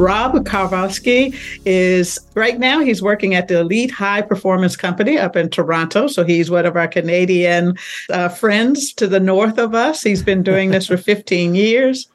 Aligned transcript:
Rob 0.00 0.32
Kalwarowsky 0.46 1.36
is 1.66 2.18
right 2.34 2.58
now 2.58 2.80
he's 2.80 3.02
working 3.02 3.34
at 3.34 3.48
the 3.48 3.60
Elite 3.60 3.90
High 3.90 4.22
Performance 4.22 4.74
Company 4.74 5.18
up 5.18 5.36
in 5.36 5.50
Toronto. 5.50 6.06
So 6.06 6.24
he's 6.24 6.50
one 6.50 6.64
of 6.64 6.74
our 6.74 6.88
Canadian 6.88 7.76
uh, 8.08 8.30
friends 8.30 8.94
to 8.94 9.06
the 9.06 9.20
north 9.20 9.58
of 9.58 9.74
us. 9.74 10.02
He's 10.02 10.22
been 10.22 10.42
doing 10.42 10.70
this 10.70 10.86
for 10.86 10.96
15 11.10 11.54
years. 11.54 12.08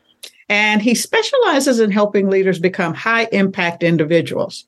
And 0.50 0.82
he 0.82 0.96
specializes 0.96 1.80
in 1.80 1.92
helping 1.92 2.30
leaders 2.30 2.60
become 2.60 2.96
high 2.96 3.28
impact 3.32 3.84
individuals. 3.84 4.66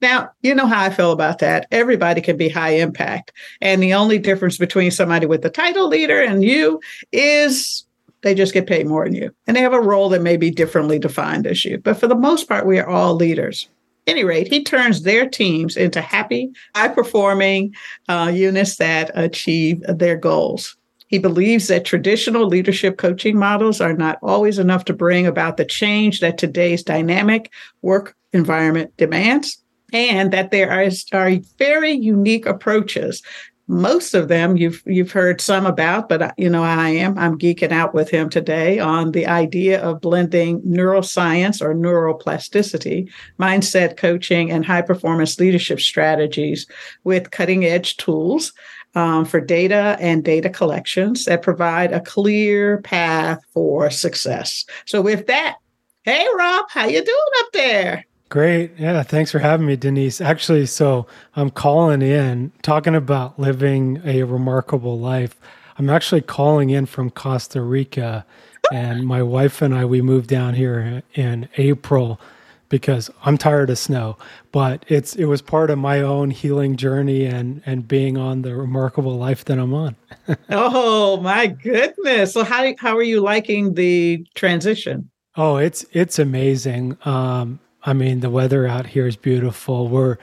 Now, 0.00 0.30
you 0.42 0.54
know 0.54 0.66
how 0.66 0.82
I 0.82 0.90
feel 0.90 1.12
about 1.12 1.40
that. 1.40 1.66
Everybody 1.72 2.20
can 2.20 2.36
be 2.36 2.48
high 2.48 2.70
impact. 2.76 3.32
And 3.60 3.82
the 3.82 3.94
only 3.94 4.18
difference 4.18 4.58
between 4.58 4.92
somebody 4.92 5.26
with 5.26 5.42
the 5.42 5.50
title 5.50 5.88
leader 5.88 6.22
and 6.22 6.42
you 6.42 6.80
is 7.12 7.84
they 8.22 8.34
just 8.34 8.52
get 8.52 8.66
paid 8.66 8.86
more 8.86 9.04
than 9.04 9.14
you. 9.14 9.30
And 9.46 9.56
they 9.56 9.60
have 9.62 9.72
a 9.72 9.80
role 9.80 10.08
that 10.10 10.22
may 10.22 10.36
be 10.36 10.50
differently 10.50 10.98
defined 10.98 11.46
as 11.46 11.64
you. 11.64 11.78
But 11.78 11.98
for 11.98 12.06
the 12.06 12.14
most 12.14 12.48
part, 12.48 12.66
we 12.66 12.78
are 12.78 12.88
all 12.88 13.14
leaders. 13.14 13.68
any 14.06 14.24
rate, 14.24 14.48
he 14.48 14.62
turns 14.62 15.02
their 15.02 15.28
teams 15.28 15.76
into 15.76 16.00
happy, 16.00 16.50
high 16.74 16.88
performing 16.88 17.74
uh, 18.08 18.30
units 18.34 18.76
that 18.76 19.10
achieve 19.14 19.82
their 19.88 20.16
goals. 20.16 20.76
He 21.08 21.18
believes 21.18 21.68
that 21.68 21.84
traditional 21.84 22.46
leadership 22.46 22.96
coaching 22.98 23.36
models 23.38 23.80
are 23.80 23.94
not 23.94 24.18
always 24.22 24.58
enough 24.58 24.84
to 24.86 24.92
bring 24.92 25.26
about 25.26 25.56
the 25.56 25.64
change 25.64 26.20
that 26.20 26.38
today's 26.38 26.82
dynamic 26.82 27.50
work 27.82 28.16
environment 28.32 28.96
demands, 28.96 29.58
and 29.92 30.32
that 30.32 30.52
there 30.52 30.70
are, 30.70 30.88
are 31.12 31.38
very 31.58 31.90
unique 31.90 32.46
approaches 32.46 33.22
most 33.70 34.14
of 34.14 34.26
them 34.26 34.56
you've 34.56 34.82
you've 34.84 35.12
heard 35.12 35.40
some 35.40 35.64
about 35.64 36.08
but 36.08 36.34
you 36.36 36.50
know 36.50 36.64
i 36.64 36.88
am 36.88 37.16
i'm 37.16 37.38
geeking 37.38 37.70
out 37.70 37.94
with 37.94 38.10
him 38.10 38.28
today 38.28 38.80
on 38.80 39.12
the 39.12 39.28
idea 39.28 39.80
of 39.80 40.00
blending 40.00 40.60
neuroscience 40.62 41.62
or 41.62 41.72
neuroplasticity 41.72 43.08
mindset 43.38 43.96
coaching 43.96 44.50
and 44.50 44.66
high 44.66 44.82
performance 44.82 45.38
leadership 45.38 45.78
strategies 45.78 46.66
with 47.04 47.30
cutting 47.30 47.64
edge 47.64 47.96
tools 47.96 48.52
um, 48.96 49.24
for 49.24 49.40
data 49.40 49.96
and 50.00 50.24
data 50.24 50.50
collections 50.50 51.24
that 51.26 51.42
provide 51.42 51.92
a 51.92 52.00
clear 52.00 52.78
path 52.82 53.38
for 53.54 53.88
success. 53.88 54.64
So 54.84 55.00
with 55.00 55.28
that 55.28 55.58
hey 56.02 56.26
rob 56.34 56.64
how 56.70 56.86
you 56.86 57.04
doing 57.04 57.32
up 57.40 57.52
there 57.52 58.06
Great. 58.30 58.70
Yeah. 58.78 59.02
Thanks 59.02 59.32
for 59.32 59.40
having 59.40 59.66
me, 59.66 59.74
Denise. 59.74 60.20
Actually, 60.20 60.66
so 60.66 61.06
I'm 61.34 61.50
calling 61.50 62.00
in 62.00 62.52
talking 62.62 62.94
about 62.94 63.38
living 63.40 64.00
a 64.04 64.22
remarkable 64.22 64.98
life. 64.98 65.36
I'm 65.78 65.90
actually 65.90 66.20
calling 66.20 66.70
in 66.70 66.86
from 66.86 67.10
Costa 67.10 67.60
Rica, 67.60 68.24
and 68.72 69.04
my 69.04 69.20
wife 69.22 69.62
and 69.62 69.74
I, 69.74 69.84
we 69.84 70.00
moved 70.00 70.28
down 70.28 70.54
here 70.54 71.02
in 71.14 71.48
April 71.56 72.20
because 72.68 73.10
I'm 73.24 73.36
tired 73.36 73.68
of 73.68 73.78
snow. 73.78 74.16
But 74.52 74.84
it's 74.86 75.16
it 75.16 75.24
was 75.24 75.42
part 75.42 75.68
of 75.68 75.78
my 75.78 76.00
own 76.00 76.30
healing 76.30 76.76
journey 76.76 77.24
and 77.24 77.62
and 77.66 77.88
being 77.88 78.16
on 78.16 78.42
the 78.42 78.54
remarkable 78.54 79.16
life 79.16 79.44
that 79.46 79.58
I'm 79.58 79.74
on. 79.74 79.96
oh 80.50 81.16
my 81.20 81.48
goodness! 81.48 82.32
So 82.32 82.44
how 82.44 82.72
how 82.78 82.96
are 82.96 83.02
you 83.02 83.22
liking 83.22 83.74
the 83.74 84.24
transition? 84.36 85.10
Oh, 85.36 85.56
it's 85.56 85.84
it's 85.92 86.20
amazing. 86.20 86.96
Um, 87.04 87.58
I 87.84 87.92
mean, 87.92 88.20
the 88.20 88.30
weather 88.30 88.66
out 88.66 88.86
here 88.86 89.06
is 89.06 89.16
beautiful. 89.16 89.88
We're 89.88 90.18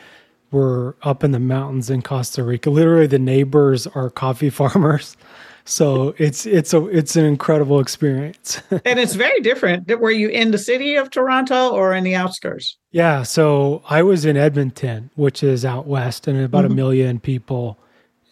we're 0.51 0.93
up 1.03 1.23
in 1.23 1.31
the 1.31 1.39
mountains 1.39 1.89
in 1.89 2.01
Costa 2.01 2.43
Rica. 2.43 2.69
Literally, 2.69 3.07
the 3.07 3.19
neighbors 3.19 3.87
are 3.87 4.09
coffee 4.09 4.49
farmers. 4.51 5.17
So 5.65 6.15
it's 6.17 6.45
it's 6.45 6.73
a 6.73 6.85
it's 6.87 7.17
an 7.17 7.25
incredible 7.25 7.81
experience. 7.81 8.61
and 8.71 8.99
it's 8.99 9.15
very 9.15 9.41
different. 9.41 9.87
Were 9.99 10.11
you 10.11 10.29
in 10.29 10.51
the 10.51 10.57
city 10.57 10.95
of 10.95 11.09
Toronto 11.09 11.71
or 11.71 11.93
in 11.93 12.05
the 12.05 12.15
outskirts? 12.15 12.77
Yeah, 12.91 13.23
so 13.23 13.83
I 13.89 14.01
was 14.01 14.23
in 14.23 14.37
Edmonton, 14.37 15.09
which 15.15 15.43
is 15.43 15.65
out 15.65 15.85
west, 15.85 16.25
and 16.25 16.39
about 16.41 16.63
mm-hmm. 16.63 16.71
a 16.71 16.75
million 16.75 17.19
people, 17.19 17.77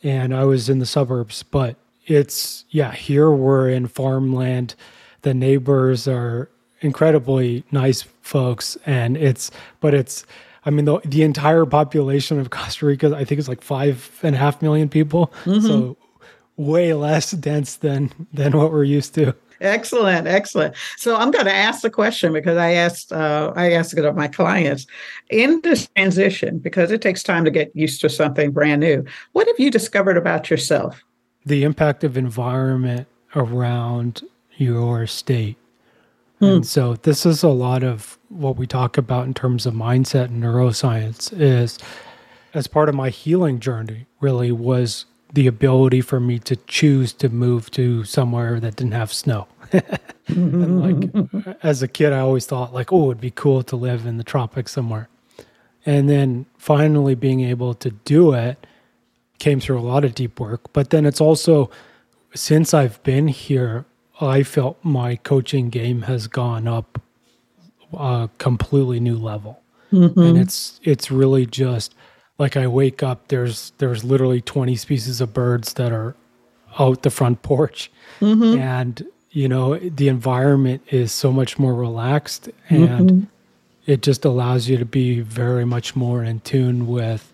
and 0.01 0.33
I 0.33 0.45
was 0.45 0.69
in 0.69 0.79
the 0.79 0.85
suburbs. 0.85 1.43
But 1.43 1.75
it's 2.05 2.63
yeah, 2.69 2.93
here 2.93 3.29
we're 3.29 3.67
in 3.69 3.87
farmland. 3.87 4.75
The 5.23 5.33
neighbors 5.33 6.07
are 6.07 6.49
incredibly 6.81 7.63
nice 7.71 8.03
folks, 8.21 8.77
and 8.85 9.17
it's 9.17 9.51
but 9.79 9.93
it's 9.93 10.25
I 10.65 10.69
mean 10.69 10.85
the 10.85 10.99
the 11.05 11.23
entire 11.23 11.65
population 11.65 12.39
of 12.39 12.49
Costa 12.49 12.85
Rica 12.85 13.15
I 13.15 13.25
think 13.25 13.39
is 13.39 13.47
like 13.49 13.61
five 13.61 14.19
and 14.23 14.35
a 14.35 14.37
half 14.37 14.61
million 14.61 14.89
people, 14.89 15.33
mm-hmm. 15.43 15.65
so 15.65 15.97
way 16.57 16.93
less 16.93 17.31
dense 17.31 17.77
than 17.77 18.11
than 18.33 18.57
what 18.57 18.71
we're 18.71 18.83
used 18.83 19.13
to. 19.15 19.35
Excellent, 19.61 20.27
excellent. 20.27 20.75
So 20.97 21.15
I'm 21.15 21.31
going 21.31 21.45
to 21.45 21.53
ask 21.53 21.81
the 21.81 21.89
question 21.89 22.33
because 22.33 22.57
I 22.57 22.73
asked 22.73 23.11
uh, 23.11 23.53
I 23.55 23.71
asked 23.71 23.97
it 23.97 24.05
of 24.05 24.15
my 24.15 24.27
clients 24.27 24.85
in 25.29 25.61
this 25.61 25.87
transition 25.95 26.59
because 26.59 26.91
it 26.91 27.01
takes 27.01 27.23
time 27.23 27.45
to 27.45 27.51
get 27.51 27.73
used 27.75 28.01
to 28.01 28.09
something 28.09 28.51
brand 28.51 28.81
new. 28.81 29.05
What 29.31 29.47
have 29.47 29.59
you 29.59 29.71
discovered 29.71 30.17
about 30.17 30.49
yourself? 30.49 31.03
The 31.45 31.63
impact 31.63 32.03
of 32.03 32.17
environment 32.17 33.07
around 33.35 34.23
your 34.57 35.05
state 35.07 35.57
Hmm. 36.39 36.45
And 36.45 36.67
so 36.67 36.95
this 36.95 37.25
is 37.25 37.43
a 37.43 37.49
lot 37.49 37.83
of 37.83 38.17
what 38.29 38.57
we 38.57 38.67
talk 38.67 38.97
about 38.97 39.25
in 39.25 39.33
terms 39.33 39.65
of 39.65 39.73
mindset 39.73 40.25
and 40.25 40.43
neuroscience 40.43 41.31
is 41.39 41.79
as 42.53 42.67
part 42.67 42.89
of 42.89 42.95
my 42.95 43.09
healing 43.09 43.59
journey 43.59 44.05
really 44.19 44.51
was 44.51 45.05
the 45.33 45.47
ability 45.47 46.01
for 46.01 46.19
me 46.19 46.39
to 46.39 46.55
choose 46.55 47.11
to 47.13 47.29
move 47.29 47.69
to 47.71 48.03
somewhere 48.03 48.59
that 48.59 48.75
didn't 48.75 48.93
have 48.93 49.11
snow. 49.11 49.47
and 50.27 50.81
like 50.81 51.57
as 51.63 51.81
a 51.81 51.87
kid 51.87 52.13
I 52.13 52.19
always 52.19 52.45
thought 52.45 52.73
like 52.73 52.93
oh 52.93 53.11
it'd 53.11 53.21
be 53.21 53.31
cool 53.31 53.63
to 53.63 53.75
live 53.75 54.05
in 54.05 54.17
the 54.17 54.23
tropics 54.23 54.71
somewhere. 54.71 55.09
And 55.85 56.09
then 56.09 56.45
finally 56.57 57.15
being 57.15 57.41
able 57.41 57.73
to 57.75 57.91
do 57.91 58.33
it 58.33 58.65
came 59.37 59.59
through 59.59 59.79
a 59.79 59.81
lot 59.81 60.03
of 60.03 60.15
deep 60.15 60.39
work, 60.39 60.73
but 60.73 60.89
then 60.89 61.05
it's 61.05 61.21
also 61.21 61.69
since 62.33 62.73
I've 62.73 63.01
been 63.03 63.27
here 63.27 63.85
I 64.21 64.43
felt 64.43 64.77
my 64.83 65.17
coaching 65.17 65.69
game 65.69 66.03
has 66.03 66.27
gone 66.27 66.67
up 66.67 67.01
a 67.93 68.29
completely 68.37 68.99
new 68.99 69.17
level. 69.17 69.61
Mm-hmm. 69.91 70.19
And 70.19 70.37
it's 70.37 70.79
it's 70.83 71.11
really 71.11 71.45
just 71.45 71.93
like 72.37 72.57
I 72.57 72.67
wake 72.67 73.03
up 73.03 73.27
there's 73.27 73.71
there's 73.77 74.03
literally 74.03 74.41
20 74.41 74.75
species 74.75 75.21
of 75.21 75.33
birds 75.33 75.73
that 75.73 75.91
are 75.91 76.15
out 76.79 77.03
the 77.03 77.09
front 77.09 77.41
porch 77.41 77.91
mm-hmm. 78.19 78.59
and 78.59 79.05
you 79.31 79.47
know 79.47 79.77
the 79.77 80.09
environment 80.09 80.81
is 80.89 81.11
so 81.11 81.31
much 81.31 81.57
more 81.57 81.73
relaxed 81.73 82.49
and 82.69 83.09
mm-hmm. 83.09 83.23
it 83.85 84.01
just 84.01 84.25
allows 84.25 84.67
you 84.67 84.77
to 84.77 84.83
be 84.83 85.21
very 85.21 85.63
much 85.65 85.95
more 85.95 86.23
in 86.23 86.41
tune 86.41 86.85
with 86.87 87.31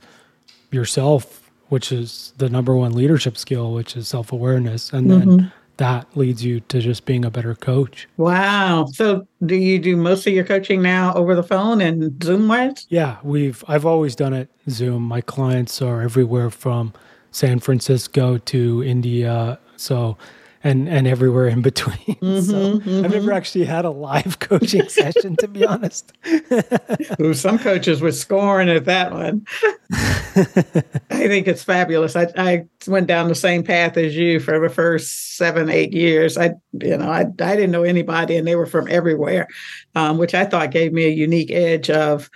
yourself 0.70 1.50
which 1.70 1.92
is 1.92 2.34
the 2.38 2.50
number 2.50 2.76
one 2.76 2.94
leadership 2.94 3.36
skill 3.36 3.74
which 3.74 3.98
is 3.98 4.08
self-awareness 4.08 4.94
and 4.94 5.10
then 5.10 5.26
mm-hmm 5.26 5.48
that 5.78 6.06
leads 6.16 6.44
you 6.44 6.60
to 6.62 6.80
just 6.80 7.06
being 7.06 7.26
a 7.26 7.32
better 7.32 7.56
coach. 7.56 8.08
Wow. 8.18 8.86
So 8.94 9.28
do 9.46 9.56
you 9.56 9.80
do 9.80 9.96
most 9.96 10.28
of 10.28 10.34
your 10.34 10.44
coaching 10.44 10.82
now 10.82 11.14
over 11.14 11.36
the 11.36 11.44
phone 11.44 11.82
and 11.82 12.24
Zoom 12.24 12.48
wise? 12.48 12.86
Yeah, 12.90 13.18
we've 13.24 13.64
I've 13.68 13.86
always 13.86 14.16
done 14.16 14.34
it 14.34 14.50
Zoom. 14.70 15.04
My 15.04 15.22
clients 15.22 15.82
are 15.82 16.02
everywhere 16.02 16.50
from 16.50 16.94
San 17.32 17.60
Francisco 17.60 18.38
to 18.38 18.84
India. 18.84 19.60
So 19.78 20.18
and 20.64 20.88
and 20.88 21.08
everywhere 21.08 21.48
in 21.48 21.62
between. 21.62 22.18
Mm-hmm, 22.18 22.40
so 22.50 22.80
mm-hmm. 22.80 23.06
I've 23.06 23.12
never 23.12 23.32
actually 23.32 23.66
had 23.66 23.86
a 23.86 23.90
live 23.90 24.40
coaching 24.40 24.88
session, 24.90 25.36
to 25.38 25.48
be 25.48 25.66
honest. 25.66 26.12
Ooh, 27.20 27.34
some 27.34 27.58
coaches 27.58 28.02
were 28.02 28.12
scoring 28.12 28.70
at 28.70 28.86
that 28.86 29.12
one. 29.12 29.46
I 29.94 31.28
think 31.28 31.48
it's 31.48 31.64
fabulous. 31.64 32.16
I, 32.16 32.28
I 32.38 32.66
went 32.88 33.08
down 33.08 33.28
the 33.28 33.36
same 33.36 33.64
path 33.64 33.98
as 33.98 34.16
you 34.16 34.40
for 34.40 34.60
the 34.60 34.74
first 34.74 35.38
seven, 35.38 35.70
eight 35.70 35.94
years. 35.94 36.38
I, 36.38 36.52
you 36.74 36.98
know, 36.98 37.10
I, 37.10 37.22
I 37.22 37.56
didn't 37.56 37.72
know 37.72 37.84
anybody, 37.84 38.38
and 38.38 38.48
they 38.48 38.56
were 38.56 38.66
from 38.66 38.88
everywhere, 38.90 39.48
um, 39.96 40.18
which 40.18 40.34
I 40.34 40.46
thought 40.46 40.72
gave 40.72 40.94
me 40.94 41.06
a 41.06 41.10
unique 41.10 41.52
edge 41.52 41.90
of 41.90 42.30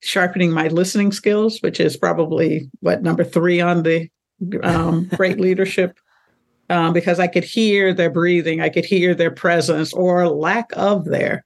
sharpening 0.00 0.52
my 0.52 0.68
listening 0.68 1.12
skills, 1.12 1.60
which 1.60 1.80
is 1.80 1.96
probably 1.96 2.70
what 2.80 3.02
number 3.02 3.24
three 3.24 3.60
on 3.60 3.82
the 3.82 4.08
um, 4.62 5.08
great 5.16 5.40
leadership 5.40 5.98
um, 6.70 6.92
because 6.92 7.20
I 7.20 7.26
could 7.26 7.44
hear 7.44 7.92
their 7.92 8.10
breathing, 8.10 8.60
I 8.60 8.68
could 8.68 8.84
hear 8.84 9.14
their 9.14 9.30
presence 9.30 9.92
or 9.92 10.28
lack 10.28 10.70
of 10.74 11.04
there 11.04 11.44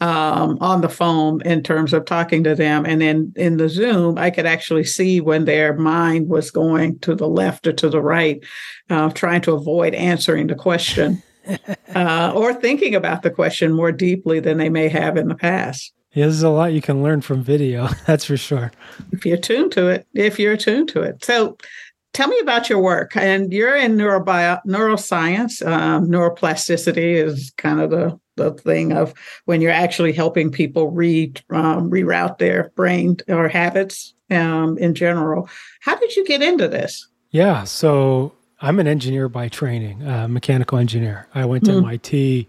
um, 0.00 0.56
on 0.60 0.80
the 0.80 0.88
phone 0.88 1.42
in 1.42 1.62
terms 1.62 1.92
of 1.92 2.04
talking 2.04 2.42
to 2.44 2.54
them. 2.54 2.86
And 2.86 3.00
then 3.00 3.32
in 3.36 3.58
the 3.58 3.68
Zoom, 3.68 4.18
I 4.18 4.30
could 4.30 4.46
actually 4.46 4.84
see 4.84 5.20
when 5.20 5.44
their 5.44 5.74
mind 5.74 6.28
was 6.28 6.50
going 6.50 6.98
to 7.00 7.14
the 7.14 7.28
left 7.28 7.66
or 7.66 7.72
to 7.72 7.88
the 7.88 8.00
right, 8.00 8.42
uh, 8.88 9.10
trying 9.10 9.42
to 9.42 9.52
avoid 9.52 9.94
answering 9.94 10.46
the 10.46 10.54
question 10.54 11.22
uh, 11.94 12.32
or 12.34 12.54
thinking 12.54 12.94
about 12.94 13.22
the 13.22 13.30
question 13.30 13.72
more 13.72 13.92
deeply 13.92 14.40
than 14.40 14.58
they 14.58 14.70
may 14.70 14.88
have 14.88 15.16
in 15.16 15.28
the 15.28 15.34
past. 15.34 15.92
Yeah, 16.12 16.24
there's 16.24 16.42
a 16.42 16.50
lot 16.50 16.72
you 16.72 16.82
can 16.82 17.04
learn 17.04 17.20
from 17.20 17.42
video, 17.42 17.88
that's 18.06 18.24
for 18.24 18.36
sure. 18.36 18.72
If 19.12 19.24
you're 19.24 19.36
tuned 19.36 19.72
to 19.72 19.88
it, 19.88 20.06
if 20.12 20.38
you're 20.38 20.54
attuned 20.54 20.88
to 20.90 21.02
it. 21.02 21.24
So 21.24 21.56
tell 22.12 22.28
me 22.28 22.38
about 22.40 22.68
your 22.68 22.80
work. 22.80 23.16
And 23.16 23.52
you're 23.52 23.76
in 23.76 23.96
neurobio- 23.96 24.64
neuroscience. 24.66 25.66
Um, 25.66 26.08
neuroplasticity 26.08 27.14
is 27.14 27.52
kind 27.56 27.80
of 27.80 27.90
the, 27.90 28.18
the 28.36 28.52
thing 28.52 28.92
of 28.92 29.14
when 29.44 29.60
you're 29.60 29.70
actually 29.70 30.12
helping 30.12 30.50
people 30.50 30.90
re, 30.90 31.32
um, 31.50 31.90
reroute 31.90 32.38
their 32.38 32.70
brain 32.74 33.18
or 33.28 33.48
habits 33.48 34.14
um, 34.30 34.78
in 34.78 34.94
general. 34.94 35.48
How 35.80 35.96
did 35.96 36.16
you 36.16 36.24
get 36.26 36.42
into 36.42 36.68
this? 36.68 37.06
Yeah, 37.30 37.64
so 37.64 38.32
I'm 38.60 38.78
an 38.80 38.86
engineer 38.86 39.28
by 39.28 39.48
training, 39.48 40.02
a 40.02 40.28
mechanical 40.28 40.78
engineer. 40.78 41.28
I 41.34 41.44
went 41.44 41.64
to 41.64 41.72
mm. 41.72 41.78
MIT 41.78 42.48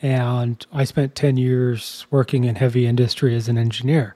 and 0.00 0.64
I 0.72 0.84
spent 0.84 1.14
10 1.14 1.36
years 1.36 2.06
working 2.10 2.44
in 2.44 2.54
heavy 2.54 2.86
industry 2.86 3.34
as 3.34 3.48
an 3.48 3.58
engineer. 3.58 4.14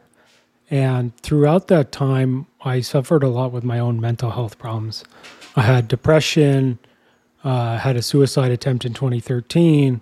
And 0.71 1.17
throughout 1.19 1.69
that 1.69 1.93
time, 1.93 2.47
I 2.65 2.81
suffered 2.81 3.23
a 3.23 3.29
lot 3.29 3.53
with 3.53 3.65
my 3.65 3.79
own 3.79 4.01
mental 4.01 4.31
health 4.31 4.59
problems. 4.59 5.05
I 5.57 5.63
had 5.63 5.89
depression, 5.89 6.79
uh, 7.45 7.79
had 7.79 7.97
a 7.97 8.03
suicide 8.03 8.51
attempt 8.51 8.85
in 8.85 8.95
2013, 8.95 10.01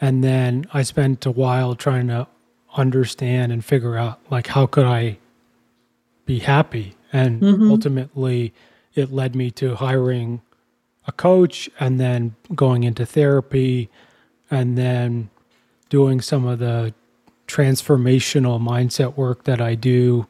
and 0.00 0.24
then 0.24 0.66
I 0.72 0.82
spent 0.82 1.24
a 1.26 1.30
while 1.30 1.74
trying 1.74 2.08
to 2.08 2.26
understand 2.76 3.52
and 3.52 3.64
figure 3.64 3.96
out 3.96 4.18
like 4.30 4.48
how 4.48 4.66
could 4.66 4.86
I 4.86 5.18
be 6.26 6.40
happy. 6.40 6.96
And 7.12 7.40
mm-hmm. 7.40 7.70
ultimately, 7.70 8.52
it 8.94 9.12
led 9.12 9.36
me 9.36 9.50
to 9.52 9.76
hiring 9.76 10.40
a 11.06 11.12
coach 11.12 11.68
and 11.78 11.98
then 12.00 12.34
going 12.54 12.84
into 12.84 13.04
therapy 13.04 13.90
and 14.50 14.78
then 14.78 15.30
doing 15.88 16.20
some 16.20 16.46
of 16.46 16.58
the 16.58 16.94
transformational 17.46 18.60
mindset 18.60 19.16
work 19.16 19.44
that 19.44 19.60
I 19.60 19.74
do 19.74 20.26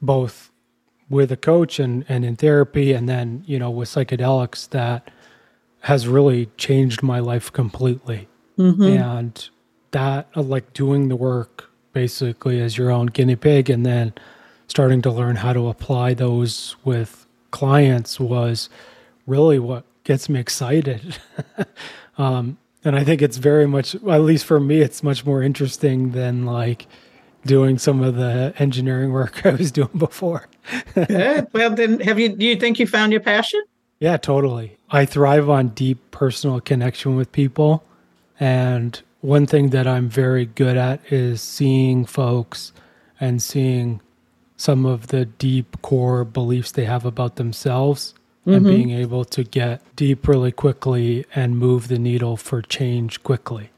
both 0.00 0.50
with 1.08 1.30
a 1.30 1.36
coach 1.36 1.78
and, 1.78 2.04
and 2.08 2.24
in 2.24 2.36
therapy 2.36 2.92
and 2.92 3.08
then, 3.08 3.42
you 3.46 3.58
know, 3.58 3.70
with 3.70 3.88
psychedelics 3.88 4.68
that 4.70 5.10
has 5.80 6.08
really 6.08 6.46
changed 6.56 7.02
my 7.02 7.18
life 7.18 7.52
completely. 7.52 8.28
Mm-hmm. 8.58 8.82
And 8.82 9.48
that 9.90 10.28
uh, 10.34 10.42
like 10.42 10.72
doing 10.72 11.08
the 11.08 11.16
work 11.16 11.70
basically 11.92 12.60
as 12.60 12.76
your 12.76 12.90
own 12.90 13.06
guinea 13.06 13.36
pig 13.36 13.70
and 13.70 13.84
then 13.86 14.12
starting 14.66 15.02
to 15.02 15.10
learn 15.10 15.36
how 15.36 15.52
to 15.52 15.68
apply 15.68 16.14
those 16.14 16.74
with 16.84 17.26
clients 17.50 18.18
was 18.18 18.68
really 19.26 19.58
what 19.58 19.84
gets 20.02 20.28
me 20.28 20.40
excited. 20.40 21.18
um, 22.18 22.58
and 22.84 22.96
I 22.96 23.04
think 23.04 23.22
it's 23.22 23.36
very 23.38 23.66
much, 23.66 23.94
at 23.94 24.20
least 24.20 24.44
for 24.44 24.60
me, 24.60 24.80
it's 24.80 25.02
much 25.02 25.24
more 25.24 25.42
interesting 25.42 26.10
than 26.10 26.44
like 26.44 26.86
doing 27.46 27.78
some 27.78 28.02
of 28.02 28.16
the 28.16 28.52
engineering 28.58 29.12
work 29.12 29.44
I 29.46 29.50
was 29.50 29.70
doing 29.70 29.96
before. 29.96 30.48
Good. 30.94 31.48
Well, 31.52 31.70
then, 31.70 32.00
have 32.00 32.18
you? 32.18 32.30
Do 32.30 32.44
you 32.44 32.56
think 32.56 32.78
you 32.78 32.86
found 32.86 33.12
your 33.12 33.20
passion? 33.20 33.62
Yeah, 34.00 34.16
totally. 34.16 34.76
I 34.90 35.06
thrive 35.06 35.48
on 35.48 35.68
deep 35.68 35.98
personal 36.10 36.60
connection 36.60 37.16
with 37.16 37.32
people, 37.32 37.84
and 38.38 39.00
one 39.20 39.46
thing 39.46 39.70
that 39.70 39.86
I'm 39.86 40.08
very 40.08 40.46
good 40.46 40.76
at 40.76 41.00
is 41.10 41.40
seeing 41.40 42.04
folks 42.04 42.72
and 43.20 43.42
seeing 43.42 44.00
some 44.56 44.86
of 44.86 45.08
the 45.08 45.24
deep 45.24 45.80
core 45.82 46.24
beliefs 46.24 46.72
they 46.72 46.84
have 46.84 47.04
about 47.04 47.36
themselves 47.36 48.14
mm-hmm. 48.46 48.54
and 48.54 48.66
being 48.66 48.90
able 48.90 49.24
to 49.24 49.42
get 49.42 49.82
deep 49.96 50.28
really 50.28 50.52
quickly 50.52 51.24
and 51.34 51.58
move 51.58 51.88
the 51.88 51.98
needle 51.98 52.36
for 52.36 52.62
change 52.62 53.22
quickly. 53.22 53.70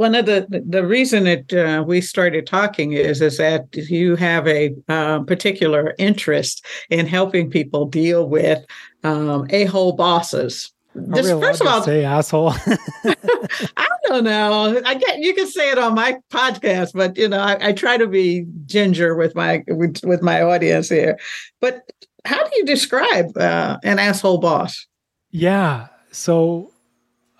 One 0.00 0.14
of 0.14 0.24
the 0.24 0.46
the 0.66 0.86
reason 0.86 1.24
that 1.24 1.52
uh, 1.52 1.84
we 1.86 2.00
started 2.00 2.46
talking 2.46 2.94
is 2.94 3.20
is 3.20 3.36
that 3.36 3.66
you 3.76 4.16
have 4.16 4.48
a 4.48 4.74
uh, 4.88 5.20
particular 5.24 5.94
interest 5.98 6.64
in 6.88 7.04
helping 7.04 7.50
people 7.50 7.84
deal 7.84 8.26
with 8.26 8.64
um, 9.04 9.46
a 9.50 9.66
hole 9.66 9.92
bosses. 9.92 10.72
Just, 11.14 11.28
first 11.28 11.60
of 11.60 11.66
all, 11.66 11.82
say 11.82 12.02
asshole. 12.02 12.54
I 13.04 13.88
don't 14.06 14.24
know. 14.24 14.80
I 14.86 14.94
get 14.94 15.18
you 15.18 15.34
can 15.34 15.46
say 15.46 15.70
it 15.70 15.76
on 15.76 15.94
my 15.94 16.16
podcast, 16.30 16.92
but 16.94 17.18
you 17.18 17.28
know, 17.28 17.38
I, 17.38 17.68
I 17.68 17.72
try 17.74 17.98
to 17.98 18.06
be 18.06 18.46
ginger 18.64 19.14
with 19.14 19.34
my 19.34 19.64
with, 19.68 20.02
with 20.02 20.22
my 20.22 20.40
audience 20.40 20.88
here. 20.88 21.18
But 21.60 21.92
how 22.24 22.42
do 22.42 22.50
you 22.56 22.64
describe 22.64 23.36
uh, 23.36 23.76
an 23.84 23.98
asshole 23.98 24.38
boss? 24.38 24.86
Yeah. 25.30 25.88
So, 26.10 26.72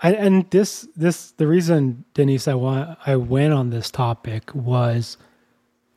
I, 0.02 0.12
and 0.14 0.48
this 0.50 0.88
this 0.96 1.32
the 1.32 1.46
reason 1.46 2.04
Denise 2.14 2.48
I 2.48 2.54
want 2.54 2.98
I 3.06 3.16
went 3.16 3.52
on 3.52 3.70
this 3.70 3.90
topic 3.90 4.54
was 4.54 5.16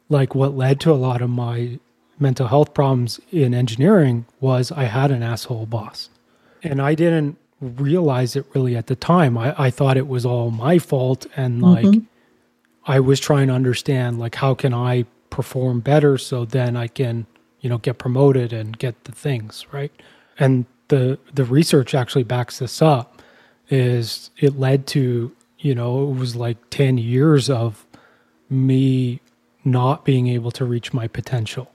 like 0.10 0.36
what 0.36 0.56
led 0.56 0.80
to 0.82 0.92
a 0.92 0.96
lot 0.96 1.22
of 1.22 1.30
my 1.30 1.80
mental 2.20 2.48
health 2.48 2.74
problems 2.74 3.20
in 3.32 3.54
engineering 3.54 4.26
was 4.40 4.72
I 4.72 4.84
had 4.84 5.12
an 5.12 5.24
asshole 5.24 5.66
boss, 5.66 6.10
and 6.62 6.82
I 6.82 6.96
didn't 6.96 7.38
realize 7.62 8.36
it 8.36 8.46
really 8.54 8.76
at 8.76 8.88
the 8.88 8.96
time. 8.96 9.38
I, 9.38 9.56
I 9.58 9.70
thought 9.70 9.98
it 9.98 10.08
was 10.08 10.26
all 10.26 10.52
my 10.52 10.80
fault, 10.80 11.26
and 11.36 11.62
like 11.62 11.86
mm-hmm. 11.86 12.06
I 12.86 13.00
was 13.00 13.20
trying 13.20 13.48
to 13.48 13.54
understand 13.54 14.20
like 14.20 14.36
how 14.36 14.54
can 14.54 14.74
I 14.74 15.06
perform 15.30 15.80
better 15.80 16.18
so 16.18 16.46
then 16.46 16.75
I 16.75 16.88
can 16.88 17.25
you 17.62 17.70
know 17.70 17.77
get 17.77 17.98
promoted 17.98 18.54
and 18.54 18.77
get 18.77 19.06
the 19.06 19.12
things 19.12 19.66
right 19.72 19.92
and 20.38 20.66
the 20.89 21.18
the 21.34 21.44
research 21.44 21.96
actually 21.96 22.24
backs 22.24 22.60
this 22.60 22.82
up 22.84 23.12
is 23.70 24.32
it 24.38 24.60
led 24.60 24.86
to 24.88 25.32
you 25.60 25.75
know 25.75 26.10
it 26.10 26.15
was 26.15 26.36
like 26.36 26.58
10 26.70 26.98
years 26.98 27.50
of 27.50 27.86
me 28.50 29.20
not 29.63 30.03
being 30.03 30.27
able 30.27 30.51
to 30.51 30.65
reach 30.65 30.93
my 30.93 31.08
potential 31.08 31.72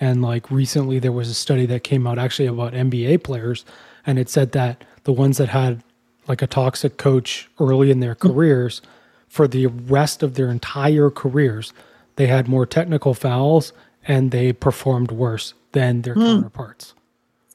and 0.00 0.22
like 0.22 0.50
recently 0.50 0.98
there 0.98 1.12
was 1.12 1.28
a 1.28 1.34
study 1.34 1.66
that 1.66 1.82
came 1.84 2.06
out 2.06 2.18
actually 2.18 2.46
about 2.46 2.72
NBA 2.72 3.22
players 3.22 3.64
and 4.06 4.18
it 4.18 4.28
said 4.28 4.52
that 4.52 4.84
the 5.04 5.12
ones 5.12 5.38
that 5.38 5.48
had 5.48 5.82
like 6.28 6.42
a 6.42 6.46
toxic 6.46 6.96
coach 6.96 7.48
early 7.58 7.90
in 7.90 8.00
their 8.00 8.14
careers 8.14 8.82
for 9.28 9.48
the 9.48 9.66
rest 9.66 10.22
of 10.22 10.34
their 10.34 10.50
entire 10.50 11.10
careers 11.10 11.72
they 12.16 12.26
had 12.26 12.48
more 12.48 12.66
technical 12.66 13.14
fouls 13.14 13.72
and 14.06 14.30
they 14.30 14.52
performed 14.52 15.10
worse 15.10 15.54
than 15.72 16.02
their 16.02 16.14
mm. 16.14 16.34
counterparts. 16.34 16.94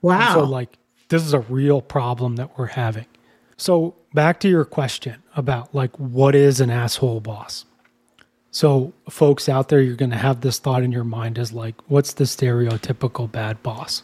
Wow. 0.02 0.20
And 0.20 0.34
so, 0.34 0.44
like, 0.46 0.78
this 1.10 1.24
is 1.24 1.34
a 1.34 1.40
real 1.40 1.82
problem 1.82 2.36
that 2.38 2.58
we're 2.58 2.68
having. 2.68 3.06
So, 3.60 3.96
back 4.14 4.40
to 4.40 4.50
your 4.50 4.64
question 4.64 5.22
about 5.36 5.76
like, 5.76 5.94
what 6.00 6.34
is 6.34 6.62
an 6.62 6.70
asshole 6.70 7.20
boss? 7.20 7.66
So, 8.52 8.94
folks 9.10 9.50
out 9.50 9.68
there, 9.68 9.82
you're 9.82 9.98
going 9.98 10.12
to 10.12 10.18
have 10.18 10.42
this 10.42 10.60
thought 10.60 10.82
in 10.82 10.94
your 10.94 11.04
mind 11.04 11.38
is 11.38 11.52
like, 11.52 11.76
what's 11.90 12.14
the 12.14 12.24
stereotypical 12.24 13.30
bad 13.30 13.62
boss? 13.62 14.02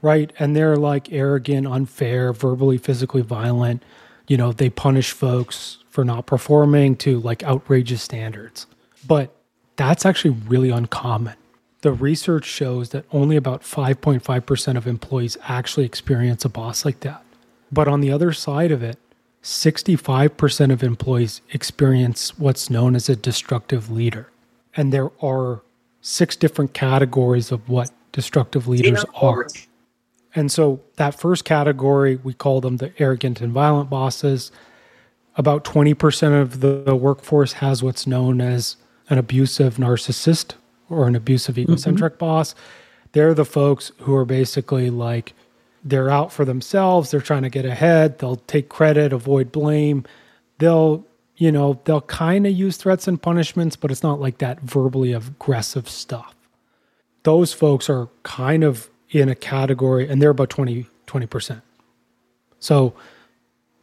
Right. 0.00 0.32
And 0.38 0.56
they're 0.56 0.76
like 0.76 1.12
arrogant, 1.12 1.66
unfair, 1.66 2.32
verbally, 2.32 2.78
physically 2.78 3.22
violent. 3.22 3.82
You 4.28 4.38
know, 4.38 4.52
they 4.52 4.70
punish 4.70 5.12
folks 5.12 5.78
for 5.90 6.02
not 6.02 6.26
performing 6.26 6.96
to 6.96 7.20
like 7.20 7.42
outrageous 7.44 8.02
standards. 8.02 8.66
But 9.06 9.36
that's 9.76 10.06
actually 10.06 10.36
really 10.48 10.70
uncommon 10.70 11.36
the 11.82 11.92
research 11.92 12.44
shows 12.44 12.88
that 12.88 13.04
only 13.12 13.36
about 13.36 13.62
5.5% 13.62 14.76
of 14.76 14.86
employees 14.88 15.36
actually 15.44 15.86
experience 15.86 16.44
a 16.44 16.48
boss 16.48 16.84
like 16.84 17.00
that. 17.00 17.22
But 17.70 17.88
on 17.88 18.00
the 18.00 18.10
other 18.10 18.32
side 18.32 18.70
of 18.70 18.82
it, 18.82 18.98
65% 19.42 20.72
of 20.72 20.82
employees 20.82 21.40
experience 21.52 22.36
what's 22.38 22.68
known 22.68 22.96
as 22.96 23.08
a 23.08 23.14
destructive 23.16 23.90
leader. 23.90 24.28
And 24.76 24.92
there 24.92 25.10
are 25.22 25.62
six 26.00 26.36
different 26.36 26.74
categories 26.74 27.52
of 27.52 27.68
what 27.68 27.90
destructive 28.12 28.66
leaders 28.66 29.04
are. 29.14 29.46
And 30.34 30.52
so 30.52 30.80
that 30.96 31.18
first 31.18 31.44
category, 31.44 32.16
we 32.16 32.34
call 32.34 32.60
them 32.60 32.76
the 32.76 32.92
arrogant 32.98 33.40
and 33.40 33.52
violent 33.52 33.88
bosses. 33.88 34.52
About 35.36 35.64
20% 35.64 36.40
of 36.40 36.60
the, 36.60 36.94
workforce 36.94 37.54
has 37.54 37.82
what's 37.82 38.06
known 38.06 38.40
as 38.40 38.76
an 39.08 39.18
abusive 39.18 39.76
narcissist 39.76 40.54
or 40.90 41.06
an 41.06 41.14
abusive 41.14 41.56
egocentric 41.56 42.14
mm-hmm. 42.14 42.26
boss. 42.26 42.54
They're 43.12 43.34
the 43.34 43.44
folks 43.44 43.92
who 44.00 44.14
are 44.14 44.24
basically 44.24 44.90
like, 44.90 45.34
they're 45.86 46.10
out 46.10 46.32
for 46.32 46.44
themselves. 46.44 47.10
They're 47.10 47.20
trying 47.20 47.44
to 47.44 47.48
get 47.48 47.64
ahead. 47.64 48.18
They'll 48.18 48.36
take 48.36 48.68
credit, 48.68 49.12
avoid 49.12 49.52
blame. 49.52 50.04
They'll, 50.58 51.06
you 51.36 51.52
know, 51.52 51.80
they'll 51.84 52.00
kind 52.02 52.46
of 52.46 52.52
use 52.52 52.76
threats 52.76 53.06
and 53.06 53.22
punishments, 53.22 53.76
but 53.76 53.92
it's 53.92 54.02
not 54.02 54.20
like 54.20 54.38
that 54.38 54.60
verbally 54.60 55.12
aggressive 55.12 55.88
stuff. 55.88 56.34
Those 57.22 57.52
folks 57.52 57.88
are 57.88 58.08
kind 58.24 58.64
of 58.64 58.90
in 59.10 59.28
a 59.28 59.34
category 59.36 60.08
and 60.08 60.20
they're 60.20 60.30
about 60.30 60.50
20, 60.50 60.86
20%. 61.06 61.62
So 62.58 62.94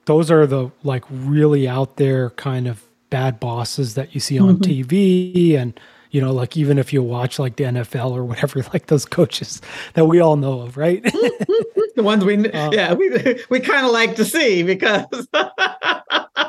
those 0.06 0.30
are 0.30 0.46
the 0.46 0.72
like 0.84 1.06
really 1.10 1.68
out 1.68 1.96
there 1.96 2.32
kind 2.32 2.68
of 2.68 2.84
bad 3.10 3.40
bosses 3.40 3.94
that 3.94 4.14
you 4.14 4.20
see 4.20 4.40
on 4.40 4.58
mm-hmm. 4.58 4.92
TV 4.92 5.56
and 5.56 5.80
you 6.14 6.22
know, 6.22 6.32
like 6.32 6.56
even 6.56 6.78
if 6.78 6.94
you 6.94 7.02
watch 7.02 7.40
like 7.40 7.56
the 7.56 7.64
NFL 7.64 8.12
or 8.12 8.24
whatever, 8.24 8.64
like 8.74 8.86
those 8.86 9.04
coaches 9.04 9.62
that 9.96 10.06
we 10.06 10.22
all 10.22 10.38
know 10.38 10.62
of, 10.62 10.78
right? 10.78 11.04
the 11.96 12.04
ones 12.04 12.24
we, 12.24 12.50
uh, 12.52 12.72
yeah, 12.72 12.94
we 12.94 13.10
we 13.50 13.60
kind 13.60 13.86
of 13.86 13.92
like 13.92 14.16
to 14.16 14.24
see 14.24 14.62
because 14.62 15.06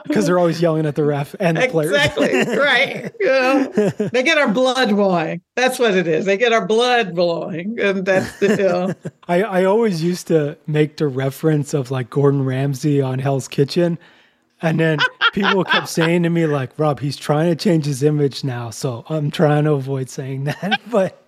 because 0.06 0.26
they're 0.26 0.38
always 0.38 0.60
yelling 0.60 0.84
at 0.84 0.96
the 0.96 1.04
ref 1.04 1.34
and 1.40 1.56
the 1.56 1.66
players. 1.68 1.92
Exactly 1.92 2.56
right. 2.56 3.10
You 3.18 3.26
know, 3.26 3.68
they 4.12 4.22
get 4.22 4.36
our 4.36 4.52
blood 4.52 4.90
boiling. 4.90 5.40
That's 5.56 5.78
what 5.78 5.94
it 5.94 6.06
is. 6.06 6.26
They 6.26 6.36
get 6.36 6.52
our 6.52 6.66
blood 6.66 7.14
boiling, 7.14 7.80
and 7.80 8.04
that's 8.04 8.38
the. 8.40 8.48
You 8.48 8.68
know. 8.68 8.94
I 9.28 9.42
I 9.42 9.64
always 9.64 10.02
used 10.02 10.26
to 10.26 10.58
make 10.66 10.98
the 10.98 11.06
reference 11.06 11.72
of 11.72 11.90
like 11.90 12.10
Gordon 12.10 12.44
Ramsay 12.44 13.00
on 13.00 13.18
Hell's 13.18 13.48
Kitchen 13.48 13.98
and 14.62 14.80
then 14.80 14.98
people 15.32 15.64
kept 15.64 15.88
saying 15.88 16.22
to 16.22 16.30
me, 16.30 16.46
like, 16.46 16.78
Rob, 16.78 17.00
he's 17.00 17.16
trying 17.16 17.50
to 17.50 17.56
change 17.56 17.84
his 17.84 18.02
image 18.02 18.44
now. 18.44 18.70
So 18.70 19.04
I'm 19.08 19.30
trying 19.30 19.64
to 19.64 19.72
avoid 19.72 20.08
saying 20.08 20.44
that. 20.44 20.80
But 20.90 21.20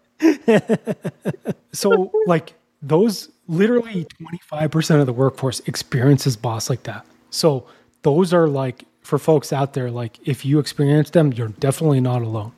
so, 1.73 2.13
like, 2.27 2.55
those 2.81 3.31
literally 3.49 4.07
25% 4.51 5.01
of 5.01 5.07
the 5.07 5.13
workforce 5.13 5.61
experiences 5.61 6.37
boss 6.37 6.71
like 6.71 6.85
that. 6.85 7.05
So 7.31 7.67
those 8.03 8.33
are 8.33 8.49
like, 8.49 8.85
for 9.03 9.19
folks 9.19 9.53
out 9.53 9.75
there, 9.75 9.91
like, 9.91 10.19
if 10.25 10.45
you 10.45 10.59
experience 10.59 11.11
them, 11.11 11.33
you're 11.33 11.49
definitely 11.49 12.01
not 12.01 12.23
alone. 12.23 12.53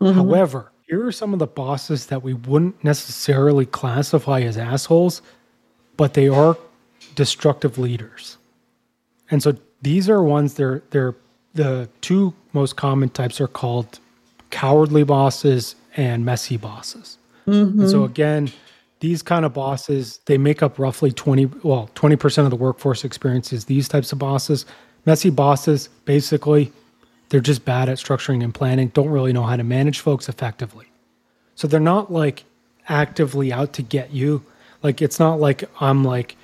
Mm-hmm. 0.00 0.18
However, 0.18 0.72
here 0.86 1.06
are 1.06 1.12
some 1.12 1.32
of 1.32 1.38
the 1.38 1.46
bosses 1.46 2.06
that 2.06 2.22
we 2.22 2.34
wouldn't 2.34 2.82
necessarily 2.82 3.66
classify 3.66 4.40
as 4.40 4.56
assholes, 4.56 5.22
but 5.96 6.14
they 6.14 6.28
are 6.28 6.56
destructive 7.14 7.78
leaders. 7.78 8.36
And 9.30 9.42
so 9.42 9.56
these 9.82 10.08
are 10.08 10.22
ones 10.22 10.54
they're 10.54 10.82
they're 10.90 11.14
the 11.54 11.88
two 12.00 12.34
most 12.52 12.76
common 12.76 13.08
types 13.08 13.40
are 13.40 13.48
called 13.48 13.98
cowardly 14.50 15.04
bosses 15.04 15.74
and 15.96 16.24
messy 16.24 16.56
bosses. 16.56 17.18
Mm-hmm. 17.46 17.88
so 17.88 18.04
again, 18.04 18.52
these 19.00 19.22
kind 19.22 19.44
of 19.44 19.54
bosses 19.54 20.20
they 20.26 20.38
make 20.38 20.62
up 20.62 20.78
roughly 20.78 21.10
20 21.10 21.46
well 21.62 21.90
20% 21.94 22.44
of 22.44 22.50
the 22.50 22.56
workforce 22.56 23.04
experiences 23.04 23.64
these 23.64 23.88
types 23.88 24.12
of 24.12 24.18
bosses. 24.18 24.66
Messy 25.06 25.30
bosses 25.30 25.88
basically 26.04 26.70
they're 27.30 27.40
just 27.40 27.64
bad 27.64 27.88
at 27.88 27.98
structuring 27.98 28.44
and 28.44 28.52
planning, 28.52 28.88
don't 28.88 29.08
really 29.08 29.32
know 29.32 29.44
how 29.44 29.56
to 29.56 29.64
manage 29.64 30.00
folks 30.00 30.28
effectively. 30.28 30.86
So 31.54 31.68
they're 31.68 31.80
not 31.80 32.12
like 32.12 32.44
actively 32.88 33.52
out 33.52 33.72
to 33.74 33.82
get 33.82 34.10
you. 34.10 34.44
Like 34.82 35.00
it's 35.00 35.18
not 35.18 35.40
like 35.40 35.64
I'm 35.80 36.04
like 36.04 36.36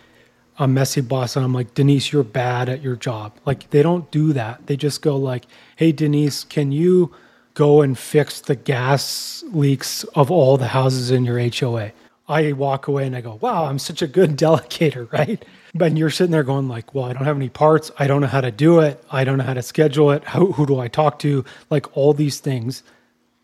a 0.59 0.67
messy 0.67 1.01
boss 1.01 1.37
and 1.37 1.45
I'm 1.45 1.53
like, 1.53 1.75
Denise, 1.75 2.13
you're 2.13 2.25
bad 2.25 2.69
at 2.69 2.83
your 2.83 2.97
job. 2.97 3.33
Like 3.45 3.71
they 3.71 3.83
don't 3.83 4.11
do 4.11 4.33
that. 4.33 4.67
They 4.67 4.77
just 4.77 5.03
go 5.03 5.17
like, 5.17 5.47
hey 5.77 5.93
Denise, 5.93 6.45
can 6.45 6.73
you 6.73 7.15
go 7.55 7.83
and 7.83 7.99
fix 7.99 8.41
the 8.41 8.57
gas 8.57 9.45
leaks 9.49 10.05
of 10.15 10.31
all 10.31 10.57
the 10.57 10.69
houses 10.69 11.11
in 11.11 11.25
your 11.25 11.39
HOA? 11.39 11.93
I 12.29 12.53
walk 12.53 12.89
away 12.89 13.07
and 13.07 13.15
I 13.15 13.21
go, 13.21 13.39
wow, 13.41 13.67
I'm 13.67 13.79
such 13.79 14.03
a 14.03 14.07
good 14.07 14.31
delegator, 14.37 15.11
right? 15.13 15.45
But 15.75 15.97
you're 15.97 16.11
sitting 16.11 16.33
there 16.33 16.43
going 16.43 16.69
like, 16.69 16.95
well, 16.95 17.05
I 17.05 17.13
don't 17.13 17.25
have 17.25 17.37
any 17.37 17.49
parts. 17.51 17.91
I 17.99 18.07
don't 18.07 18.21
know 18.21 18.27
how 18.27 18.41
to 18.41 18.51
do 18.51 18.81
it. 18.81 19.03
I 19.11 19.25
don't 19.25 19.39
know 19.39 19.45
how 19.45 19.55
to 19.55 19.63
schedule 19.63 20.11
it. 20.11 20.25
How, 20.25 20.47
who 20.47 20.67
do 20.67 20.81
I 20.81 20.89
talk 20.89 21.19
to? 21.21 21.45
Like 21.71 21.97
all 21.97 22.15
these 22.15 22.41
things. 22.41 22.83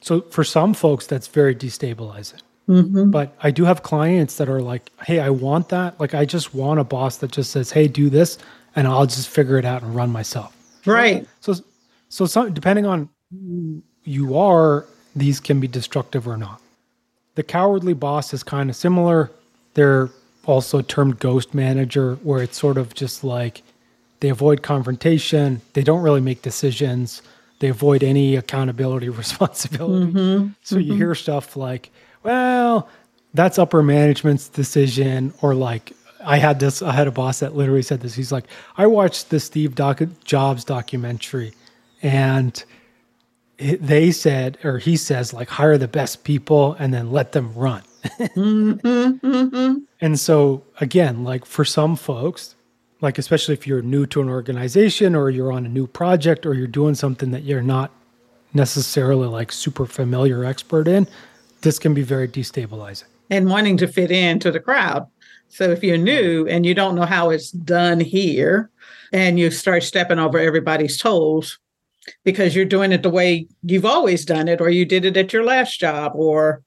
So 0.02 0.22
for 0.22 0.42
some 0.42 0.74
folks, 0.74 1.06
that's 1.06 1.28
very 1.28 1.54
destabilizing. 1.54 2.40
Mm-hmm. 2.68 3.10
But 3.10 3.36
I 3.42 3.50
do 3.50 3.64
have 3.64 3.82
clients 3.82 4.36
that 4.36 4.48
are 4.48 4.60
like, 4.60 4.90
hey, 5.04 5.20
I 5.20 5.30
want 5.30 5.68
that. 5.70 5.98
Like, 6.00 6.14
I 6.14 6.24
just 6.24 6.54
want 6.54 6.80
a 6.80 6.84
boss 6.84 7.18
that 7.18 7.32
just 7.32 7.50
says, 7.50 7.70
hey, 7.70 7.88
do 7.88 8.08
this, 8.08 8.38
and 8.76 8.86
I'll 8.86 9.06
just 9.06 9.28
figure 9.28 9.58
it 9.58 9.64
out 9.64 9.82
and 9.82 9.94
run 9.94 10.10
myself. 10.10 10.56
Right. 10.86 11.26
So, 11.40 11.54
so 12.08 12.26
some, 12.26 12.54
depending 12.54 12.86
on 12.86 13.08
who 13.30 13.82
you 14.04 14.36
are, 14.36 14.86
these 15.14 15.40
can 15.40 15.60
be 15.60 15.68
destructive 15.68 16.26
or 16.26 16.36
not. 16.36 16.60
The 17.34 17.42
cowardly 17.42 17.94
boss 17.94 18.34
is 18.34 18.42
kind 18.42 18.70
of 18.70 18.76
similar. 18.76 19.30
They're 19.74 20.10
also 20.46 20.82
termed 20.82 21.18
ghost 21.18 21.54
manager, 21.54 22.16
where 22.22 22.42
it's 22.42 22.58
sort 22.58 22.78
of 22.78 22.94
just 22.94 23.24
like 23.24 23.62
they 24.20 24.28
avoid 24.28 24.62
confrontation, 24.62 25.60
they 25.72 25.82
don't 25.82 26.02
really 26.02 26.20
make 26.20 26.42
decisions, 26.42 27.22
they 27.58 27.68
avoid 27.68 28.02
any 28.02 28.36
accountability 28.36 29.08
responsibility. 29.08 30.12
Mm-hmm. 30.12 30.48
So 30.62 30.76
mm-hmm. 30.76 30.90
you 30.90 30.94
hear 30.94 31.14
stuff 31.14 31.56
like, 31.56 31.90
well, 32.22 32.88
that's 33.34 33.58
upper 33.58 33.82
management's 33.82 34.48
decision. 34.48 35.32
Or 35.42 35.54
like, 35.54 35.92
I 36.24 36.38
had 36.38 36.60
this, 36.60 36.82
I 36.82 36.92
had 36.92 37.06
a 37.06 37.12
boss 37.12 37.40
that 37.40 37.54
literally 37.54 37.82
said 37.82 38.00
this. 38.00 38.14
He's 38.14 38.32
like, 38.32 38.44
I 38.76 38.86
watched 38.86 39.30
the 39.30 39.40
Steve 39.40 39.74
doc- 39.74 40.02
Jobs 40.24 40.64
documentary 40.64 41.52
and 42.02 42.62
it, 43.58 43.84
they 43.84 44.10
said, 44.10 44.58
or 44.64 44.78
he 44.78 44.96
says, 44.96 45.32
like, 45.32 45.48
hire 45.48 45.78
the 45.78 45.88
best 45.88 46.24
people 46.24 46.74
and 46.78 46.92
then 46.92 47.12
let 47.12 47.32
them 47.32 47.52
run. 47.54 47.82
mm-hmm, 48.04 48.86
mm-hmm. 48.86 49.78
And 50.00 50.18
so, 50.18 50.64
again, 50.80 51.22
like 51.22 51.44
for 51.44 51.64
some 51.64 51.94
folks, 51.94 52.56
like 53.00 53.18
especially 53.18 53.54
if 53.54 53.66
you're 53.66 53.82
new 53.82 54.06
to 54.06 54.20
an 54.20 54.28
organization 54.28 55.14
or 55.14 55.30
you're 55.30 55.52
on 55.52 55.64
a 55.64 55.68
new 55.68 55.86
project 55.86 56.44
or 56.44 56.54
you're 56.54 56.66
doing 56.66 56.94
something 56.94 57.30
that 57.32 57.42
you're 57.42 57.62
not 57.62 57.92
necessarily 58.54 59.28
like 59.28 59.52
super 59.52 59.86
familiar 59.86 60.44
expert 60.44 60.88
in, 60.88 61.06
this 61.62 61.78
can 61.78 61.94
be 61.94 62.02
very 62.02 62.28
destabilizing. 62.28 63.04
And 63.30 63.48
wanting 63.48 63.78
to 63.78 63.88
fit 63.88 64.10
into 64.10 64.50
the 64.50 64.60
crowd. 64.60 65.06
So 65.48 65.70
if 65.70 65.82
you're 65.82 65.96
new 65.96 66.46
and 66.46 66.66
you 66.66 66.74
don't 66.74 66.94
know 66.94 67.06
how 67.06 67.30
it's 67.30 67.50
done 67.50 68.00
here, 68.00 68.70
and 69.12 69.38
you 69.38 69.50
start 69.50 69.82
stepping 69.82 70.18
over 70.18 70.38
everybody's 70.38 70.98
toes 70.98 71.58
because 72.24 72.56
you're 72.56 72.64
doing 72.64 72.92
it 72.92 73.02
the 73.02 73.10
way 73.10 73.46
you've 73.62 73.84
always 73.84 74.24
done 74.24 74.48
it, 74.48 74.60
or 74.60 74.70
you 74.70 74.84
did 74.84 75.04
it 75.04 75.16
at 75.16 75.32
your 75.32 75.44
last 75.44 75.78
job, 75.78 76.12
or 76.14 76.62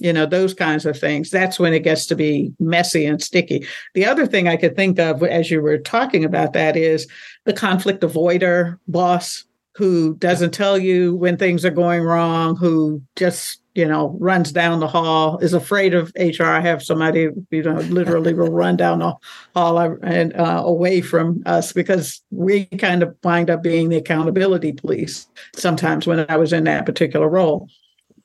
you 0.00 0.12
know 0.12 0.26
those 0.26 0.54
kinds 0.54 0.86
of 0.86 0.96
things 0.96 1.28
that's 1.28 1.58
when 1.58 1.74
it 1.74 1.80
gets 1.82 2.06
to 2.06 2.14
be 2.14 2.52
messy 2.60 3.04
and 3.04 3.20
sticky 3.20 3.66
the 3.94 4.06
other 4.06 4.26
thing 4.26 4.46
i 4.46 4.56
could 4.56 4.76
think 4.76 4.96
of 4.98 5.24
as 5.24 5.50
you 5.50 5.60
were 5.60 5.76
talking 5.76 6.24
about 6.24 6.52
that 6.52 6.76
is 6.76 7.08
the 7.46 7.52
conflict 7.52 8.02
avoider 8.02 8.78
boss 8.86 9.44
who 9.74 10.14
doesn't 10.16 10.54
tell 10.54 10.78
you 10.78 11.16
when 11.16 11.36
things 11.36 11.64
are 11.64 11.70
going 11.70 12.02
wrong 12.02 12.56
who 12.56 13.02
just 13.16 13.60
you 13.78 13.86
know, 13.86 14.16
runs 14.18 14.50
down 14.50 14.80
the 14.80 14.88
hall, 14.88 15.38
is 15.38 15.54
afraid 15.54 15.94
of 15.94 16.12
HR. 16.18 16.44
I 16.44 16.60
have 16.60 16.82
somebody, 16.82 17.28
you 17.50 17.62
know, 17.62 17.76
literally 17.82 18.34
will 18.34 18.50
run 18.50 18.76
down 18.76 18.98
the 18.98 19.14
hall 19.54 19.78
and 19.78 20.34
uh, 20.34 20.62
away 20.64 21.00
from 21.00 21.44
us 21.46 21.72
because 21.72 22.20
we 22.32 22.66
kind 22.66 23.04
of 23.04 23.16
wind 23.22 23.50
up 23.50 23.62
being 23.62 23.88
the 23.88 23.96
accountability 23.96 24.72
police 24.72 25.28
sometimes 25.54 26.08
when 26.08 26.26
I 26.28 26.36
was 26.36 26.52
in 26.52 26.64
that 26.64 26.86
particular 26.86 27.28
role. 27.28 27.68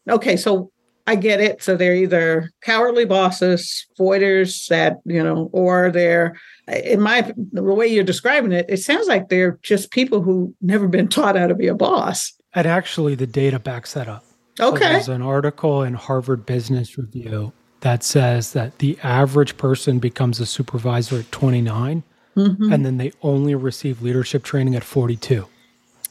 Okay, 0.10 0.36
so 0.36 0.72
I 1.06 1.16
get 1.16 1.40
it. 1.40 1.62
So 1.62 1.78
they're 1.78 1.96
either 1.96 2.50
cowardly 2.62 3.06
bosses, 3.06 3.86
voiders 3.96 4.68
that, 4.70 5.02
you 5.06 5.24
know, 5.24 5.52
or 5.54 5.92
they're 5.92 6.36
in 6.68 7.00
my 7.00 7.32
the 7.52 7.62
way 7.62 7.86
you're 7.86 8.04
describing 8.04 8.54
it, 8.54 8.66
it 8.70 8.78
sounds 8.78 9.08
like 9.08 9.30
they're 9.30 9.60
just 9.62 9.92
people 9.92 10.24
who 10.24 10.56
never 10.62 10.88
been 10.88 11.10
taught 11.10 11.38
how 11.38 11.46
to 11.46 11.54
be 11.54 11.68
a 11.68 11.76
boss. 11.76 12.34
And 12.56 12.66
actually 12.66 13.14
the 13.14 13.28
data 13.28 13.60
backs 13.60 13.94
that 13.94 14.08
up. 14.08 14.24
Okay. 14.60 14.78
So 14.78 14.90
there's 14.90 15.10
an 15.10 15.22
article 15.22 15.84
in 15.84 15.96
Harvard 15.96 16.46
Business 16.46 16.98
Review 16.98 17.54
that 17.82 18.04
says 18.04 18.54
that 18.54 18.80
the 18.80 18.98
average 19.04 19.58
person 19.58 20.00
becomes 20.00 20.40
a 20.40 20.46
supervisor 20.46 21.20
at 21.20 21.32
29 21.32 22.04
mm-hmm. 22.36 22.72
and 22.72 22.86
then 22.86 22.98
they 22.98 23.12
only 23.22 23.56
receive 23.56 24.02
leadership 24.02 24.44
training 24.44 24.76
at 24.76 24.84
42. 24.84 25.48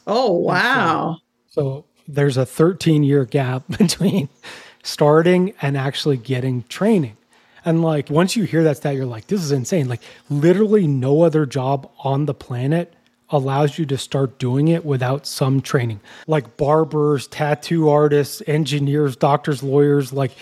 Oh, 0.07 0.33
wow. 0.33 1.19
So, 1.49 1.63
so 1.63 1.85
there's 2.07 2.37
a 2.37 2.45
13 2.45 3.05
year 3.05 3.25
gap 3.25 3.65
between 3.79 4.29
starting 4.83 5.55
and 5.63 5.77
actually 5.77 6.17
getting 6.17 6.65
training. 6.65 7.17
And 7.65 7.83
like 7.83 8.11
once 8.11 8.37
you 8.37 8.45
hear 8.45 8.65
that 8.65 8.79
stat, 8.79 8.97
you're 8.97 9.07
like, 9.07 9.29
this 9.29 9.43
is 9.43 9.53
insane. 9.53 9.89
Like 9.89 10.03
literally 10.29 10.87
no 10.87 11.23
other 11.23 11.47
job 11.47 11.91
on 12.01 12.27
the 12.27 12.35
planet 12.35 12.93
allows 13.33 13.79
you 13.79 13.87
to 13.87 13.99
start 13.99 14.39
doing 14.39 14.69
it 14.69 14.85
without 14.85 15.27
some 15.27 15.61
training. 15.61 16.01
Like 16.27 16.57
barbers, 16.57 17.27
tattoo 17.27 17.89
artists, 17.89 18.43
engineers, 18.47 19.17
doctors, 19.17 19.63
lawyers, 19.63 20.13
like 20.13 20.33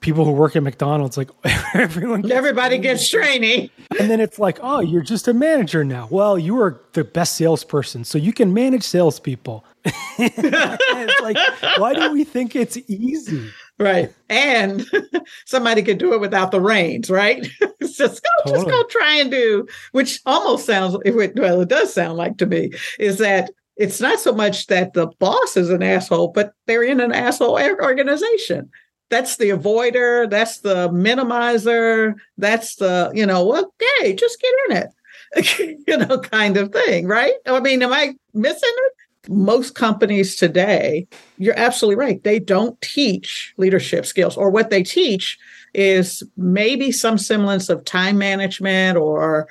people 0.00 0.24
who 0.24 0.32
work 0.32 0.54
at 0.54 0.62
McDonald's, 0.62 1.16
like 1.16 1.30
everyone, 1.74 2.22
gets 2.22 2.34
everybody 2.34 2.78
gets 2.78 3.08
training. 3.08 3.70
And 3.98 4.10
then 4.10 4.20
it's 4.20 4.38
like, 4.38 4.58
oh, 4.62 4.80
you're 4.80 5.02
just 5.02 5.26
a 5.26 5.34
manager 5.34 5.84
now. 5.84 6.06
Well, 6.10 6.38
you 6.38 6.60
are 6.60 6.80
the 6.92 7.02
best 7.02 7.36
salesperson, 7.36 8.04
so 8.04 8.18
you 8.18 8.32
can 8.32 8.54
manage 8.54 8.84
salespeople. 8.84 9.64
it's 10.18 11.20
like, 11.20 11.36
why 11.78 11.94
do 11.94 12.12
we 12.12 12.24
think 12.24 12.54
it's 12.54 12.76
easy? 12.88 13.50
Right. 13.78 14.12
And 14.28 14.86
somebody 15.44 15.82
could 15.82 15.98
do 15.98 16.14
it 16.14 16.20
without 16.20 16.50
the 16.50 16.60
reins, 16.60 17.10
right? 17.10 17.46
just 17.82 18.22
go, 18.22 18.30
totally. 18.44 18.54
just 18.54 18.68
go 18.68 18.84
try 18.84 19.16
and 19.16 19.30
do, 19.30 19.66
which 19.92 20.20
almost 20.24 20.66
sounds, 20.66 20.96
well, 21.04 21.60
it 21.60 21.68
does 21.68 21.92
sound 21.92 22.16
like 22.16 22.38
to 22.38 22.46
me, 22.46 22.70
is 22.98 23.18
that 23.18 23.50
it's 23.76 24.00
not 24.00 24.18
so 24.18 24.32
much 24.32 24.66
that 24.68 24.94
the 24.94 25.08
boss 25.18 25.56
is 25.56 25.68
an 25.68 25.82
asshole, 25.82 26.28
but 26.28 26.52
they're 26.66 26.82
in 26.82 27.00
an 27.00 27.12
asshole 27.12 27.58
organization. 27.58 28.70
That's 29.10 29.36
the 29.36 29.50
avoider, 29.50 30.28
that's 30.28 30.60
the 30.60 30.88
minimizer, 30.88 32.14
that's 32.38 32.76
the, 32.76 33.12
you 33.14 33.26
know, 33.26 33.54
okay, 33.54 34.14
just 34.14 34.40
get 34.40 34.52
in 34.70 34.76
it, 34.78 35.84
you 35.86 35.96
know, 35.98 36.18
kind 36.18 36.56
of 36.56 36.72
thing, 36.72 37.06
right? 37.06 37.34
I 37.46 37.60
mean, 37.60 37.82
am 37.82 37.92
I 37.92 38.14
missing 38.32 38.60
it? 38.62 38.92
Most 39.28 39.74
companies 39.74 40.36
today, 40.36 41.06
you're 41.38 41.58
absolutely 41.58 41.96
right. 41.96 42.22
They 42.22 42.38
don't 42.38 42.80
teach 42.80 43.54
leadership 43.56 44.06
skills, 44.06 44.36
or 44.36 44.50
what 44.50 44.70
they 44.70 44.82
teach 44.82 45.38
is 45.74 46.22
maybe 46.36 46.90
some 46.90 47.18
semblance 47.18 47.68
of 47.68 47.84
time 47.84 48.16
management 48.16 48.96
or 48.96 49.46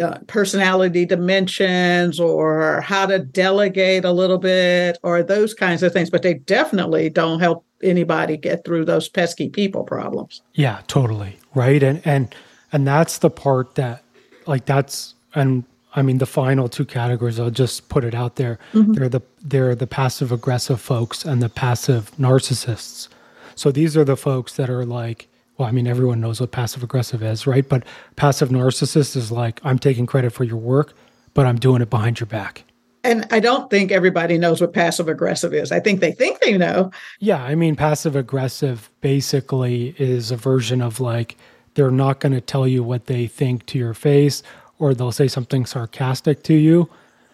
uh, 0.00 0.18
personality 0.26 1.04
dimensions 1.06 2.20
or 2.20 2.80
how 2.82 3.06
to 3.06 3.18
delegate 3.18 4.04
a 4.04 4.12
little 4.12 4.38
bit 4.38 4.98
or 5.02 5.22
those 5.22 5.54
kinds 5.54 5.82
of 5.82 5.92
things, 5.92 6.10
but 6.10 6.22
they 6.22 6.34
definitely 6.34 7.08
don't 7.08 7.40
help 7.40 7.64
anybody 7.82 8.36
get 8.36 8.64
through 8.64 8.84
those 8.84 9.08
pesky 9.08 9.48
people 9.48 9.82
problems. 9.84 10.42
Yeah, 10.54 10.82
totally. 10.86 11.38
Right. 11.54 11.82
And, 11.82 12.02
and, 12.04 12.34
and 12.70 12.86
that's 12.86 13.18
the 13.18 13.30
part 13.30 13.76
that, 13.76 14.04
like, 14.46 14.66
that's, 14.66 15.14
and 15.34 15.64
I 15.94 16.02
mean, 16.02 16.18
the 16.18 16.26
final 16.26 16.68
two 16.68 16.84
categories, 16.84 17.40
I'll 17.40 17.50
just 17.50 17.88
put 17.88 18.04
it 18.04 18.14
out 18.14 18.36
there. 18.36 18.58
Mm-hmm. 18.72 18.92
They're 18.92 19.08
the 19.08 19.22
they're 19.42 19.74
the 19.74 19.86
passive 19.86 20.32
aggressive 20.32 20.80
folks 20.80 21.24
and 21.24 21.42
the 21.42 21.48
passive 21.48 22.10
narcissists. 22.18 23.08
So 23.54 23.70
these 23.72 23.96
are 23.96 24.04
the 24.04 24.16
folks 24.16 24.54
that 24.54 24.70
are 24.70 24.84
like, 24.84 25.28
well, 25.56 25.66
I 25.66 25.72
mean, 25.72 25.86
everyone 25.86 26.20
knows 26.20 26.40
what 26.40 26.52
passive 26.52 26.82
aggressive 26.82 27.22
is, 27.22 27.46
right? 27.46 27.68
But 27.68 27.84
passive 28.16 28.50
narcissist 28.50 29.16
is 29.16 29.32
like, 29.32 29.60
I'm 29.64 29.78
taking 29.78 30.06
credit 30.06 30.32
for 30.32 30.44
your 30.44 30.58
work, 30.58 30.92
but 31.34 31.46
I'm 31.46 31.58
doing 31.58 31.82
it 31.82 31.90
behind 31.90 32.20
your 32.20 32.28
back. 32.28 32.64
And 33.02 33.26
I 33.30 33.40
don't 33.40 33.70
think 33.70 33.90
everybody 33.90 34.38
knows 34.38 34.60
what 34.60 34.72
passive 34.72 35.08
aggressive 35.08 35.54
is. 35.54 35.72
I 35.72 35.80
think 35.80 36.00
they 36.00 36.12
think 36.12 36.40
they 36.40 36.56
know. 36.58 36.90
Yeah, 37.20 37.42
I 37.42 37.54
mean, 37.54 37.74
passive 37.74 38.14
aggressive 38.14 38.90
basically 39.00 39.94
is 39.98 40.30
a 40.30 40.36
version 40.36 40.82
of 40.82 41.00
like 41.00 41.36
they're 41.74 41.90
not 41.90 42.20
going 42.20 42.32
to 42.32 42.40
tell 42.40 42.66
you 42.66 42.82
what 42.82 43.06
they 43.06 43.26
think 43.26 43.66
to 43.66 43.78
your 43.78 43.94
face 43.94 44.42
or 44.78 44.94
they'll 44.94 45.12
say 45.12 45.28
something 45.28 45.66
sarcastic 45.66 46.42
to 46.44 46.54
you. 46.54 46.88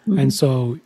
Mm-hmm. 0.07 0.19
And 0.19 0.33
so 0.33 0.79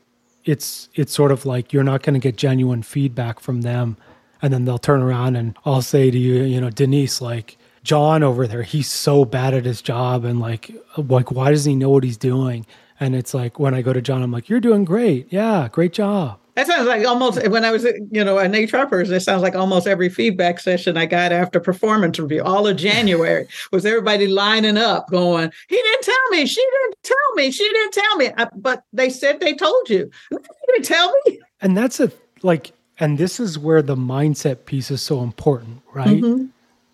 it's 0.46 0.90
it's 0.96 1.14
sort 1.14 1.32
of 1.32 1.46
like 1.46 1.74
you're 1.74 1.84
not 1.84 2.04
going 2.04 2.14
to 2.14 2.20
get 2.20 2.36
genuine 2.36 2.84
feedback 2.84 3.40
from 3.40 3.62
them 3.62 3.98
and 4.42 4.54
then 4.54 4.66
they'll 4.66 4.78
turn 4.78 5.02
around 5.02 5.36
and 5.36 5.58
I'll 5.66 5.82
say 5.82 6.10
to 6.10 6.18
you, 6.18 6.44
you 6.44 6.62
know, 6.62 6.70
Denise 6.70 7.22
like 7.22 7.58
John 7.84 8.24
over 8.24 8.48
there, 8.48 8.64
he's 8.64 8.90
so 8.90 9.26
bad 9.26 9.54
at 9.54 9.66
his 9.66 9.82
job 9.82 10.26
and 10.26 10.40
like 10.40 10.72
like 10.98 11.32
why 11.32 11.52
does 11.52 11.66
he 11.66 11.76
know 11.76 11.90
what 11.90 12.04
he's 12.04 12.18
doing? 12.18 12.66
And 13.00 13.16
it's 13.16 13.34
like 13.34 13.60
when 13.60 13.74
I 13.74 13.82
go 13.82 13.94
to 13.94 14.02
John, 14.02 14.22
I'm 14.22 14.32
like, 14.32 14.50
You're 14.50 14.60
doing 14.60 14.86
great. 14.86 15.32
Yeah, 15.32 15.68
great 15.72 15.94
job. 15.94 16.40
That 16.60 16.68
sounds 16.68 16.88
like 16.90 17.06
almost 17.08 17.48
when 17.48 17.64
I 17.64 17.72
was, 17.72 17.86
you 18.12 18.22
know, 18.22 18.38
an 18.38 18.52
HR 18.52 18.86
person. 18.86 19.16
It 19.16 19.22
sounds 19.22 19.42
like 19.42 19.56
almost 19.56 19.88
every 19.88 20.10
feedback 20.10 20.60
session 20.60 20.98
I 20.98 21.06
got 21.06 21.32
after 21.32 21.58
performance 21.58 22.20
review, 22.20 22.44
all 22.44 22.68
of 22.68 22.76
January, 22.76 23.48
was 23.72 23.86
everybody 23.86 24.28
lining 24.28 24.78
up, 24.78 25.10
going, 25.10 25.54
"He 25.70 25.78
didn't 25.78 26.04
tell 26.04 26.30
me. 26.32 26.46
She 26.46 26.62
didn't 26.62 26.98
tell 27.02 27.36
me. 27.36 27.52
She 27.52 27.64
didn't 27.64 27.94
tell 27.94 28.16
me." 28.18 28.32
I, 28.38 28.48
but 28.58 28.84
they 28.92 29.10
said 29.10 29.40
they 29.40 29.56
told 29.56 29.90
you. 29.90 30.12
They 30.32 30.38
didn't 30.68 30.84
tell 30.84 31.14
me. 31.26 31.40
And 31.62 31.78
that's 31.78 32.02
a 32.02 32.12
like, 32.42 32.74
and 33.00 33.18
this 33.18 33.40
is 33.40 33.58
where 33.58 33.82
the 33.82 33.96
mindset 33.96 34.66
piece 34.66 34.92
is 34.92 35.02
so 35.02 35.24
important, 35.24 35.82
right? 35.94 36.22
Mm-hmm. 36.22 36.48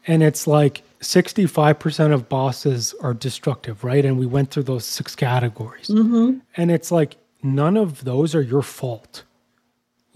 And 0.05 0.21
it's 0.21 0.45
like 0.45 0.83
65% 1.01 2.13
of 2.13 2.29
bosses 2.29 2.93
are 3.01 3.15
destructive, 3.15 3.83
right? 3.83 4.05
And 4.05 4.19
we 4.19 4.27
went 4.27 4.51
through 4.51 4.63
those 4.63 4.85
six 4.85 5.15
categories. 5.15 5.87
Mm-hmm. 5.87 6.37
And 6.55 6.69
it's 6.69 6.91
like 6.91 7.17
none 7.41 7.77
of 7.77 8.03
those 8.03 8.35
are 8.35 8.43
your 8.43 8.61
fault 8.61 9.23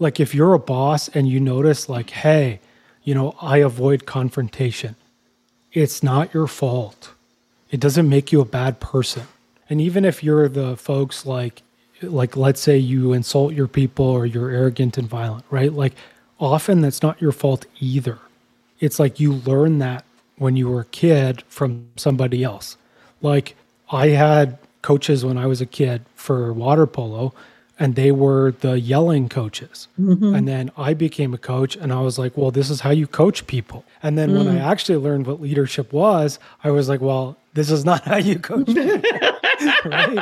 like 0.00 0.18
if 0.18 0.34
you're 0.34 0.54
a 0.54 0.58
boss 0.58 1.08
and 1.08 1.28
you 1.28 1.38
notice 1.38 1.88
like 1.88 2.10
hey 2.10 2.58
you 3.04 3.14
know 3.14 3.36
i 3.40 3.58
avoid 3.58 4.06
confrontation 4.06 4.96
it's 5.72 6.02
not 6.02 6.34
your 6.34 6.46
fault. 6.46 7.12
It 7.70 7.78
doesn't 7.78 8.08
make 8.08 8.32
you 8.32 8.40
a 8.40 8.44
bad 8.44 8.80
person. 8.80 9.22
And 9.68 9.80
even 9.80 10.04
if 10.04 10.24
you're 10.24 10.48
the 10.48 10.76
folks 10.76 11.24
like 11.24 11.62
like 12.02 12.34
let's 12.34 12.60
say 12.60 12.78
you 12.78 13.12
insult 13.12 13.52
your 13.52 13.68
people 13.68 14.06
or 14.06 14.24
you're 14.24 14.50
arrogant 14.50 14.96
and 14.98 15.08
violent 15.08 15.44
right? 15.50 15.72
Like 15.72 15.94
often 16.40 16.80
that's 16.80 17.02
not 17.02 17.20
your 17.20 17.32
fault 17.32 17.66
either. 17.78 18.18
It's 18.80 18.98
like 18.98 19.20
you 19.20 19.34
learn 19.34 19.78
that 19.78 20.04
when 20.36 20.56
you 20.56 20.68
were 20.68 20.80
a 20.80 20.86
kid 20.86 21.42
from 21.48 21.88
somebody 21.96 22.42
else. 22.42 22.76
Like 23.22 23.54
i 23.92 24.08
had 24.08 24.56
coaches 24.82 25.24
when 25.24 25.36
i 25.36 25.46
was 25.46 25.60
a 25.60 25.66
kid 25.66 26.02
for 26.14 26.52
water 26.52 26.86
polo 26.86 27.34
and 27.80 27.94
they 27.94 28.12
were 28.12 28.52
the 28.60 28.78
yelling 28.78 29.30
coaches. 29.30 29.88
Mm-hmm. 29.98 30.34
And 30.34 30.46
then 30.46 30.70
I 30.76 30.92
became 30.92 31.32
a 31.32 31.38
coach 31.38 31.76
and 31.76 31.92
I 31.94 32.00
was 32.02 32.18
like, 32.18 32.36
well, 32.36 32.50
this 32.50 32.68
is 32.68 32.82
how 32.82 32.90
you 32.90 33.06
coach 33.06 33.46
people. 33.46 33.84
And 34.02 34.18
then 34.18 34.30
mm. 34.30 34.38
when 34.38 34.48
I 34.48 34.60
mm. 34.60 34.70
actually 34.70 34.98
learned 34.98 35.26
what 35.26 35.40
leadership 35.40 35.90
was, 35.90 36.38
I 36.62 36.70
was 36.70 36.90
like, 36.90 37.00
well, 37.00 37.38
this 37.54 37.70
is 37.70 37.86
not 37.86 38.02
how 38.04 38.18
you 38.18 38.38
coach 38.38 38.68
right? 39.84 40.18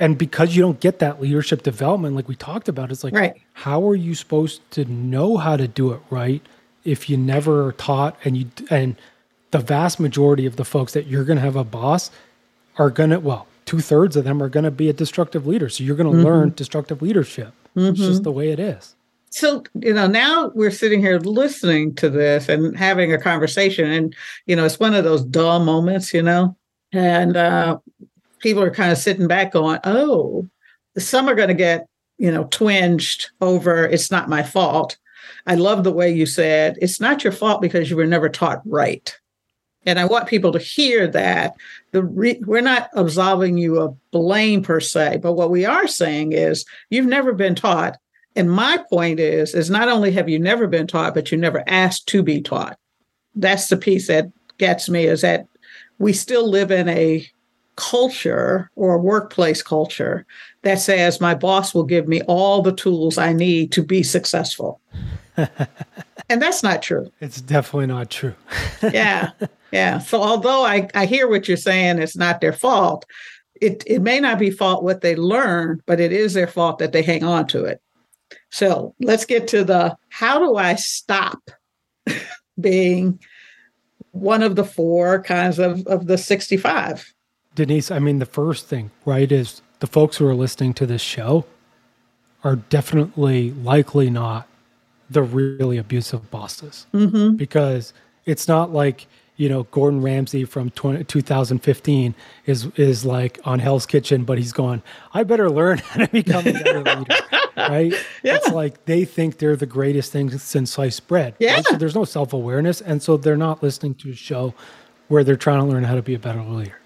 And 0.00 0.16
because 0.16 0.56
you 0.56 0.62
don't 0.62 0.80
get 0.80 1.00
that 1.00 1.20
leadership 1.20 1.62
development, 1.62 2.16
like 2.16 2.28
we 2.28 2.34
talked 2.34 2.68
about, 2.68 2.90
it's 2.90 3.04
like, 3.04 3.14
right. 3.14 3.40
how 3.52 3.86
are 3.86 3.94
you 3.94 4.14
supposed 4.14 4.68
to 4.72 4.86
know 4.86 5.36
how 5.36 5.58
to 5.58 5.68
do 5.68 5.92
it 5.92 6.00
right 6.08 6.42
if 6.82 7.10
you 7.10 7.18
never 7.18 7.66
are 7.66 7.72
taught 7.72 8.16
and 8.24 8.38
you, 8.38 8.46
and 8.70 8.96
the 9.50 9.58
vast 9.58 10.00
majority 10.00 10.46
of 10.46 10.56
the 10.56 10.64
folks 10.64 10.94
that 10.94 11.06
you're 11.06 11.24
going 11.24 11.36
to 11.36 11.44
have 11.44 11.56
a 11.56 11.62
boss 11.62 12.10
are 12.78 12.88
going 12.88 13.10
to, 13.10 13.20
well, 13.20 13.46
two 13.64 13.80
thirds 13.80 14.16
of 14.16 14.24
them 14.24 14.42
are 14.42 14.48
going 14.48 14.64
to 14.64 14.70
be 14.70 14.88
a 14.88 14.92
destructive 14.92 15.46
leader. 15.46 15.68
So 15.68 15.84
you're 15.84 15.96
going 15.96 16.10
to 16.10 16.16
mm-hmm. 16.16 16.26
learn 16.26 16.52
destructive 16.54 17.02
leadership. 17.02 17.52
Mm-hmm. 17.76 17.88
It's 17.88 17.98
just 17.98 18.12
mm-hmm. 18.12 18.22
the 18.22 18.32
way 18.32 18.50
it 18.50 18.60
is. 18.60 18.94
So, 19.30 19.64
you 19.80 19.94
know, 19.94 20.06
now 20.06 20.50
we're 20.54 20.70
sitting 20.70 21.00
here 21.00 21.18
listening 21.18 21.94
to 21.94 22.10
this 22.10 22.50
and 22.50 22.76
having 22.76 23.12
a 23.12 23.18
conversation. 23.18 23.90
And, 23.90 24.14
you 24.44 24.54
know, 24.54 24.66
it's 24.66 24.78
one 24.78 24.94
of 24.94 25.04
those 25.04 25.24
dull 25.24 25.60
moments, 25.60 26.12
you 26.12 26.22
know, 26.22 26.54
and 26.92 27.34
uh, 27.36 27.78
people 28.40 28.62
are 28.62 28.74
kind 28.74 28.92
of 28.92 28.98
sitting 28.98 29.26
back 29.26 29.52
going, 29.52 29.78
oh, 29.84 30.46
some 30.98 31.28
are 31.28 31.34
going 31.34 31.48
to 31.48 31.54
get, 31.54 31.86
you 32.18 32.30
know, 32.30 32.44
twinged 32.44 33.30
over 33.40 33.86
it's 33.86 34.10
not 34.10 34.28
my 34.28 34.42
fault. 34.42 34.98
I 35.46 35.54
love 35.54 35.82
the 35.82 35.92
way 35.92 36.12
you 36.12 36.26
said 36.26 36.76
it's 36.82 37.00
not 37.00 37.24
your 37.24 37.32
fault 37.32 37.62
because 37.62 37.88
you 37.88 37.96
were 37.96 38.06
never 38.06 38.28
taught 38.28 38.60
right. 38.66 39.18
And 39.84 39.98
I 39.98 40.04
want 40.04 40.28
people 40.28 40.52
to 40.52 40.58
hear 40.58 41.08
that 41.08 41.56
the 41.90 42.02
re- 42.04 42.40
we're 42.46 42.60
not 42.60 42.88
absolving 42.94 43.58
you 43.58 43.78
of 43.80 43.96
blame 44.10 44.62
per 44.62 44.80
se, 44.80 45.18
but 45.22 45.32
what 45.32 45.50
we 45.50 45.64
are 45.64 45.86
saying 45.86 46.32
is 46.32 46.64
you've 46.90 47.06
never 47.06 47.32
been 47.32 47.54
taught. 47.54 47.98
And 48.36 48.50
my 48.50 48.82
point 48.88 49.20
is, 49.20 49.54
is 49.54 49.70
not 49.70 49.88
only 49.88 50.12
have 50.12 50.28
you 50.28 50.38
never 50.38 50.66
been 50.66 50.86
taught, 50.86 51.14
but 51.14 51.30
you 51.30 51.38
never 51.38 51.62
asked 51.66 52.06
to 52.08 52.22
be 52.22 52.40
taught. 52.40 52.78
That's 53.34 53.68
the 53.68 53.76
piece 53.76 54.06
that 54.06 54.30
gets 54.58 54.88
me 54.88 55.04
is 55.04 55.22
that 55.22 55.46
we 55.98 56.12
still 56.12 56.48
live 56.48 56.70
in 56.70 56.88
a 56.88 57.28
culture 57.76 58.70
or 58.76 58.98
workplace 58.98 59.62
culture 59.62 60.26
that 60.62 60.78
says 60.78 61.20
my 61.20 61.34
boss 61.34 61.74
will 61.74 61.84
give 61.84 62.06
me 62.06 62.22
all 62.22 62.62
the 62.62 62.72
tools 62.72 63.18
I 63.18 63.32
need 63.32 63.72
to 63.72 63.82
be 63.82 64.02
successful. 64.02 64.80
and 65.36 66.42
that's 66.42 66.62
not 66.62 66.82
true. 66.82 67.10
It's 67.20 67.40
definitely 67.40 67.86
not 67.86 68.10
true. 68.10 68.34
yeah. 68.82 69.30
Yeah. 69.72 69.98
So 69.98 70.22
although 70.22 70.64
I, 70.64 70.88
I 70.94 71.06
hear 71.06 71.28
what 71.28 71.48
you're 71.48 71.56
saying, 71.56 71.98
it's 71.98 72.16
not 72.16 72.40
their 72.40 72.52
fault. 72.52 73.06
It 73.60 73.82
it 73.86 74.02
may 74.02 74.20
not 74.20 74.38
be 74.38 74.50
fault 74.50 74.84
what 74.84 75.00
they 75.00 75.16
learn, 75.16 75.82
but 75.86 76.00
it 76.00 76.12
is 76.12 76.34
their 76.34 76.46
fault 76.46 76.78
that 76.78 76.92
they 76.92 77.02
hang 77.02 77.24
on 77.24 77.46
to 77.48 77.64
it. 77.64 77.80
So 78.50 78.94
let's 79.00 79.24
get 79.24 79.48
to 79.48 79.64
the 79.64 79.96
how 80.10 80.38
do 80.38 80.56
I 80.56 80.74
stop 80.74 81.50
being 82.60 83.18
one 84.10 84.42
of 84.42 84.56
the 84.56 84.64
four 84.64 85.22
kinds 85.22 85.58
of, 85.58 85.86
of 85.86 86.06
the 86.06 86.18
65? 86.18 87.14
Denise, 87.54 87.90
I 87.90 87.98
mean, 87.98 88.18
the 88.18 88.26
first 88.26 88.66
thing, 88.66 88.90
right, 89.04 89.30
is 89.30 89.62
the 89.80 89.86
folks 89.86 90.16
who 90.16 90.26
are 90.26 90.34
listening 90.34 90.74
to 90.74 90.86
this 90.86 91.02
show 91.02 91.44
are 92.44 92.56
definitely 92.56 93.52
likely 93.52 94.10
not 94.10 94.48
the 95.10 95.22
really 95.22 95.76
abusive 95.76 96.30
bosses 96.30 96.86
mm-hmm. 96.92 97.36
because 97.36 97.92
it's 98.24 98.48
not 98.48 98.72
like 98.72 99.06
you 99.36 99.48
know 99.48 99.64
Gordon 99.64 100.02
Ramsay 100.02 100.44
from 100.44 100.70
20, 100.70 101.04
2015 101.04 102.14
is 102.46 102.66
is 102.76 103.04
like 103.04 103.38
on 103.44 103.58
Hell's 103.58 103.86
Kitchen, 103.86 104.24
but 104.24 104.38
he's 104.38 104.52
going. 104.52 104.82
I 105.14 105.22
better 105.22 105.50
learn 105.50 105.78
how 105.86 106.04
to 106.04 106.08
become 106.08 106.46
a 106.46 106.52
better 106.52 106.82
leader. 106.82 107.16
right? 107.56 107.92
Yeah. 108.22 108.36
It's 108.36 108.48
like 108.50 108.84
they 108.84 109.04
think 109.04 109.38
they're 109.38 109.56
the 109.56 109.66
greatest 109.66 110.12
thing 110.12 110.30
since 110.38 110.72
sliced 110.72 111.06
bread. 111.08 111.34
Yeah. 111.38 111.54
right? 111.54 111.66
So 111.66 111.76
there's 111.76 111.94
no 111.94 112.04
self 112.04 112.32
awareness. 112.32 112.80
And 112.80 113.02
so 113.02 113.16
they're 113.16 113.36
not 113.36 113.62
listening 113.62 113.94
to 113.96 114.10
a 114.10 114.14
show 114.14 114.54
where 115.08 115.24
they're 115.24 115.36
trying 115.36 115.60
to 115.60 115.66
learn 115.66 115.84
how 115.84 115.94
to 115.94 116.02
be 116.02 116.14
a 116.14 116.18
better 116.18 116.42
leader. 116.42 116.78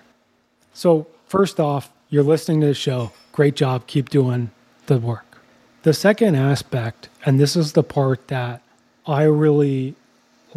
So, 0.72 1.06
first 1.26 1.60
off, 1.60 1.92
you're 2.10 2.22
listening 2.22 2.60
to 2.60 2.66
the 2.66 2.74
show. 2.74 3.12
Great 3.32 3.56
job. 3.56 3.86
Keep 3.86 4.10
doing 4.10 4.50
the 4.86 4.98
work. 4.98 5.38
The 5.82 5.94
second 5.94 6.34
aspect, 6.34 7.08
and 7.24 7.38
this 7.38 7.56
is 7.56 7.72
the 7.72 7.82
part 7.82 8.28
that 8.28 8.62
I 9.06 9.22
really 9.22 9.94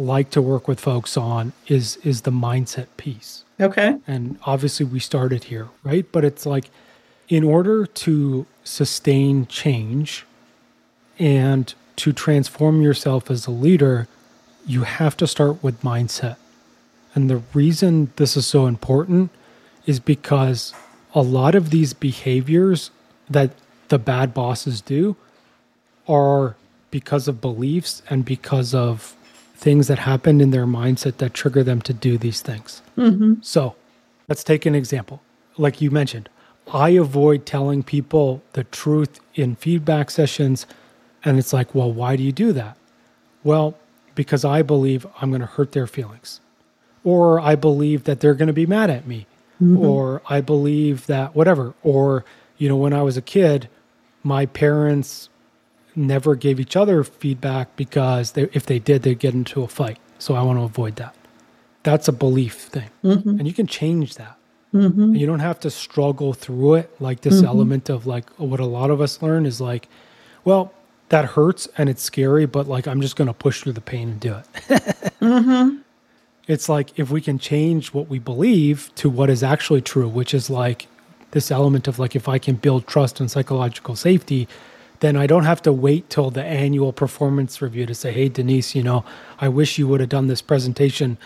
like 0.00 0.30
to 0.30 0.40
work 0.42 0.66
with 0.66 0.80
folks 0.80 1.16
on, 1.16 1.52
is 1.68 1.96
is 1.98 2.22
the 2.22 2.30
mindset 2.30 2.86
piece 2.96 3.44
Okay. 3.60 3.98
and 4.06 4.38
obviously 4.44 4.86
we 4.86 4.98
started 4.98 5.44
here, 5.44 5.68
right? 5.84 6.06
But 6.10 6.24
it's 6.24 6.46
like 6.46 6.70
in 7.28 7.44
order 7.44 7.86
to 7.86 8.46
sustain 8.64 9.46
change 9.46 10.24
and 11.18 11.72
to 11.96 12.12
transform 12.12 12.80
yourself 12.80 13.30
as 13.30 13.46
a 13.46 13.50
leader, 13.50 14.08
you 14.66 14.82
have 14.84 15.16
to 15.18 15.26
start 15.26 15.62
with 15.62 15.82
mindset. 15.82 16.36
And 17.14 17.28
the 17.28 17.42
reason 17.52 18.10
this 18.16 18.36
is 18.36 18.46
so 18.46 18.66
important 18.66 19.30
is 19.86 20.00
because 20.00 20.72
a 21.14 21.20
lot 21.22 21.54
of 21.54 21.70
these 21.70 21.92
behaviors 21.92 22.90
that 23.28 23.50
the 23.88 23.98
bad 23.98 24.32
bosses 24.32 24.80
do 24.80 25.16
are 26.08 26.56
because 26.90 27.28
of 27.28 27.40
beliefs 27.40 28.02
and 28.08 28.24
because 28.24 28.74
of 28.74 29.14
things 29.60 29.88
that 29.88 29.98
happened 29.98 30.40
in 30.40 30.52
their 30.52 30.64
mindset 30.66 31.18
that 31.18 31.34
trigger 31.34 31.62
them 31.62 31.82
to 31.82 31.92
do 31.92 32.16
these 32.16 32.40
things. 32.40 32.80
Mm-hmm. 32.96 33.34
So 33.42 33.76
let's 34.26 34.42
take 34.42 34.64
an 34.64 34.74
example. 34.74 35.20
Like 35.58 35.82
you 35.82 35.90
mentioned, 35.90 36.30
I 36.72 36.90
avoid 36.90 37.44
telling 37.44 37.82
people 37.82 38.42
the 38.54 38.64
truth 38.64 39.20
in 39.34 39.56
feedback 39.56 40.10
sessions. 40.10 40.66
And 41.22 41.38
it's 41.38 41.52
like, 41.52 41.74
well, 41.74 41.92
why 41.92 42.16
do 42.16 42.22
you 42.22 42.32
do 42.32 42.54
that? 42.54 42.78
Well, 43.44 43.76
because 44.14 44.46
I 44.46 44.62
believe 44.62 45.06
I'm 45.20 45.30
going 45.30 45.42
to 45.42 45.46
hurt 45.46 45.72
their 45.72 45.86
feelings. 45.86 46.40
Or 47.04 47.38
I 47.38 47.54
believe 47.54 48.04
that 48.04 48.20
they're 48.20 48.34
going 48.34 48.46
to 48.46 48.54
be 48.54 48.66
mad 48.66 48.88
at 48.88 49.06
me. 49.06 49.26
Mm-hmm. 49.62 49.84
Or 49.84 50.22
I 50.30 50.40
believe 50.40 51.06
that 51.06 51.36
whatever. 51.36 51.74
Or, 51.82 52.24
you 52.56 52.68
know, 52.70 52.76
when 52.76 52.94
I 52.94 53.02
was 53.02 53.18
a 53.18 53.22
kid, 53.22 53.68
my 54.22 54.46
parents 54.46 55.28
never 55.96 56.34
gave 56.34 56.60
each 56.60 56.76
other 56.76 57.04
feedback 57.04 57.74
because 57.76 58.32
they, 58.32 58.48
if 58.52 58.66
they 58.66 58.78
did, 58.78 59.02
they'd 59.02 59.18
get 59.18 59.34
into 59.34 59.62
a 59.62 59.68
fight. 59.68 59.98
So 60.18 60.34
I 60.34 60.42
want 60.42 60.58
to 60.58 60.64
avoid 60.64 60.96
that. 60.96 61.14
That's 61.82 62.08
a 62.08 62.12
belief 62.12 62.54
thing. 62.54 62.90
Mm-hmm. 63.02 63.38
And 63.38 63.46
you 63.46 63.54
can 63.54 63.66
change 63.66 64.16
that. 64.16 64.36
Mm-hmm. 64.74 65.02
And 65.02 65.20
you 65.20 65.26
don't 65.26 65.40
have 65.40 65.58
to 65.60 65.70
struggle 65.70 66.32
through 66.32 66.74
it. 66.74 67.00
Like 67.00 67.22
this 67.22 67.36
mm-hmm. 67.36 67.46
element 67.46 67.88
of 67.88 68.06
like 68.06 68.28
what 68.38 68.60
a 68.60 68.66
lot 68.66 68.90
of 68.90 69.00
us 69.00 69.22
learn 69.22 69.46
is 69.46 69.60
like, 69.60 69.88
well, 70.44 70.72
that 71.08 71.24
hurts 71.24 71.68
and 71.76 71.88
it's 71.88 72.02
scary, 72.02 72.46
but 72.46 72.68
like 72.68 72.86
I'm 72.86 73.00
just 73.00 73.16
going 73.16 73.28
to 73.28 73.34
push 73.34 73.62
through 73.62 73.72
the 73.72 73.80
pain 73.80 74.10
and 74.10 74.20
do 74.20 74.36
it. 74.36 75.12
It's 76.50 76.68
like 76.68 76.98
if 76.98 77.12
we 77.12 77.20
can 77.20 77.38
change 77.38 77.94
what 77.94 78.08
we 78.08 78.18
believe 78.18 78.90
to 78.96 79.08
what 79.08 79.30
is 79.30 79.44
actually 79.44 79.82
true, 79.82 80.08
which 80.08 80.34
is 80.34 80.50
like 80.50 80.88
this 81.30 81.52
element 81.52 81.86
of 81.86 82.00
like 82.00 82.16
if 82.16 82.28
I 82.28 82.38
can 82.38 82.56
build 82.56 82.88
trust 82.88 83.20
and 83.20 83.30
psychological 83.30 83.94
safety, 83.94 84.48
then 85.00 85.16
I 85.16 85.26
don't 85.26 85.44
have 85.44 85.62
to 85.62 85.72
wait 85.72 86.08
till 86.08 86.30
the 86.30 86.44
annual 86.44 86.92
performance 86.92 87.60
review 87.60 87.86
to 87.86 87.94
say, 87.94 88.12
"Hey 88.12 88.28
Denise, 88.28 88.74
you 88.74 88.82
know, 88.82 89.04
I 89.40 89.48
wish 89.48 89.78
you 89.78 89.88
would 89.88 90.00
have 90.00 90.08
done 90.08 90.28
this 90.28 90.42
presentation 90.42 91.18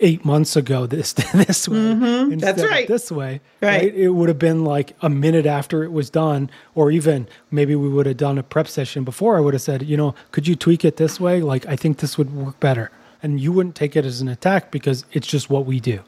8 0.00 0.24
months 0.24 0.56
ago 0.56 0.86
this 0.86 1.12
this 1.34 1.68
way 1.68 1.76
mm-hmm. 1.76 2.32
instead 2.32 2.56
That's 2.56 2.62
of 2.64 2.70
right. 2.70 2.88
this 2.88 3.10
way." 3.10 3.40
Right. 3.60 3.94
It 3.94 4.10
would 4.10 4.28
have 4.28 4.38
been 4.38 4.64
like 4.64 4.96
a 5.00 5.08
minute 5.08 5.46
after 5.46 5.84
it 5.84 5.92
was 5.92 6.10
done 6.10 6.50
or 6.74 6.90
even 6.90 7.28
maybe 7.50 7.74
we 7.74 7.88
would 7.88 8.06
have 8.06 8.16
done 8.16 8.38
a 8.38 8.42
prep 8.42 8.68
session 8.68 9.04
before 9.04 9.36
I 9.36 9.40
would 9.40 9.54
have 9.54 9.62
said, 9.62 9.82
"You 9.82 9.96
know, 9.96 10.14
could 10.32 10.46
you 10.46 10.56
tweak 10.56 10.84
it 10.84 10.96
this 10.96 11.18
way? 11.18 11.40
Like 11.40 11.64
I 11.66 11.76
think 11.76 11.98
this 11.98 12.18
would 12.18 12.34
work 12.34 12.60
better." 12.60 12.90
And 13.24 13.40
you 13.40 13.52
wouldn't 13.52 13.76
take 13.76 13.94
it 13.94 14.04
as 14.04 14.20
an 14.20 14.26
attack 14.26 14.72
because 14.72 15.04
it's 15.12 15.28
just 15.28 15.48
what 15.48 15.64
we 15.64 15.78
do. 15.78 16.00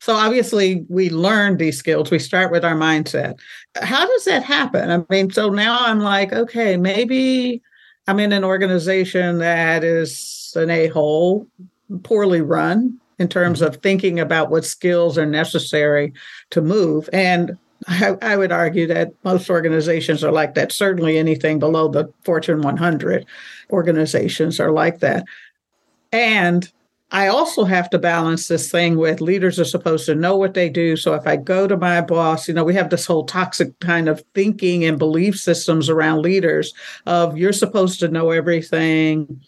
So 0.00 0.14
obviously 0.14 0.84
we 0.88 1.10
learn 1.10 1.56
these 1.56 1.78
skills. 1.78 2.10
We 2.10 2.18
start 2.18 2.52
with 2.52 2.64
our 2.64 2.74
mindset. 2.74 3.38
How 3.80 4.06
does 4.06 4.24
that 4.24 4.42
happen? 4.42 4.90
I 4.90 5.04
mean, 5.10 5.30
so 5.30 5.48
now 5.50 5.78
I'm 5.80 6.00
like, 6.00 6.32
okay, 6.32 6.76
maybe 6.76 7.62
I'm 8.06 8.18
in 8.18 8.32
an 8.32 8.44
organization 8.44 9.38
that 9.38 9.84
is 9.84 10.52
an 10.56 10.70
a-hole, 10.70 11.46
poorly 12.02 12.40
run 12.40 12.98
in 13.18 13.28
terms 13.28 13.60
mm-hmm. 13.60 13.68
of 13.68 13.82
thinking 13.82 14.18
about 14.18 14.50
what 14.50 14.64
skills 14.64 15.16
are 15.16 15.26
necessary 15.26 16.12
to 16.50 16.60
move. 16.60 17.08
And 17.12 17.56
I, 17.88 18.16
I 18.22 18.36
would 18.36 18.52
argue 18.52 18.86
that 18.88 19.12
most 19.24 19.48
organizations 19.50 20.22
are 20.22 20.32
like 20.32 20.54
that. 20.54 20.72
Certainly 20.72 21.18
anything 21.18 21.58
below 21.58 21.88
the 21.88 22.12
Fortune 22.24 22.62
100 22.62 23.26
organizations 23.70 24.60
are 24.60 24.72
like 24.72 25.00
that. 25.00 25.24
And 26.12 26.70
I 27.14 27.26
also 27.26 27.64
have 27.64 27.90
to 27.90 27.98
balance 27.98 28.48
this 28.48 28.70
thing 28.70 28.96
with 28.96 29.20
leaders 29.20 29.60
are 29.60 29.66
supposed 29.66 30.06
to 30.06 30.14
know 30.14 30.38
what 30.38 30.54
they 30.54 30.70
do. 30.70 30.96
So 30.96 31.12
if 31.12 31.26
I 31.26 31.36
go 31.36 31.68
to 31.68 31.76
my 31.76 32.00
boss, 32.00 32.48
you 32.48 32.54
know, 32.54 32.64
we 32.64 32.74
have 32.74 32.88
this 32.88 33.04
whole 33.04 33.26
toxic 33.26 33.78
kind 33.80 34.08
of 34.08 34.24
thinking 34.34 34.84
and 34.84 34.98
belief 34.98 35.38
systems 35.38 35.90
around 35.90 36.22
leaders 36.22 36.72
of 37.04 37.36
you're 37.36 37.52
supposed 37.52 38.00
to 38.00 38.08
know 38.08 38.30
everything. 38.30 39.42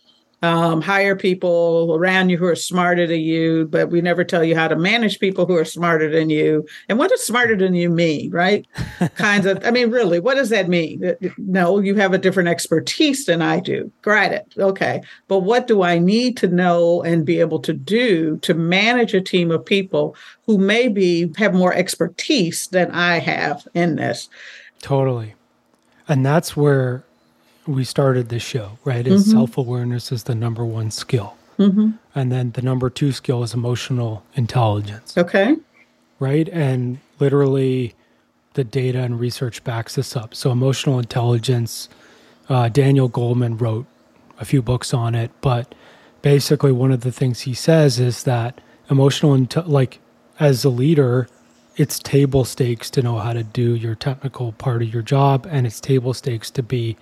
Um, 0.44 0.83
hire 0.83 1.16
people 1.16 1.96
around 1.98 2.28
you 2.28 2.37
who 2.37 2.44
are 2.44 2.54
smarter 2.54 3.07
than 3.07 3.20
you, 3.20 3.66
but 3.70 3.88
we 3.88 4.02
never 4.02 4.24
tell 4.24 4.44
you 4.44 4.54
how 4.54 4.68
to 4.68 4.76
manage 4.76 5.18
people 5.18 5.46
who 5.46 5.57
are 5.57 5.64
smarter 5.64 6.11
than 6.11 6.28
you. 6.28 6.66
And 6.90 6.98
what 6.98 7.09
does 7.09 7.24
smarter 7.24 7.57
than 7.57 7.74
you 7.74 7.88
mean, 7.88 8.30
right? 8.30 8.66
Kinds 9.14 9.46
of, 9.46 9.64
I 9.64 9.70
mean, 9.70 9.90
really, 9.90 10.20
what 10.20 10.35
does 10.35 10.50
that 10.50 10.68
mean? 10.68 11.16
No, 11.38 11.78
you 11.78 11.94
have 11.94 12.12
a 12.12 12.18
different 12.18 12.50
expertise 12.50 13.24
than 13.24 13.40
I 13.40 13.59
do. 13.59 13.90
Got 14.02 14.33
it. 14.33 14.52
Okay. 14.59 15.00
But 15.28 15.38
what 15.38 15.66
do 15.66 15.83
I 15.83 15.98
need 15.98 16.37
to 16.38 16.46
know 16.48 17.02
and 17.02 17.24
be 17.24 17.40
able 17.40 17.61
to 17.61 17.72
do 17.72 18.37
to 18.42 18.52
manage 18.52 19.14
a 19.14 19.22
team 19.22 19.50
of 19.50 19.64
people 19.64 20.14
who 20.44 20.59
maybe 20.59 21.33
have 21.38 21.54
more 21.54 21.72
expertise 21.72 22.66
than 22.66 22.90
I 22.90 23.18
have 23.18 23.66
in 23.72 23.96
this? 23.96 24.28
Totally. 24.83 25.37
And 26.07 26.26
that's 26.26 26.54
where 26.54 27.02
we 27.66 27.85
started 27.85 28.29
this 28.29 28.42
show, 28.42 28.79
right? 28.85 29.07
Is 29.07 29.31
self 29.31 29.57
awareness 29.59 30.12
is 30.12 30.24
the 30.24 30.35
number 30.35 30.64
one 30.64 30.90
skill. 30.90 31.35
And 31.57 31.98
then 32.33 32.50
the 32.53 32.62
number 32.62 32.90
two 32.90 33.12
skill 33.12 33.42
is 33.44 33.55
emotional 33.55 34.24
intelligence, 34.35 35.16
Okay. 35.16 35.57
right? 36.18 36.48
And 36.48 36.98
literally, 37.20 37.94
the 38.55 38.64
data 38.64 39.00
and 39.00 39.20
research 39.20 39.62
backs 39.64 39.94
this 39.94 40.16
up. 40.16 40.35
So, 40.35 40.50
emotional 40.50 40.98
intelligence, 40.98 41.88
uh, 42.48 42.68
Daniel 42.70 43.09
Goleman 43.09 43.61
wrote 43.61 43.87
a 44.40 44.44
few 44.44 44.62
books 44.62 44.92
on 44.92 45.14
it, 45.14 45.31
but 45.40 45.74
basically, 46.22 46.72
one 46.72 46.90
of 46.92 47.00
the 47.03 47.12
things 47.12 47.42
he 47.42 47.55
says 47.55 48.00
is 48.00 48.24
that 48.24 48.61
emotional, 48.90 49.37
inte- 49.37 49.66
like 49.68 50.00
as 50.40 50.64
a 50.64 50.68
leader, 50.68 51.29
it's 51.77 51.98
table 52.00 52.44
stakes 52.44 52.90
to 52.90 53.03
know 53.03 53.18
how 53.18 53.33
to 53.33 53.42
do 53.44 53.74
your 53.77 53.94
technical 53.94 54.53
part 54.53 54.83
of 54.83 54.92
your 54.92 55.03
job, 55.03 55.46
and 55.48 55.66
it's 55.68 55.81
table 55.81 56.14
stakes 56.14 56.50
to 56.50 56.62
be, 56.64 56.96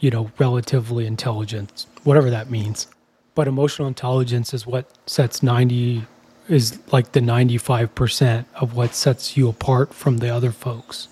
you 0.00 0.10
know, 0.10 0.30
relatively 0.38 1.06
intelligent, 1.06 1.86
whatever 2.04 2.30
that 2.30 2.50
means. 2.50 2.86
But 3.34 3.48
emotional 3.48 3.88
intelligence 3.88 4.52
is 4.52 4.66
what 4.66 4.90
sets 5.06 5.42
90 5.42 6.04
is 6.48 6.78
like 6.92 7.12
the 7.12 7.20
95% 7.20 8.46
of 8.54 8.74
what 8.74 8.94
sets 8.94 9.36
you 9.36 9.48
apart 9.48 9.92
from 9.94 10.18
the 10.18 10.28
other 10.28 10.50
folks. 10.50 11.08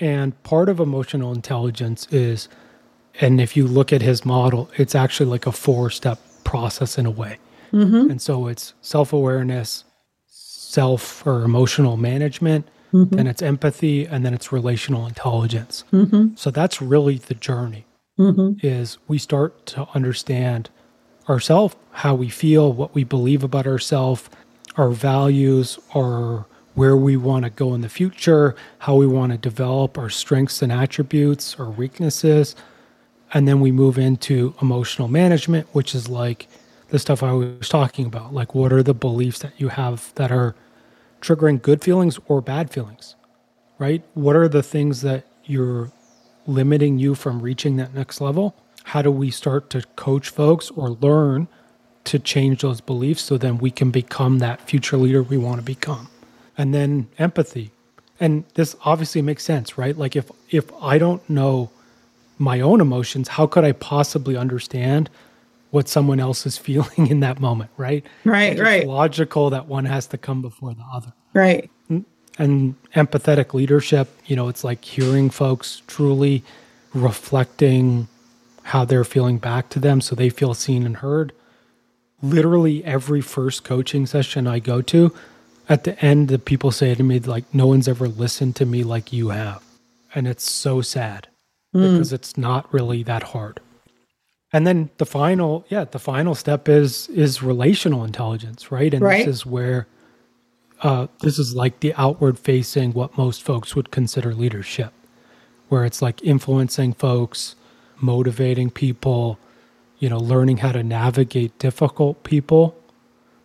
And 0.00 0.40
part 0.44 0.68
of 0.68 0.78
emotional 0.78 1.32
intelligence 1.32 2.06
is, 2.12 2.48
and 3.20 3.40
if 3.40 3.56
you 3.56 3.66
look 3.66 3.92
at 3.92 4.00
his 4.00 4.24
model, 4.24 4.70
it's 4.76 4.94
actually 4.94 5.28
like 5.28 5.46
a 5.46 5.52
four 5.52 5.90
step 5.90 6.20
process 6.44 6.96
in 6.96 7.06
a 7.06 7.10
way. 7.10 7.38
Mm-hmm. 7.72 8.10
And 8.10 8.22
so 8.22 8.46
it's 8.46 8.74
self 8.80 9.12
awareness, 9.12 9.84
self 10.28 11.26
or 11.26 11.42
emotional 11.42 11.96
management, 11.96 12.66
mm-hmm. 12.92 13.16
then 13.16 13.26
it's 13.26 13.42
empathy, 13.42 14.06
and 14.06 14.24
then 14.24 14.32
it's 14.32 14.52
relational 14.52 15.06
intelligence. 15.06 15.84
Mm-hmm. 15.92 16.36
So 16.36 16.50
that's 16.50 16.80
really 16.80 17.16
the 17.16 17.34
journey 17.34 17.84
Mm-hmm. 18.18 18.66
is 18.66 18.98
we 19.06 19.16
start 19.16 19.64
to 19.66 19.88
understand 19.94 20.70
ourselves, 21.28 21.76
how 21.92 22.14
we 22.14 22.28
feel, 22.28 22.72
what 22.72 22.94
we 22.94 23.04
believe 23.04 23.44
about 23.44 23.66
ourselves, 23.66 24.28
our 24.76 24.90
values, 24.90 25.78
our 25.94 26.46
where 26.74 26.96
we 26.96 27.16
want 27.16 27.44
to 27.44 27.50
go 27.50 27.74
in 27.74 27.80
the 27.80 27.88
future, 27.88 28.54
how 28.78 28.94
we 28.94 29.06
want 29.06 29.32
to 29.32 29.38
develop 29.38 29.98
our 29.98 30.08
strengths 30.08 30.62
and 30.62 30.70
attributes, 30.70 31.58
our 31.58 31.70
weaknesses. 31.70 32.54
And 33.34 33.48
then 33.48 33.60
we 33.60 33.72
move 33.72 33.98
into 33.98 34.54
emotional 34.62 35.08
management, 35.08 35.66
which 35.72 35.92
is 35.92 36.08
like 36.08 36.46
the 36.88 36.98
stuff 36.98 37.22
I 37.22 37.32
was 37.32 37.68
talking 37.68 38.06
about. 38.06 38.32
Like, 38.32 38.54
what 38.54 38.72
are 38.72 38.82
the 38.82 38.94
beliefs 38.94 39.40
that 39.40 39.52
you 39.58 39.68
have 39.68 40.12
that 40.14 40.30
are 40.30 40.54
triggering 41.20 41.60
good 41.60 41.82
feelings 41.82 42.18
or 42.28 42.40
bad 42.40 42.70
feelings, 42.70 43.16
right? 43.78 44.02
What 44.14 44.36
are 44.36 44.48
the 44.48 44.62
things 44.62 45.02
that 45.02 45.24
you're 45.44 45.90
limiting 46.48 46.98
you 46.98 47.14
from 47.14 47.40
reaching 47.40 47.76
that 47.76 47.94
next 47.94 48.20
level? 48.20 48.56
How 48.84 49.02
do 49.02 49.10
we 49.10 49.30
start 49.30 49.70
to 49.70 49.82
coach 49.96 50.30
folks 50.30 50.70
or 50.70 50.90
learn 50.90 51.46
to 52.04 52.18
change 52.18 52.62
those 52.62 52.80
beliefs 52.80 53.22
so 53.22 53.36
then 53.36 53.58
we 53.58 53.70
can 53.70 53.90
become 53.90 54.38
that 54.38 54.62
future 54.62 54.96
leader 54.96 55.22
we 55.22 55.36
want 55.36 55.58
to 55.58 55.64
become? 55.64 56.08
And 56.56 56.74
then 56.74 57.08
empathy. 57.18 57.70
And 58.18 58.44
this 58.54 58.74
obviously 58.84 59.22
makes 59.22 59.44
sense, 59.44 59.78
right? 59.78 59.96
Like 59.96 60.16
if 60.16 60.30
if 60.50 60.72
I 60.82 60.98
don't 60.98 61.28
know 61.30 61.70
my 62.38 62.60
own 62.60 62.80
emotions, 62.80 63.28
how 63.28 63.46
could 63.46 63.64
I 63.64 63.72
possibly 63.72 64.36
understand 64.36 65.10
what 65.70 65.88
someone 65.88 66.18
else 66.18 66.46
is 66.46 66.56
feeling 66.66 67.08
in 67.08 67.20
that 67.20 67.40
moment, 67.40 67.70
right? 67.76 68.04
Right, 68.24 68.52
it's 68.52 68.60
right. 68.60 68.86
Logical 68.86 69.50
that 69.50 69.66
one 69.66 69.84
has 69.84 70.06
to 70.08 70.18
come 70.18 70.42
before 70.42 70.74
the 70.74 70.84
other. 70.92 71.12
Right. 71.34 71.70
And 72.38 72.76
empathetic 72.94 73.52
leadership, 73.52 74.08
you 74.26 74.36
know, 74.36 74.48
it's 74.48 74.62
like 74.62 74.84
hearing 74.84 75.28
folks 75.28 75.82
truly 75.86 76.44
reflecting 76.94 78.08
how 78.62 78.84
they're 78.84 79.04
feeling 79.04 79.38
back 79.38 79.70
to 79.70 79.80
them 79.80 80.00
so 80.00 80.14
they 80.14 80.30
feel 80.30 80.54
seen 80.54 80.86
and 80.86 80.98
heard. 80.98 81.32
Literally 82.22 82.84
every 82.84 83.20
first 83.20 83.64
coaching 83.64 84.06
session 84.06 84.46
I 84.46 84.58
go 84.58 84.82
to, 84.82 85.12
at 85.68 85.84
the 85.84 86.02
end, 86.04 86.28
the 86.28 86.38
people 86.38 86.70
say 86.70 86.94
to 86.94 87.02
me, 87.02 87.18
like, 87.18 87.44
no 87.52 87.66
one's 87.66 87.88
ever 87.88 88.08
listened 88.08 88.56
to 88.56 88.66
me 88.66 88.82
like 88.84 89.12
you 89.12 89.28
have. 89.28 89.62
And 90.14 90.26
it's 90.26 90.50
so 90.50 90.80
sad 90.80 91.28
mm. 91.74 91.92
because 91.92 92.12
it's 92.12 92.38
not 92.38 92.72
really 92.72 93.02
that 93.02 93.22
hard. 93.22 93.60
And 94.52 94.66
then 94.66 94.90
the 94.96 95.06
final, 95.06 95.66
yeah, 95.68 95.84
the 95.84 95.98
final 95.98 96.34
step 96.34 96.68
is 96.68 97.08
is 97.08 97.42
relational 97.42 98.04
intelligence, 98.04 98.72
right? 98.72 98.94
And 98.94 99.02
right. 99.02 99.26
this 99.26 99.36
is 99.36 99.46
where 99.46 99.86
uh, 100.82 101.08
this 101.20 101.38
is 101.38 101.54
like 101.54 101.80
the 101.80 101.94
outward 101.94 102.38
facing 102.38 102.92
what 102.92 103.16
most 103.18 103.42
folks 103.42 103.74
would 103.74 103.90
consider 103.90 104.34
leadership, 104.34 104.92
where 105.68 105.84
it's 105.84 106.00
like 106.00 106.22
influencing 106.22 106.92
folks, 106.92 107.56
motivating 108.00 108.70
people, 108.70 109.38
you 109.98 110.08
know, 110.08 110.18
learning 110.18 110.58
how 110.58 110.72
to 110.72 110.82
navigate 110.82 111.58
difficult 111.58 112.22
people, 112.22 112.76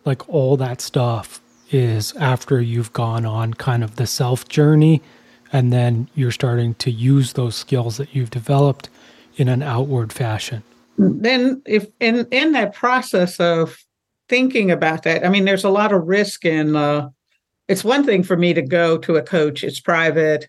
like 0.04 0.28
all 0.28 0.56
that 0.56 0.80
stuff 0.80 1.40
is 1.70 2.12
after 2.16 2.60
you've 2.60 2.92
gone 2.92 3.26
on 3.26 3.54
kind 3.54 3.82
of 3.82 3.96
the 3.96 4.06
self 4.06 4.48
journey 4.48 5.02
and 5.52 5.72
then 5.72 6.08
you're 6.14 6.30
starting 6.30 6.74
to 6.74 6.90
use 6.90 7.32
those 7.34 7.54
skills 7.54 7.96
that 7.96 8.14
you've 8.14 8.30
developed 8.30 8.88
in 9.36 9.48
an 9.48 9.62
outward 9.62 10.12
fashion. 10.12 10.62
Then 10.98 11.62
if 11.66 11.86
in 12.00 12.26
in 12.30 12.52
that 12.52 12.74
process 12.74 13.40
of 13.40 13.76
thinking 14.28 14.70
about 14.70 15.02
that, 15.04 15.24
I 15.24 15.28
mean 15.28 15.44
there's 15.44 15.64
a 15.64 15.70
lot 15.70 15.92
of 15.92 16.06
risk 16.06 16.44
in 16.44 16.76
uh 16.76 17.10
it's 17.68 17.84
one 17.84 18.04
thing 18.04 18.22
for 18.22 18.36
me 18.36 18.54
to 18.54 18.62
go 18.62 18.98
to 18.98 19.16
a 19.16 19.22
coach, 19.22 19.64
it's 19.64 19.80
private. 19.80 20.48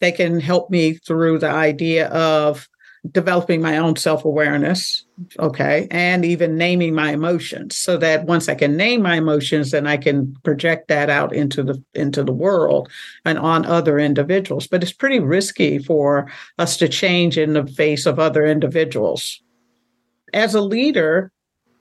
They 0.00 0.12
can 0.12 0.40
help 0.40 0.70
me 0.70 0.94
through 0.94 1.38
the 1.38 1.50
idea 1.50 2.08
of 2.08 2.68
developing 3.10 3.60
my 3.60 3.76
own 3.76 3.96
self 3.96 4.24
awareness, 4.24 5.04
okay, 5.38 5.86
and 5.90 6.24
even 6.24 6.56
naming 6.56 6.94
my 6.94 7.12
emotions, 7.12 7.76
so 7.76 7.96
that 7.98 8.24
once 8.24 8.48
I 8.48 8.54
can 8.54 8.76
name 8.76 9.02
my 9.02 9.16
emotions, 9.16 9.70
then 9.70 9.86
I 9.86 9.96
can 9.96 10.34
project 10.42 10.88
that 10.88 11.10
out 11.10 11.34
into 11.34 11.62
the 11.62 11.82
into 11.94 12.24
the 12.24 12.32
world 12.32 12.88
and 13.24 13.38
on 13.38 13.66
other 13.66 13.98
individuals. 13.98 14.66
But 14.66 14.82
it's 14.82 14.92
pretty 14.92 15.20
risky 15.20 15.78
for 15.78 16.30
us 16.58 16.76
to 16.78 16.88
change 16.88 17.38
in 17.38 17.52
the 17.52 17.66
face 17.66 18.06
of 18.06 18.18
other 18.18 18.44
individuals. 18.44 19.40
As 20.32 20.54
a 20.54 20.60
leader, 20.60 21.30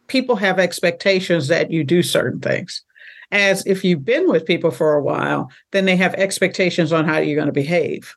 people 0.08 0.36
have 0.36 0.60
expectations 0.60 1.48
that 1.48 1.72
you 1.72 1.84
do 1.84 2.04
certain 2.04 2.40
things. 2.40 2.84
As 3.34 3.66
if 3.66 3.84
you've 3.84 4.06
been 4.06 4.30
with 4.30 4.46
people 4.46 4.72
for 4.72 4.94
a 4.94 5.04
while, 5.04 5.52
then 5.72 5.84
they 5.84 5.98
have 5.98 6.14
expectations 6.14 6.94
on 6.94 7.04
how 7.04 7.18
you're 7.18 7.36
going 7.36 7.48
to 7.48 7.52
behave 7.52 8.16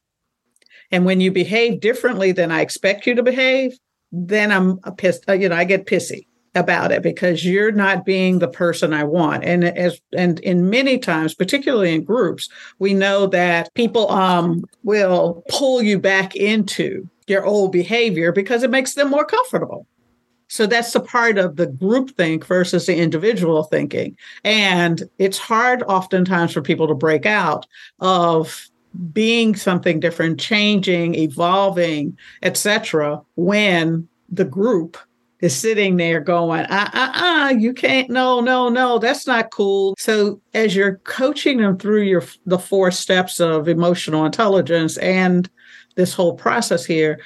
and 0.90 1.04
when 1.04 1.20
you 1.20 1.30
behave 1.30 1.80
differently 1.80 2.32
than 2.32 2.50
I 2.50 2.60
expect 2.60 3.06
you 3.06 3.14
to 3.14 3.22
behave, 3.22 3.78
then 4.12 4.52
I'm 4.52 4.78
pissed. 4.96 5.28
Uh, 5.28 5.32
you 5.32 5.48
know, 5.48 5.56
I 5.56 5.64
get 5.64 5.86
pissy 5.86 6.26
about 6.54 6.90
it 6.90 7.02
because 7.02 7.44
you're 7.44 7.72
not 7.72 8.06
being 8.06 8.38
the 8.38 8.48
person 8.48 8.94
I 8.94 9.04
want. 9.04 9.44
And 9.44 9.64
as 9.64 10.00
and 10.16 10.38
in 10.40 10.70
many 10.70 10.98
times, 10.98 11.34
particularly 11.34 11.94
in 11.94 12.04
groups, 12.04 12.48
we 12.78 12.94
know 12.94 13.26
that 13.26 13.72
people 13.74 14.10
um 14.10 14.64
will 14.84 15.42
pull 15.48 15.82
you 15.82 15.98
back 15.98 16.36
into 16.36 17.08
your 17.26 17.44
old 17.44 17.72
behavior 17.72 18.32
because 18.32 18.62
it 18.62 18.70
makes 18.70 18.94
them 18.94 19.10
more 19.10 19.24
comfortable. 19.24 19.86
So 20.48 20.66
that's 20.66 20.92
the 20.92 21.00
part 21.00 21.38
of 21.38 21.56
the 21.56 21.66
group 21.66 22.16
think 22.16 22.46
versus 22.46 22.86
the 22.86 22.96
individual 22.96 23.64
thinking. 23.64 24.16
And 24.44 25.02
it's 25.18 25.38
hard 25.38 25.82
oftentimes 25.84 26.52
for 26.52 26.62
people 26.62 26.86
to 26.88 26.94
break 26.94 27.26
out 27.26 27.66
of 28.00 28.68
being 29.12 29.54
something 29.54 30.00
different, 30.00 30.40
changing, 30.40 31.14
evolving, 31.14 32.16
etc. 32.42 33.20
when 33.34 34.08
the 34.30 34.44
group 34.44 34.96
is 35.40 35.54
sitting 35.54 35.96
there 35.96 36.20
going, 36.20 36.64
uh, 36.66 36.90
uh, 36.94 37.54
you 37.58 37.74
can't, 37.74 38.08
no, 38.08 38.40
no, 38.40 38.68
no, 38.70 38.98
that's 38.98 39.26
not 39.26 39.50
cool. 39.50 39.94
So 39.98 40.40
as 40.54 40.74
you're 40.74 40.96
coaching 41.04 41.58
them 41.58 41.76
through 41.78 42.02
your 42.02 42.22
the 42.46 42.58
four 42.58 42.90
steps 42.90 43.38
of 43.38 43.68
emotional 43.68 44.24
intelligence 44.24 44.96
and 44.96 45.48
this 45.94 46.14
whole 46.14 46.34
process 46.34 46.86
here, 46.86 47.20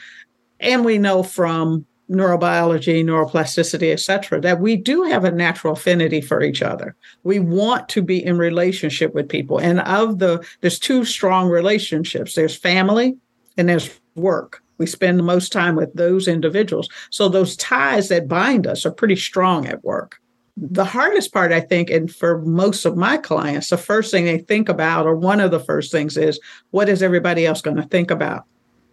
and 0.59 0.85
we 0.85 0.99
know 0.99 1.23
from 1.23 1.87
neurobiology, 2.11 3.05
neuroplasticity, 3.05 3.93
etc., 3.93 4.41
that 4.41 4.61
we 4.61 4.77
do 4.77 5.05
have 5.05 5.25
a 5.25 5.31
natural 5.31 5.75
affinity 5.75 6.21
for 6.21 6.43
each 6.43 6.61
other. 6.61 6.97
We 7.23 7.39
want 7.39 7.89
to 7.91 8.03
be 8.03 8.25
in 8.25 8.37
relationship 8.37 9.15
with 9.15 9.29
people. 9.29 9.59
And 9.59 9.81
of 9.81 10.19
the 10.19 10.45
there's 10.61 10.79
two 10.79 11.05
strong 11.05 11.49
relationships. 11.49 12.35
There's 12.35 12.57
family 12.57 13.17
and 13.57 13.69
there's 13.69 14.01
work. 14.17 14.63
We 14.79 14.87
spend 14.87 15.19
the 15.19 15.25
most 15.25 15.53
time 15.53 15.77
with 15.77 15.93
those 15.95 16.27
individuals. 16.27 16.89
So 17.11 17.29
those 17.29 17.57
ties 17.57 18.09
that 18.09 18.29
bind 18.29 18.67
us 18.67 18.85
are 18.85 18.91
pretty 18.91 19.17
strong 19.17 19.67
at 19.67 19.85
work. 19.85 20.19
The 20.57 20.85
hardest 20.85 21.33
part, 21.33 21.53
I 21.53 21.61
think, 21.61 21.91
and 21.91 22.13
for 22.13 22.39
most 22.43 22.85
of 22.85 22.97
my 22.97 23.17
clients, 23.19 23.69
the 23.69 23.79
first 23.79 24.11
thing 24.11 24.25
they 24.25 24.39
think 24.39 24.69
about, 24.69 25.07
or 25.07 25.15
one 25.15 25.41
of 25.41 25.51
the 25.51 25.61
first 25.61 25.93
things 25.93 26.17
is, 26.17 26.41
what 26.71 26.89
is 26.89 27.03
everybody 27.03 27.47
else 27.47 27.63
going 27.63 27.77
to 27.77 27.85
think 27.85 28.11
about 28.11 28.45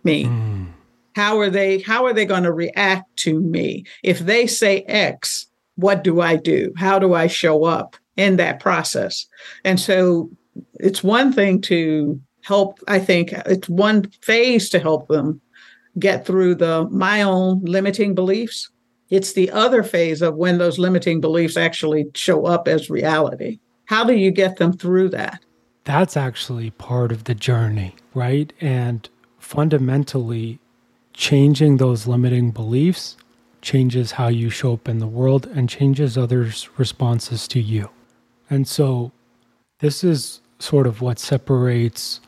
me? 0.04 0.26
Mm 0.26 0.68
how 1.18 1.40
are 1.40 1.50
they 1.50 1.80
how 1.80 2.06
are 2.06 2.14
they 2.14 2.26
going 2.26 2.44
to 2.44 2.54
react 2.54 3.18
to 3.18 3.40
me? 3.42 3.84
If 4.04 4.20
they 4.20 4.46
say 4.46 4.84
x 4.84 5.48
what 5.76 6.04
do 6.04 6.22
i 6.22 6.36
do? 6.36 6.74
How 6.78 7.00
do 7.00 7.14
i 7.14 7.28
show 7.28 7.66
up 7.66 7.96
in 8.16 8.38
that 8.38 8.60
process? 8.60 9.26
And 9.66 9.80
so 9.80 10.30
it's 10.76 11.04
one 11.04 11.34
thing 11.34 11.62
to 11.62 12.22
help 12.44 12.80
i 12.88 13.00
think 13.00 13.34
it's 13.34 13.68
one 13.68 14.10
phase 14.22 14.70
to 14.70 14.80
help 14.80 15.08
them 15.08 15.42
get 16.00 16.26
through 16.26 16.56
the 16.56 16.88
my 16.92 17.24
own 17.24 17.62
limiting 17.66 18.14
beliefs. 18.16 18.70
It's 19.10 19.34
the 19.34 19.50
other 19.52 19.84
phase 19.84 20.22
of 20.22 20.36
when 20.36 20.58
those 20.58 20.78
limiting 20.78 21.20
beliefs 21.22 21.58
actually 21.58 22.06
show 22.14 22.46
up 22.46 22.68
as 22.68 22.90
reality. 22.90 23.60
How 23.86 24.04
do 24.04 24.14
you 24.14 24.32
get 24.32 24.58
them 24.58 24.74
through 24.74 25.10
that? 25.10 25.40
That's 25.86 26.18
actually 26.18 26.72
part 26.72 27.12
of 27.12 27.24
the 27.24 27.36
journey 27.36 27.96
right? 28.18 28.52
And 28.60 29.08
fundamentally 29.38 30.60
changing 31.18 31.78
those 31.78 32.06
limiting 32.06 32.52
beliefs 32.52 33.18
changes 33.60 34.14
how 34.14 34.28
you 34.28 34.50
show 34.50 34.74
up 34.74 34.88
in 34.88 35.00
the 35.00 35.08
world 35.08 35.48
and 35.48 35.68
changes 35.68 36.18
others' 36.18 36.70
responses 36.78 37.48
to 37.50 37.60
you. 37.60 37.90
And 38.50 38.68
so, 38.68 39.12
this 39.80 40.04
is 40.04 40.40
sort 40.60 40.88
of 40.88 41.02
what 41.02 41.20
separates 41.20 42.22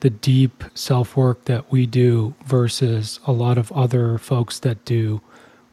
the 0.00 0.10
deep 0.10 0.64
self 0.74 1.16
work 1.16 1.44
that 1.44 1.70
we 1.70 1.86
do 1.86 2.34
versus 2.46 3.20
a 3.26 3.32
lot 3.32 3.58
of 3.58 3.70
other 3.72 4.16
folks 4.18 4.58
that 4.60 4.84
do 4.86 5.20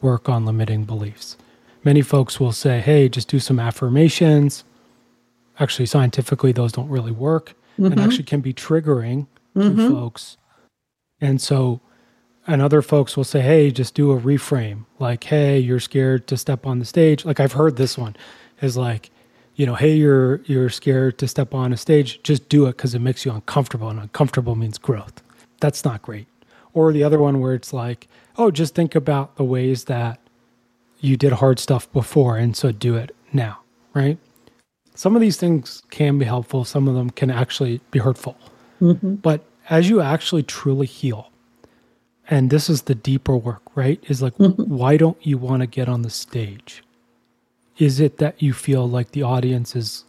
work 0.01 0.27
on 0.27 0.45
limiting 0.45 0.83
beliefs. 0.83 1.37
Many 1.83 2.01
folks 2.01 2.37
will 2.39 2.51
say, 2.51 2.81
hey, 2.81 3.07
just 3.07 3.29
do 3.29 3.39
some 3.39 3.59
affirmations. 3.59 4.65
Actually, 5.57 5.85
scientifically, 5.85 6.51
those 6.51 6.73
don't 6.73 6.89
really 6.89 7.13
work 7.13 7.55
mm-hmm. 7.79 7.85
and 7.93 7.99
actually 7.99 8.25
can 8.25 8.41
be 8.41 8.53
triggering 8.53 9.25
mm-hmm. 9.55 9.77
to 9.77 9.89
folks. 9.89 10.37
And 11.21 11.41
so, 11.41 11.79
and 12.47 12.61
other 12.61 12.81
folks 12.81 13.17
will 13.17 13.25
say, 13.25 13.41
"Hey, 13.41 13.71
just 13.71 13.93
do 13.93 14.11
a 14.11 14.19
reframe." 14.19 14.85
Like, 14.99 15.25
"Hey, 15.25 15.59
you're 15.59 15.79
scared 15.79 16.27
to 16.27 16.37
step 16.37 16.65
on 16.65 16.79
the 16.79 16.85
stage." 16.85 17.25
Like 17.25 17.39
I've 17.39 17.53
heard 17.53 17.75
this 17.75 17.97
one 17.97 18.15
is 18.61 18.77
like, 18.77 19.11
you 19.55 19.65
know, 19.65 19.75
"Hey, 19.75 19.95
you're 19.95 20.41
you're 20.45 20.69
scared 20.69 21.17
to 21.19 21.27
step 21.27 21.53
on 21.53 21.73
a 21.73 21.77
stage. 21.77 22.21
Just 22.23 22.47
do 22.49 22.65
it 22.67 22.77
cuz 22.77 22.95
it 22.95 22.99
makes 22.99 23.25
you 23.25 23.31
uncomfortable 23.31 23.89
and 23.89 23.99
uncomfortable 23.99 24.55
means 24.55 24.77
growth." 24.77 25.21
That's 25.59 25.83
not 25.83 26.01
great. 26.01 26.27
Or 26.73 26.93
the 26.93 27.03
other 27.03 27.19
one 27.19 27.39
where 27.41 27.53
it's 27.53 27.73
like, 27.73 28.07
"Oh, 28.37 28.51
just 28.51 28.75
think 28.75 28.95
about 28.95 29.35
the 29.35 29.43
ways 29.43 29.85
that 29.85 30.19
you 31.01 31.17
did 31.17 31.33
hard 31.33 31.59
stuff 31.59 31.91
before 31.91 32.37
and 32.37 32.55
so 32.55 32.71
do 32.71 32.95
it 32.95 33.15
now." 33.33 33.59
Right? 33.93 34.17
Some 34.95 35.15
of 35.15 35.21
these 35.21 35.37
things 35.37 35.83
can 35.91 36.17
be 36.17 36.25
helpful, 36.25 36.65
some 36.65 36.87
of 36.87 36.95
them 36.95 37.09
can 37.11 37.29
actually 37.29 37.81
be 37.91 37.99
hurtful. 37.99 38.35
Mm-hmm. 38.81 39.15
But 39.15 39.43
as 39.69 39.89
you 39.89 40.01
actually 40.01 40.43
truly 40.43 40.87
heal, 40.87 41.29
and 42.29 42.49
this 42.49 42.69
is 42.69 42.83
the 42.83 42.95
deeper 42.95 43.35
work, 43.35 43.61
right? 43.75 44.03
Is 44.07 44.21
like, 44.21 44.35
mm-hmm. 44.37 44.63
why 44.63 44.97
don't 44.97 45.17
you 45.25 45.37
want 45.37 45.61
to 45.61 45.67
get 45.67 45.87
on 45.87 46.01
the 46.01 46.09
stage? 46.09 46.83
Is 47.77 47.99
it 47.99 48.17
that 48.17 48.41
you 48.41 48.53
feel 48.53 48.87
like 48.87 49.11
the 49.11 49.23
audience 49.23 49.75
is 49.75 50.03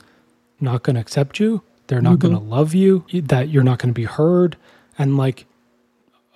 not 0.61 0.83
going 0.83 0.95
to 0.95 1.01
accept 1.01 1.39
you? 1.39 1.63
They're 1.87 2.03
not 2.03 2.19
mm-hmm. 2.19 2.33
going 2.33 2.35
to 2.35 2.51
love 2.51 2.75
you? 2.75 3.05
That 3.13 3.49
you're 3.49 3.63
not 3.63 3.79
going 3.79 3.91
to 3.91 3.99
be 3.99 4.05
heard? 4.05 4.57
And 4.99 5.17
like, 5.17 5.47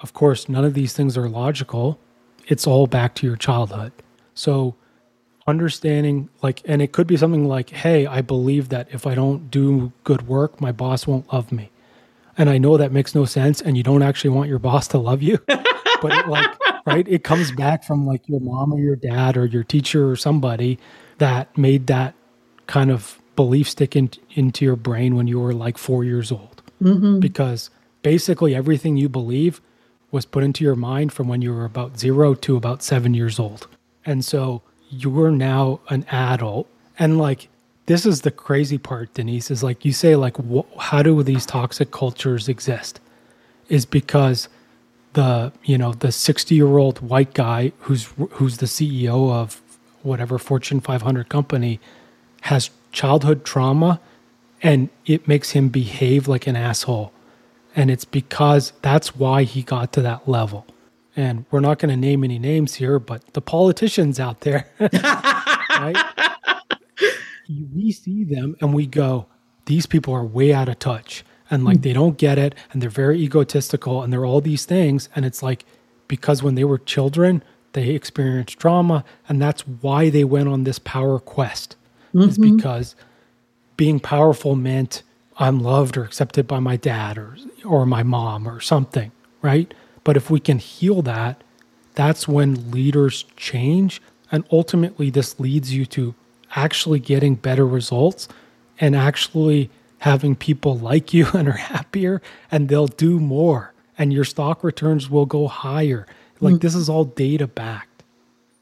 of 0.00 0.12
course, 0.12 0.48
none 0.48 0.64
of 0.64 0.74
these 0.74 0.92
things 0.92 1.16
are 1.16 1.28
logical. 1.28 1.98
It's 2.46 2.66
all 2.66 2.86
back 2.86 3.14
to 3.16 3.26
your 3.26 3.36
childhood. 3.36 3.92
So, 4.34 4.76
understanding, 5.46 6.28
like, 6.42 6.62
and 6.64 6.80
it 6.80 6.92
could 6.92 7.06
be 7.06 7.16
something 7.16 7.46
like, 7.46 7.70
hey, 7.70 8.06
I 8.06 8.20
believe 8.20 8.68
that 8.68 8.88
if 8.92 9.06
I 9.06 9.14
don't 9.14 9.50
do 9.50 9.92
good 10.04 10.28
work, 10.28 10.60
my 10.60 10.70
boss 10.70 11.06
won't 11.06 11.32
love 11.32 11.50
me. 11.50 11.70
And 12.38 12.48
I 12.48 12.58
know 12.58 12.76
that 12.76 12.92
makes 12.92 13.14
no 13.14 13.24
sense, 13.24 13.60
and 13.60 13.76
you 13.76 13.82
don't 13.82 14.02
actually 14.02 14.30
want 14.30 14.48
your 14.48 14.58
boss 14.58 14.88
to 14.88 14.98
love 14.98 15.22
you. 15.22 15.38
but 16.02 16.12
it 16.12 16.26
like 16.28 16.50
right 16.84 17.06
it 17.08 17.24
comes 17.24 17.52
back 17.52 17.84
from 17.84 18.06
like 18.06 18.28
your 18.28 18.40
mom 18.40 18.72
or 18.72 18.78
your 18.78 18.96
dad 18.96 19.36
or 19.36 19.46
your 19.46 19.62
teacher 19.62 20.10
or 20.10 20.16
somebody 20.16 20.78
that 21.18 21.56
made 21.56 21.86
that 21.86 22.14
kind 22.66 22.90
of 22.90 23.20
belief 23.36 23.68
stick 23.68 23.96
in, 23.96 24.10
into 24.32 24.64
your 24.64 24.76
brain 24.76 25.14
when 25.14 25.26
you 25.26 25.40
were 25.40 25.54
like 25.54 25.78
four 25.78 26.04
years 26.04 26.30
old 26.30 26.62
mm-hmm. 26.82 27.20
because 27.20 27.70
basically 28.02 28.54
everything 28.54 28.96
you 28.96 29.08
believe 29.08 29.60
was 30.10 30.26
put 30.26 30.44
into 30.44 30.64
your 30.64 30.76
mind 30.76 31.12
from 31.12 31.28
when 31.28 31.40
you 31.40 31.52
were 31.54 31.64
about 31.64 31.98
zero 31.98 32.34
to 32.34 32.56
about 32.56 32.82
seven 32.82 33.14
years 33.14 33.38
old 33.38 33.68
and 34.04 34.24
so 34.24 34.60
you're 34.90 35.30
now 35.30 35.80
an 35.88 36.04
adult 36.10 36.68
and 36.98 37.16
like 37.16 37.48
this 37.86 38.06
is 38.06 38.22
the 38.22 38.30
crazy 38.30 38.78
part 38.78 39.12
denise 39.14 39.50
is 39.50 39.62
like 39.62 39.84
you 39.84 39.92
say 39.92 40.14
like 40.16 40.36
wh- 40.36 40.66
how 40.78 41.02
do 41.02 41.22
these 41.22 41.46
toxic 41.46 41.90
cultures 41.90 42.48
exist? 42.48 43.00
Is 43.68 43.86
because 43.86 44.48
the 45.14 45.52
you 45.64 45.76
know 45.76 45.92
the 45.92 46.12
60 46.12 46.54
year 46.54 46.78
old 46.78 47.00
white 47.00 47.34
guy 47.34 47.72
who's 47.80 48.06
who's 48.32 48.58
the 48.58 48.66
CEO 48.66 49.32
of 49.32 49.60
whatever 50.02 50.38
Fortune 50.38 50.80
500 50.80 51.28
company 51.28 51.80
has 52.42 52.70
childhood 52.92 53.44
trauma 53.44 54.00
and 54.62 54.88
it 55.06 55.26
makes 55.26 55.50
him 55.50 55.68
behave 55.68 56.28
like 56.28 56.46
an 56.46 56.56
asshole. 56.56 57.12
And 57.74 57.90
it's 57.90 58.04
because 58.04 58.72
that's 58.82 59.16
why 59.16 59.44
he 59.44 59.62
got 59.62 59.92
to 59.94 60.02
that 60.02 60.28
level. 60.28 60.66
And 61.16 61.46
we're 61.50 61.60
not 61.60 61.78
going 61.78 61.90
to 61.90 61.96
name 61.96 62.22
any 62.24 62.38
names 62.38 62.74
here 62.74 62.98
but 62.98 63.34
the 63.34 63.40
politicians 63.40 64.20
out 64.20 64.40
there 64.40 64.68
right 64.80 65.96
we 67.48 67.92
see 67.92 68.24
them 68.24 68.56
and 68.60 68.74
we 68.74 68.86
go 68.86 69.26
these 69.66 69.86
people 69.86 70.12
are 70.14 70.24
way 70.24 70.52
out 70.52 70.68
of 70.68 70.78
touch. 70.78 71.24
And 71.50 71.64
like 71.64 71.78
mm. 71.78 71.82
they 71.82 71.92
don't 71.92 72.16
get 72.16 72.38
it 72.38 72.54
and 72.72 72.80
they're 72.80 72.90
very 72.90 73.20
egotistical 73.20 74.02
and 74.02 74.12
they're 74.12 74.24
all 74.24 74.40
these 74.40 74.64
things. 74.64 75.08
And 75.14 75.24
it's 75.24 75.42
like 75.42 75.64
because 76.08 76.42
when 76.42 76.54
they 76.54 76.64
were 76.64 76.78
children 76.78 77.42
they 77.74 77.90
experienced 77.90 78.58
trauma. 78.58 79.04
And 79.28 79.40
that's 79.40 79.62
why 79.62 80.10
they 80.10 80.24
went 80.24 80.48
on 80.48 80.64
this 80.64 80.78
power 80.78 81.18
quest 81.18 81.76
mm-hmm. 82.14 82.28
is 82.28 82.38
because 82.38 82.94
being 83.76 83.98
powerful 83.98 84.54
meant 84.54 85.02
i'm 85.38 85.58
loved 85.58 85.96
or 85.96 86.04
accepted 86.04 86.46
by 86.46 86.58
my 86.58 86.76
dad 86.76 87.16
or 87.16 87.36
or 87.64 87.86
my 87.86 88.02
mom 88.02 88.46
or 88.46 88.60
something 88.60 89.10
right? 89.42 89.74
But 90.04 90.16
if 90.16 90.30
we 90.30 90.40
can 90.40 90.58
heal 90.58 91.02
that 91.02 91.42
that's 91.94 92.26
when 92.26 92.70
leaders 92.70 93.24
change. 93.36 94.00
And 94.30 94.44
ultimately 94.50 95.10
this 95.10 95.38
leads 95.38 95.74
you 95.74 95.84
to 95.86 96.14
actually 96.54 97.00
getting 97.00 97.34
better 97.34 97.66
results 97.66 98.28
and 98.78 98.96
actually 98.96 99.70
having 99.98 100.34
people 100.34 100.76
like 100.78 101.14
you 101.14 101.26
and 101.34 101.48
are 101.48 101.52
happier 101.52 102.20
and 102.50 102.68
they'll 102.68 102.86
do 102.86 103.18
more 103.18 103.72
and 103.98 104.12
your 104.12 104.24
stock 104.24 104.64
returns 104.64 105.08
will 105.08 105.26
go 105.26 105.46
higher. 105.46 106.06
Like 106.40 106.54
mm-hmm. 106.54 106.60
this 106.60 106.74
is 106.74 106.88
all 106.88 107.04
data 107.04 107.46
backed. 107.46 108.02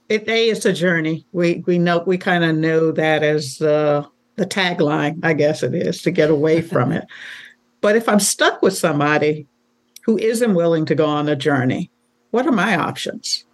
It 0.08 0.28
a 0.28 0.50
it's 0.50 0.64
a 0.64 0.72
journey. 0.72 1.24
We 1.32 1.62
we 1.66 1.78
know 1.78 2.02
we 2.04 2.18
kind 2.18 2.44
of 2.44 2.56
know 2.56 2.90
that 2.92 3.22
as 3.22 3.58
the 3.58 4.06
the 4.36 4.44
tagline, 4.44 5.24
I 5.24 5.34
guess 5.34 5.62
it 5.62 5.74
is, 5.74 6.02
to 6.02 6.10
get 6.10 6.30
away 6.30 6.60
from 6.72 6.92
it. 6.92 7.06
But 7.80 7.96
if 7.96 8.08
I'm 8.08 8.20
stuck 8.20 8.60
with 8.60 8.76
somebody 8.76 9.46
who 10.02 10.18
isn't 10.18 10.54
willing 10.54 10.84
to 10.86 10.94
go 10.94 11.06
on 11.06 11.28
a 11.28 11.36
journey, 11.36 11.90
what 12.30 12.46
are 12.46 12.52
my 12.52 12.76
options? 12.76 13.44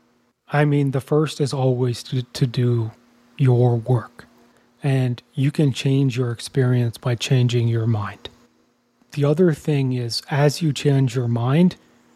I 0.48 0.64
mean, 0.64 0.92
the 0.92 1.00
first 1.00 1.40
is 1.40 1.52
always 1.52 2.02
to, 2.04 2.22
to 2.22 2.46
do 2.46 2.92
your 3.36 3.76
work 3.76 4.25
and 4.86 5.20
you 5.34 5.50
can 5.50 5.72
change 5.72 6.16
your 6.16 6.30
experience 6.30 6.96
by 6.96 7.16
changing 7.16 7.66
your 7.66 7.88
mind. 7.88 8.28
The 9.10 9.24
other 9.24 9.52
thing 9.52 9.94
is, 9.94 10.22
as 10.30 10.62
you 10.62 10.72
change 10.72 11.16
your 11.16 11.26
mind, 11.26 11.74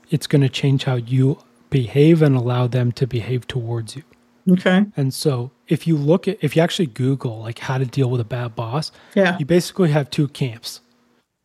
it's 0.09 0.29
going 0.29 0.43
to 0.43 0.49
change 0.49 0.85
how 0.85 0.95
you 0.95 1.41
behave 1.69 2.23
and 2.23 2.37
allow 2.37 2.69
them 2.69 2.93
to 2.93 3.09
behave 3.09 3.49
towards 3.49 3.97
you. 3.97 4.05
Okay. 4.49 4.87
And 4.97 5.13
so 5.13 5.51
if 5.67 5.89
you 5.89 5.97
look 5.97 6.29
at, 6.29 6.39
if 6.43 6.55
you 6.55 6.63
actually 6.63 6.87
Google 6.87 7.41
like 7.41 7.59
how 7.59 7.77
to 7.77 7.85
deal 7.85 8.09
with 8.09 8.21
a 8.21 8.25
bad 8.25 8.55
boss, 8.55 8.93
yeah. 9.17 9.37
you 9.41 9.47
basically 9.47 9.91
have 9.91 10.09
two 10.09 10.29
camps. 10.29 10.81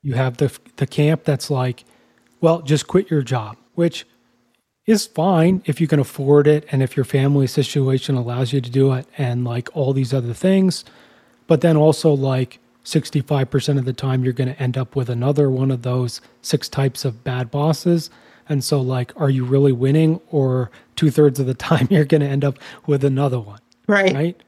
You 0.03 0.13
have 0.13 0.37
the, 0.37 0.55
the 0.75 0.85
camp 0.85 1.23
that's 1.23 1.49
like, 1.49 1.85
well, 2.39 2.61
just 2.61 2.85
quit 2.85 3.09
your 3.09 3.23
job, 3.23 3.57
which 3.73 4.05
is 4.85 5.07
fine 5.07 5.63
if 5.65 5.81
you 5.81 5.87
can 5.87 5.99
afford 5.99 6.45
it 6.45 6.67
and 6.71 6.83
if 6.83 6.95
your 6.95 7.03
family 7.03 7.47
situation 7.47 8.13
allows 8.13 8.53
you 8.53 8.61
to 8.61 8.69
do 8.69 8.93
it 8.93 9.07
and 9.17 9.43
like 9.43 9.75
all 9.75 9.91
these 9.91 10.13
other 10.13 10.31
things. 10.31 10.85
But 11.47 11.61
then 11.61 11.77
also, 11.77 12.11
like 12.13 12.59
65% 12.83 13.77
of 13.77 13.85
the 13.85 13.93
time, 13.93 14.23
you're 14.23 14.33
going 14.33 14.53
to 14.53 14.61
end 14.61 14.77
up 14.77 14.95
with 14.95 15.09
another 15.09 15.49
one 15.49 15.71
of 15.71 15.81
those 15.81 16.21
six 16.41 16.69
types 16.69 17.05
of 17.05 17.23
bad 17.23 17.51
bosses. 17.51 18.09
And 18.47 18.63
so, 18.63 18.79
like, 18.79 19.11
are 19.19 19.29
you 19.29 19.43
really 19.43 19.71
winning? 19.71 20.21
Or 20.31 20.71
two 20.95 21.11
thirds 21.11 21.39
of 21.39 21.47
the 21.47 21.53
time, 21.55 21.87
you're 21.89 22.05
going 22.05 22.21
to 22.21 22.27
end 22.27 22.43
up 22.43 22.59
with 22.85 23.03
another 23.03 23.39
one. 23.39 23.59
Right. 23.87 24.13
Right. 24.13 24.41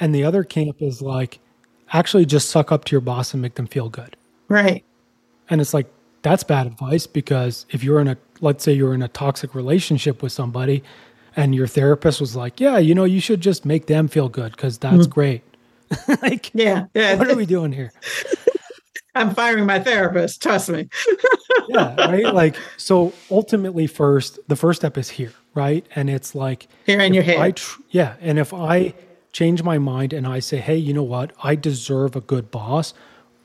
And 0.00 0.14
the 0.14 0.24
other 0.24 0.44
camp 0.44 0.80
is 0.80 1.02
like, 1.02 1.40
actually 1.92 2.26
just 2.26 2.50
suck 2.50 2.70
up 2.70 2.84
to 2.84 2.92
your 2.92 3.00
boss 3.00 3.32
and 3.32 3.42
make 3.42 3.54
them 3.54 3.66
feel 3.66 3.88
good. 3.88 4.16
Right. 4.48 4.84
And 5.50 5.60
it's 5.60 5.74
like, 5.74 5.86
that's 6.22 6.42
bad 6.42 6.66
advice 6.66 7.06
because 7.06 7.66
if 7.70 7.82
you're 7.82 8.00
in 8.00 8.08
a, 8.08 8.16
let's 8.40 8.64
say 8.64 8.72
you're 8.72 8.94
in 8.94 9.02
a 9.02 9.08
toxic 9.08 9.54
relationship 9.54 10.22
with 10.22 10.32
somebody 10.32 10.82
and 11.36 11.54
your 11.54 11.66
therapist 11.66 12.20
was 12.20 12.36
like, 12.36 12.60
yeah, 12.60 12.78
you 12.78 12.94
know, 12.94 13.04
you 13.04 13.20
should 13.20 13.40
just 13.40 13.64
make 13.64 13.86
them 13.86 14.08
feel 14.08 14.28
good 14.28 14.52
because 14.52 14.78
that's 14.78 14.96
mm-hmm. 14.96 15.10
great. 15.10 15.42
like, 16.22 16.50
yeah, 16.54 16.86
yeah. 16.94 17.14
What 17.14 17.30
are 17.30 17.36
we 17.36 17.46
doing 17.46 17.72
here? 17.72 17.92
I'm 19.14 19.34
firing 19.34 19.66
my 19.66 19.80
therapist. 19.80 20.42
Trust 20.42 20.68
me. 20.68 20.88
yeah, 21.68 21.94
right. 22.08 22.32
Like, 22.32 22.56
so 22.76 23.12
ultimately, 23.30 23.86
first, 23.86 24.38
the 24.48 24.54
first 24.54 24.80
step 24.80 24.96
is 24.96 25.10
here, 25.10 25.32
right? 25.54 25.84
And 25.96 26.08
it's 26.08 26.34
like 26.34 26.68
here 26.86 27.00
in 27.00 27.14
your 27.14 27.24
head. 27.24 27.56
Tr- 27.56 27.80
yeah, 27.90 28.14
and 28.20 28.38
if 28.38 28.54
I 28.54 28.94
change 29.32 29.62
my 29.62 29.78
mind 29.78 30.12
and 30.12 30.26
I 30.26 30.38
say, 30.38 30.58
hey, 30.58 30.76
you 30.76 30.92
know 30.92 31.02
what? 31.02 31.32
I 31.42 31.54
deserve 31.54 32.14
a 32.14 32.20
good 32.20 32.50
boss, 32.50 32.94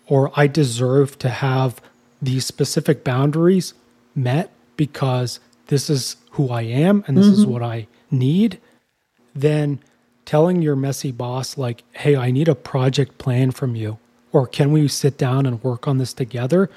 or 0.07 0.31
I 0.35 0.47
deserve 0.47 1.17
to 1.19 1.29
have 1.29 1.81
these 2.21 2.45
specific 2.45 3.03
boundaries 3.03 3.73
met 4.15 4.51
because 4.77 5.39
this 5.67 5.89
is 5.89 6.17
who 6.31 6.49
I 6.49 6.61
am 6.61 7.03
and 7.07 7.17
this 7.17 7.25
mm-hmm. 7.25 7.35
is 7.35 7.45
what 7.45 7.63
I 7.63 7.87
need, 8.11 8.59
then 9.35 9.79
telling 10.25 10.61
your 10.61 10.75
messy 10.75 11.11
boss, 11.11 11.57
like, 11.57 11.83
hey, 11.93 12.15
I 12.15 12.31
need 12.31 12.47
a 12.47 12.55
project 12.55 13.17
plan 13.17 13.51
from 13.51 13.75
you, 13.75 13.99
or 14.31 14.47
can 14.47 14.71
we 14.71 14.87
sit 14.87 15.17
down 15.17 15.45
and 15.45 15.63
work 15.63 15.87
on 15.87 15.97
this 15.97 16.13
together, 16.13 16.69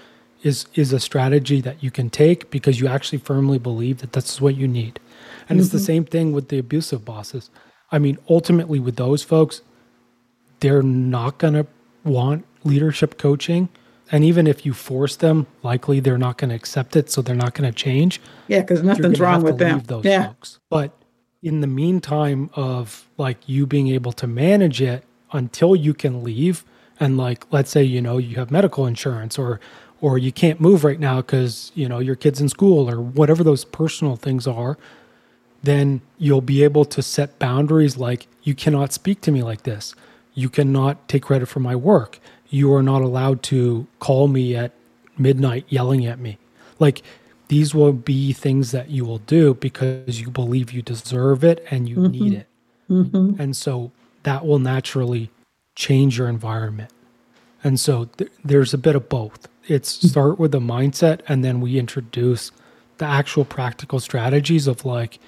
is, 0.42 0.66
is 0.74 0.92
a 0.92 1.00
strategy 1.00 1.60
that 1.60 1.82
you 1.82 1.90
can 1.90 2.10
take 2.10 2.50
because 2.50 2.80
you 2.80 2.86
actually 2.86 3.18
firmly 3.18 3.58
believe 3.58 3.98
that 3.98 4.12
that's 4.12 4.40
what 4.40 4.56
you 4.56 4.68
need. 4.68 5.00
And 5.48 5.56
mm-hmm. 5.56 5.60
it's 5.60 5.68
the 5.70 5.78
mm-hmm. 5.78 5.86
same 5.86 6.04
thing 6.04 6.32
with 6.32 6.48
the 6.48 6.58
abusive 6.58 7.04
bosses. 7.04 7.50
I 7.90 7.98
mean, 7.98 8.18
ultimately, 8.28 8.80
with 8.80 8.96
those 8.96 9.22
folks, 9.22 9.62
they're 10.60 10.82
not 10.82 11.38
going 11.38 11.54
to 11.54 11.66
want 12.04 12.44
leadership 12.64 13.18
coaching. 13.18 13.68
And 14.10 14.24
even 14.24 14.46
if 14.46 14.64
you 14.64 14.72
force 14.72 15.16
them, 15.16 15.46
likely 15.62 16.00
they're 16.00 16.18
not 16.18 16.38
going 16.38 16.50
to 16.50 16.56
accept 16.56 16.96
it. 16.96 17.10
So 17.10 17.22
they're 17.22 17.34
not 17.34 17.54
going 17.54 17.70
to 17.70 17.76
change. 17.76 18.20
Yeah, 18.48 18.60
because 18.60 18.82
nothing's 18.82 19.20
wrong 19.20 19.42
with 19.42 19.58
them. 19.58 19.80
Those 19.86 20.04
yeah. 20.04 20.28
folks. 20.28 20.58
But 20.68 20.92
in 21.42 21.60
the 21.60 21.66
meantime 21.66 22.50
of 22.54 23.06
like 23.18 23.38
you 23.48 23.66
being 23.66 23.88
able 23.88 24.12
to 24.12 24.26
manage 24.26 24.80
it 24.80 25.04
until 25.32 25.76
you 25.76 25.94
can 25.94 26.22
leave 26.24 26.64
and 26.98 27.16
like 27.16 27.46
let's 27.52 27.70
say 27.70 27.82
you 27.82 28.00
know 28.00 28.18
you 28.18 28.36
have 28.36 28.50
medical 28.50 28.86
insurance 28.86 29.38
or 29.38 29.60
or 30.00 30.18
you 30.18 30.32
can't 30.32 30.60
move 30.60 30.84
right 30.84 31.00
now 31.00 31.20
cuz 31.22 31.72
you 31.74 31.88
know 31.88 31.98
your 31.98 32.16
kids 32.16 32.40
in 32.40 32.48
school 32.48 32.88
or 32.90 33.00
whatever 33.00 33.44
those 33.44 33.64
personal 33.64 34.16
things 34.16 34.46
are 34.46 34.78
then 35.62 36.00
you'll 36.18 36.40
be 36.40 36.62
able 36.64 36.84
to 36.84 37.02
set 37.02 37.38
boundaries 37.38 37.96
like 37.96 38.26
you 38.42 38.54
cannot 38.54 38.92
speak 38.92 39.20
to 39.22 39.32
me 39.32 39.42
like 39.42 39.64
this. 39.64 39.94
You 40.34 40.48
cannot 40.48 41.08
take 41.08 41.24
credit 41.24 41.46
for 41.46 41.60
my 41.60 41.74
work. 41.74 42.20
You 42.48 42.72
are 42.74 42.82
not 42.82 43.02
allowed 43.02 43.42
to 43.44 43.86
call 43.98 44.28
me 44.28 44.54
at 44.54 44.72
midnight 45.18 45.64
yelling 45.68 46.06
at 46.06 46.18
me. 46.18 46.38
Like 46.78 47.02
these 47.48 47.74
will 47.74 47.92
be 47.92 48.32
things 48.32 48.72
that 48.72 48.90
you 48.90 49.04
will 49.04 49.18
do 49.18 49.54
because 49.54 50.20
you 50.20 50.30
believe 50.30 50.72
you 50.72 50.82
deserve 50.82 51.44
it 51.44 51.64
and 51.70 51.88
you 51.88 51.96
mm-hmm. 51.96 52.10
need 52.10 52.32
it. 52.32 52.48
Mm-hmm. 52.90 53.40
And 53.40 53.56
so 53.56 53.92
that 54.24 54.44
will 54.44 54.58
naturally 54.58 55.30
change 55.74 56.18
your 56.18 56.28
environment. 56.28 56.90
And 57.62 57.78
so 57.78 58.06
th- 58.16 58.30
there's 58.44 58.74
a 58.74 58.78
bit 58.78 58.96
of 58.96 59.08
both. 59.08 59.48
It's 59.66 59.98
mm. 59.98 60.08
start 60.08 60.38
with 60.38 60.52
the 60.52 60.60
mindset 60.60 61.20
and 61.28 61.44
then 61.44 61.60
we 61.60 61.78
introduce 61.78 62.52
the 62.98 63.04
actual 63.04 63.44
practical 63.44 64.00
strategies 64.00 64.66
of 64.66 64.84
like 64.84 65.18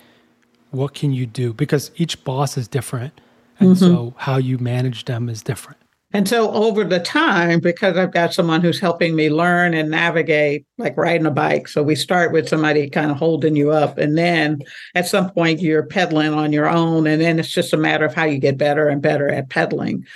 what 0.70 0.94
can 0.94 1.12
you 1.12 1.26
do 1.26 1.52
because 1.52 1.90
each 1.96 2.22
boss 2.24 2.56
is 2.56 2.68
different 2.68 3.20
and 3.58 3.70
mm-hmm. 3.70 3.84
so 3.84 4.14
how 4.16 4.36
you 4.36 4.58
manage 4.58 5.04
them 5.06 5.28
is 5.28 5.42
different. 5.42 5.77
And 6.14 6.26
so 6.26 6.50
over 6.52 6.84
the 6.84 7.00
time, 7.00 7.60
because 7.60 7.98
I've 7.98 8.12
got 8.14 8.32
someone 8.32 8.62
who's 8.62 8.80
helping 8.80 9.14
me 9.14 9.28
learn 9.28 9.74
and 9.74 9.90
navigate, 9.90 10.64
like 10.78 10.96
riding 10.96 11.26
a 11.26 11.30
bike. 11.30 11.68
So 11.68 11.82
we 11.82 11.94
start 11.96 12.32
with 12.32 12.48
somebody 12.48 12.88
kind 12.88 13.10
of 13.10 13.18
holding 13.18 13.56
you 13.56 13.72
up. 13.72 13.98
And 13.98 14.16
then 14.16 14.60
at 14.94 15.06
some 15.06 15.30
point, 15.30 15.60
you're 15.60 15.84
pedaling 15.84 16.32
on 16.32 16.50
your 16.50 16.66
own. 16.66 17.06
And 17.06 17.20
then 17.20 17.38
it's 17.38 17.50
just 17.50 17.74
a 17.74 17.76
matter 17.76 18.06
of 18.06 18.14
how 18.14 18.24
you 18.24 18.38
get 18.38 18.56
better 18.56 18.88
and 18.88 19.02
better 19.02 19.28
at 19.28 19.50
pedaling. 19.50 20.06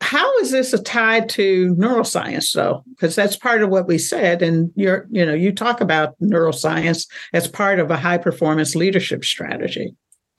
how 0.00 0.38
is 0.38 0.50
this 0.50 0.74
tied 0.84 1.28
to 1.28 1.74
neuroscience 1.74 2.52
though 2.54 2.84
because 2.90 3.16
that's 3.16 3.36
part 3.36 3.62
of 3.62 3.68
what 3.68 3.88
we 3.88 3.98
said 3.98 4.42
and 4.42 4.70
you're 4.76 5.06
you 5.10 5.26
know 5.26 5.34
you 5.34 5.50
talk 5.52 5.80
about 5.80 6.14
neuroscience 6.20 7.06
as 7.32 7.48
part 7.48 7.80
of 7.80 7.90
a 7.90 7.96
high 7.96 8.16
performance 8.18 8.76
leadership 8.76 9.24
strategy 9.24 9.94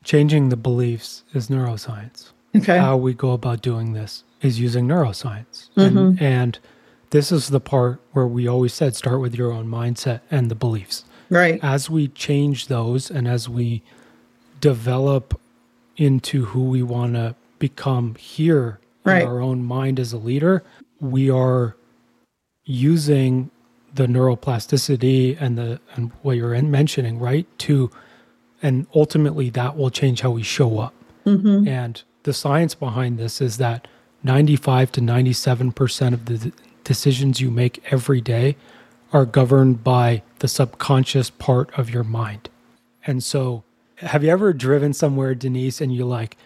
changing 0.05 0.47
the 0.47 0.55
beliefs 0.55 1.23
is 1.33 1.49
neuroscience 1.49 2.31
okay 2.55 2.77
how 2.77 2.95
we 2.95 3.13
go 3.13 3.31
about 3.33 3.61
doing 3.61 3.91
this 3.91 4.23
is 4.41 4.59
using 4.59 4.87
neuroscience 4.87 5.69
mm-hmm. 5.75 5.97
and, 5.97 6.21
and 6.21 6.59
this 7.11 7.31
is 7.31 7.49
the 7.49 7.59
part 7.59 7.99
where 8.11 8.27
we 8.27 8.47
always 8.47 8.73
said 8.73 8.95
start 8.95 9.19
with 9.19 9.35
your 9.35 9.51
own 9.51 9.67
mindset 9.67 10.21
and 10.29 10.49
the 10.49 10.55
beliefs 10.55 11.03
right 11.29 11.59
as 11.63 11.89
we 11.89 12.07
change 12.07 12.67
those 12.67 13.09
and 13.09 13.27
as 13.27 13.47
we 13.49 13.81
develop 14.61 15.39
into 15.99 16.45
who 16.45 16.63
we 16.63 16.81
want 16.81 17.13
to 17.13 17.35
become 17.59 18.15
here 18.15 18.79
right. 19.03 19.21
in 19.21 19.27
our 19.27 19.41
own 19.41 19.63
mind 19.63 19.99
as 19.99 20.13
a 20.13 20.17
leader, 20.17 20.63
we 20.99 21.29
are 21.29 21.75
using 22.63 23.51
the 23.93 24.05
neuroplasticity 24.05 25.35
and 25.39 25.57
the 25.57 25.79
and 25.95 26.11
what 26.21 26.37
you're 26.37 26.59
mentioning, 26.61 27.19
right? 27.19 27.47
To 27.59 27.91
and 28.61 28.87
ultimately 28.95 29.49
that 29.51 29.75
will 29.75 29.89
change 29.89 30.21
how 30.21 30.31
we 30.31 30.43
show 30.43 30.79
up. 30.79 30.93
Mm-hmm. 31.25 31.67
And 31.67 32.01
the 32.23 32.33
science 32.33 32.75
behind 32.75 33.17
this 33.17 33.41
is 33.41 33.57
that 33.57 33.87
95 34.23 34.91
to 34.93 35.01
97% 35.01 36.13
of 36.13 36.25
the 36.25 36.51
decisions 36.83 37.39
you 37.39 37.51
make 37.51 37.83
every 37.91 38.21
day 38.21 38.55
are 39.11 39.25
governed 39.25 39.83
by 39.83 40.21
the 40.39 40.47
subconscious 40.47 41.29
part 41.29 41.77
of 41.77 41.89
your 41.89 42.03
mind. 42.03 42.49
And 43.05 43.23
so, 43.23 43.63
have 43.97 44.23
you 44.23 44.29
ever 44.29 44.53
driven 44.53 44.93
somewhere, 44.93 45.35
Denise, 45.35 45.81
and 45.81 45.93
you 45.93 46.05
like, 46.05 46.37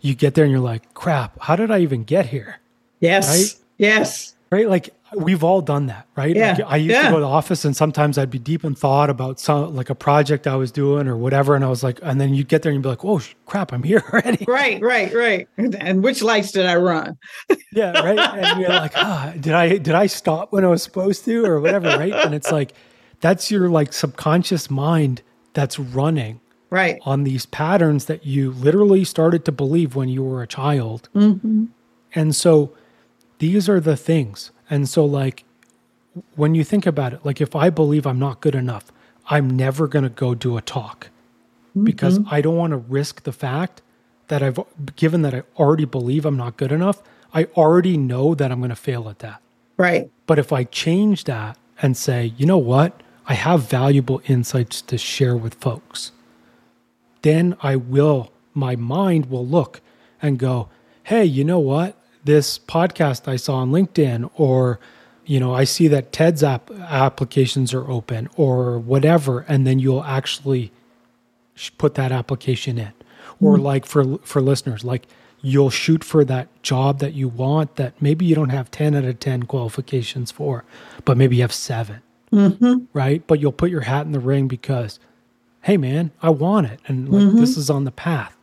you 0.00 0.14
get 0.14 0.34
there 0.34 0.44
and 0.44 0.50
you're 0.52 0.60
like, 0.60 0.92
crap, 0.94 1.38
how 1.40 1.56
did 1.56 1.70
I 1.70 1.80
even 1.80 2.04
get 2.04 2.26
here? 2.26 2.60
Yes. 3.00 3.28
Right? 3.28 3.64
Yes. 3.78 4.34
Right. 4.50 4.68
Like 4.68 4.90
we've 5.16 5.42
all 5.44 5.60
done 5.60 5.86
that, 5.86 6.06
right? 6.16 6.34
Yeah. 6.34 6.52
Like 6.52 6.66
I 6.66 6.76
used 6.76 6.90
yeah. 6.90 7.02
to 7.04 7.08
go 7.10 7.14
to 7.16 7.20
the 7.20 7.26
office 7.26 7.64
and 7.64 7.76
sometimes 7.76 8.18
I'd 8.18 8.30
be 8.30 8.38
deep 8.38 8.64
in 8.64 8.74
thought 8.74 9.10
about 9.10 9.40
some 9.40 9.74
like 9.74 9.90
a 9.90 9.94
project 9.94 10.46
I 10.46 10.56
was 10.56 10.70
doing 10.72 11.08
or 11.08 11.16
whatever. 11.16 11.54
And 11.54 11.64
I 11.64 11.68
was 11.68 11.82
like, 11.82 11.98
and 12.02 12.20
then 12.20 12.34
you 12.34 12.44
get 12.44 12.62
there 12.62 12.70
and 12.70 12.76
you'd 12.76 12.82
be 12.82 12.88
like, 12.88 13.04
oh 13.04 13.20
crap, 13.46 13.72
I'm 13.72 13.82
here 13.82 14.02
already. 14.12 14.44
Right, 14.46 14.80
right, 14.80 15.12
right. 15.14 15.48
And 15.84 16.02
which 16.02 16.22
lights 16.22 16.52
did 16.52 16.66
I 16.66 16.76
run? 16.76 17.18
yeah, 17.72 18.00
right. 18.00 18.18
And 18.18 18.60
you're 18.60 18.70
like, 18.70 18.96
ah, 18.96 19.32
did 19.38 19.52
I 19.52 19.78
did 19.78 19.94
I 19.94 20.06
stop 20.06 20.52
when 20.52 20.64
I 20.64 20.68
was 20.68 20.82
supposed 20.82 21.24
to 21.24 21.44
or 21.44 21.60
whatever, 21.60 21.88
right? 21.88 22.12
And 22.12 22.34
it's 22.34 22.52
like 22.52 22.72
that's 23.20 23.50
your 23.50 23.68
like 23.68 23.92
subconscious 23.92 24.70
mind 24.70 25.22
that's 25.54 25.78
running 25.78 26.40
right 26.74 26.98
on 27.02 27.24
these 27.24 27.46
patterns 27.46 28.06
that 28.06 28.26
you 28.26 28.50
literally 28.50 29.04
started 29.04 29.44
to 29.44 29.52
believe 29.52 29.94
when 29.94 30.08
you 30.08 30.22
were 30.22 30.42
a 30.42 30.46
child 30.46 31.08
mm-hmm. 31.14 31.66
and 32.14 32.34
so 32.34 32.74
these 33.38 33.68
are 33.68 33.80
the 33.80 33.96
things 33.96 34.50
and 34.70 34.88
so 34.88 35.04
like 35.04 35.44
when 36.36 36.54
you 36.54 36.64
think 36.64 36.86
about 36.86 37.12
it 37.12 37.24
like 37.24 37.40
if 37.40 37.54
i 37.56 37.70
believe 37.70 38.06
i'm 38.06 38.18
not 38.18 38.40
good 38.40 38.54
enough 38.54 38.92
i'm 39.28 39.48
never 39.48 39.86
going 39.86 40.02
to 40.02 40.08
go 40.08 40.34
do 40.34 40.56
a 40.56 40.62
talk 40.62 41.08
mm-hmm. 41.70 41.84
because 41.84 42.20
i 42.30 42.40
don't 42.40 42.56
want 42.56 42.70
to 42.70 42.76
risk 42.76 43.22
the 43.24 43.32
fact 43.32 43.82
that 44.28 44.42
i've 44.42 44.58
given 44.96 45.22
that 45.22 45.34
i 45.34 45.42
already 45.56 45.84
believe 45.84 46.24
i'm 46.24 46.36
not 46.36 46.56
good 46.56 46.72
enough 46.72 47.02
i 47.32 47.44
already 47.56 47.96
know 47.96 48.34
that 48.34 48.50
i'm 48.52 48.60
going 48.60 48.70
to 48.70 48.76
fail 48.76 49.08
at 49.08 49.18
that 49.20 49.40
right 49.76 50.10
but 50.26 50.38
if 50.38 50.52
i 50.52 50.64
change 50.64 51.24
that 51.24 51.56
and 51.82 51.96
say 51.96 52.32
you 52.36 52.46
know 52.46 52.58
what 52.58 53.02
i 53.26 53.34
have 53.34 53.68
valuable 53.68 54.22
insights 54.26 54.80
to 54.80 54.96
share 54.96 55.36
with 55.36 55.54
folks 55.54 56.12
then 57.24 57.56
I 57.62 57.74
will, 57.76 58.30
my 58.52 58.76
mind 58.76 59.30
will 59.30 59.46
look 59.46 59.80
and 60.20 60.38
go, 60.38 60.68
hey, 61.04 61.24
you 61.24 61.42
know 61.42 61.58
what? 61.58 61.96
This 62.24 62.58
podcast 62.58 63.28
I 63.28 63.36
saw 63.36 63.56
on 63.56 63.70
LinkedIn, 63.70 64.30
or, 64.34 64.80
you 65.26 65.38
know, 65.38 65.54
I 65.54 65.64
see 65.64 65.88
that 65.88 66.12
TED's 66.12 66.42
app 66.42 66.70
applications 66.70 67.74
are 67.74 67.88
open, 67.90 68.28
or 68.36 68.78
whatever. 68.78 69.44
And 69.46 69.66
then 69.66 69.78
you'll 69.78 70.04
actually 70.04 70.72
put 71.78 71.94
that 71.94 72.12
application 72.12 72.78
in. 72.78 72.92
Or 73.40 73.54
mm-hmm. 73.54 73.64
like 73.64 73.86
for 73.86 74.18
for 74.18 74.40
listeners, 74.40 74.84
like 74.84 75.06
you'll 75.40 75.70
shoot 75.70 76.02
for 76.02 76.24
that 76.24 76.48
job 76.62 77.00
that 77.00 77.12
you 77.12 77.28
want 77.28 77.76
that 77.76 78.00
maybe 78.00 78.24
you 78.24 78.34
don't 78.34 78.48
have 78.48 78.70
10 78.70 78.94
out 78.94 79.04
of 79.04 79.20
10 79.20 79.42
qualifications 79.42 80.30
for, 80.30 80.64
but 81.04 81.18
maybe 81.18 81.36
you 81.36 81.42
have 81.42 81.52
7 81.52 82.00
mm-hmm. 82.32 82.84
Right. 82.94 83.26
But 83.26 83.40
you'll 83.40 83.52
put 83.52 83.70
your 83.70 83.82
hat 83.82 84.06
in 84.06 84.12
the 84.12 84.20
ring 84.20 84.48
because 84.48 84.98
hey 85.62 85.76
man, 85.76 86.12
I 86.22 86.30
want 86.30 86.68
it. 86.68 86.80
And 86.86 87.08
like 87.08 87.22
mm-hmm. 87.22 87.38
this 87.38 87.56
is 87.56 87.70
on 87.70 87.84
the 87.84 87.90
path. 87.90 88.36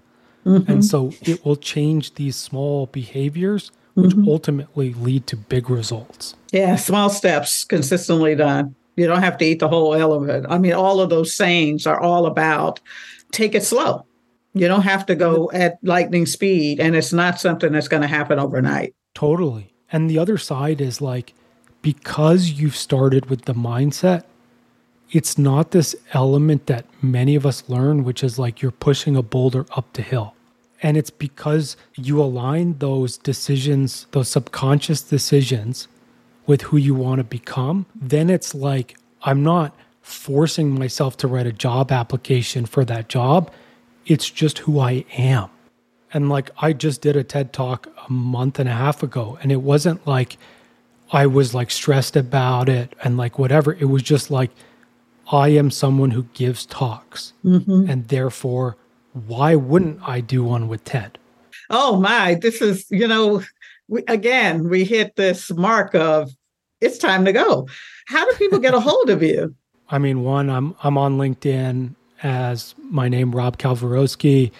Mm-hmm. 0.45 0.71
And 0.71 0.85
so 0.85 1.13
it 1.21 1.45
will 1.45 1.55
change 1.55 2.15
these 2.15 2.35
small 2.35 2.87
behaviors, 2.87 3.71
which 3.93 4.11
mm-hmm. 4.11 4.29
ultimately 4.29 4.93
lead 4.93 5.27
to 5.27 5.37
big 5.37 5.69
results. 5.69 6.35
Yeah, 6.51 6.75
small 6.75 7.09
steps 7.09 7.63
consistently 7.63 8.35
done. 8.35 8.75
You 8.95 9.07
don't 9.07 9.21
have 9.21 9.37
to 9.37 9.45
eat 9.45 9.59
the 9.59 9.67
whole 9.67 9.95
elephant. 9.95 10.47
I 10.49 10.57
mean, 10.57 10.73
all 10.73 10.99
of 10.99 11.09
those 11.09 11.33
sayings 11.33 11.87
are 11.87 11.99
all 11.99 12.25
about 12.25 12.79
take 13.31 13.55
it 13.55 13.63
slow. 13.63 14.05
You 14.53 14.67
don't 14.67 14.81
have 14.81 15.05
to 15.05 15.15
go 15.15 15.49
at 15.53 15.77
lightning 15.81 16.25
speed, 16.25 16.79
and 16.79 16.95
it's 16.95 17.13
not 17.13 17.39
something 17.39 17.71
that's 17.71 17.87
going 17.87 18.01
to 18.01 18.07
happen 18.07 18.37
overnight. 18.37 18.93
Totally. 19.13 19.73
And 19.91 20.09
the 20.09 20.19
other 20.19 20.37
side 20.37 20.81
is 20.81 21.01
like, 21.01 21.33
because 21.81 22.49
you've 22.49 22.75
started 22.75 23.29
with 23.29 23.45
the 23.45 23.53
mindset 23.53 24.23
it's 25.11 25.37
not 25.37 25.71
this 25.71 25.95
element 26.13 26.67
that 26.67 26.85
many 27.01 27.35
of 27.35 27.45
us 27.45 27.67
learn, 27.67 28.03
which 28.03 28.23
is 28.23 28.39
like 28.39 28.61
you're 28.61 28.71
pushing 28.71 29.15
a 29.15 29.21
boulder 29.21 29.65
up 29.75 29.91
the 29.93 30.01
hill. 30.01 30.35
And 30.81 30.97
it's 30.97 31.09
because 31.09 31.77
you 31.95 32.21
align 32.21 32.77
those 32.79 33.17
decisions, 33.17 34.07
those 34.11 34.29
subconscious 34.29 35.01
decisions 35.01 35.87
with 36.47 36.63
who 36.63 36.77
you 36.77 36.95
want 36.95 37.19
to 37.19 37.23
become. 37.23 37.85
Then 37.93 38.29
it's 38.29 38.55
like, 38.55 38.97
I'm 39.21 39.43
not 39.43 39.75
forcing 40.01 40.77
myself 40.79 41.17
to 41.17 41.27
write 41.27 41.45
a 41.45 41.51
job 41.51 41.91
application 41.91 42.65
for 42.65 42.83
that 42.85 43.09
job. 43.09 43.51
It's 44.07 44.29
just 44.29 44.59
who 44.59 44.79
I 44.79 45.05
am. 45.17 45.49
And 46.13 46.29
like, 46.29 46.49
I 46.57 46.73
just 46.73 47.01
did 47.01 47.15
a 47.15 47.23
TED 47.23 47.53
talk 47.53 47.87
a 48.07 48.11
month 48.11 48.59
and 48.59 48.67
a 48.67 48.73
half 48.73 49.03
ago, 49.03 49.37
and 49.41 49.51
it 49.51 49.61
wasn't 49.61 50.05
like 50.07 50.37
I 51.11 51.27
was 51.27 51.53
like 51.53 51.71
stressed 51.71 52.15
about 52.15 52.69
it 52.69 52.95
and 53.03 53.17
like 53.17 53.37
whatever. 53.37 53.73
It 53.73 53.85
was 53.85 54.01
just 54.01 54.31
like, 54.31 54.49
I 55.31 55.49
am 55.49 55.71
someone 55.71 56.11
who 56.11 56.23
gives 56.33 56.65
talks. 56.65 57.33
Mm-hmm. 57.45 57.89
And 57.89 58.07
therefore, 58.09 58.75
why 59.13 59.55
wouldn't 59.55 59.99
I 60.07 60.19
do 60.21 60.43
one 60.43 60.67
with 60.67 60.83
Ted? 60.83 61.17
Oh, 61.69 61.99
my. 61.99 62.35
This 62.35 62.61
is, 62.61 62.85
you 62.89 63.07
know, 63.07 63.41
we, 63.87 64.03
again, 64.07 64.69
we 64.69 64.83
hit 64.83 65.15
this 65.15 65.51
mark 65.51 65.95
of 65.95 66.31
it's 66.81 66.97
time 66.97 67.25
to 67.25 67.33
go. 67.33 67.67
How 68.07 68.25
do 68.25 68.35
people 68.37 68.59
get 68.59 68.73
a 68.73 68.79
hold 68.79 69.09
of 69.09 69.23
you? 69.23 69.55
I 69.89 69.97
mean, 69.97 70.23
one, 70.23 70.49
I'm 70.49 70.75
I'm 70.83 70.97
on 70.97 71.17
LinkedIn 71.17 71.95
as 72.23 72.75
my 72.77 73.09
name 73.09 73.35
Rob 73.35 73.57
Kalwarowsky. 73.57 74.51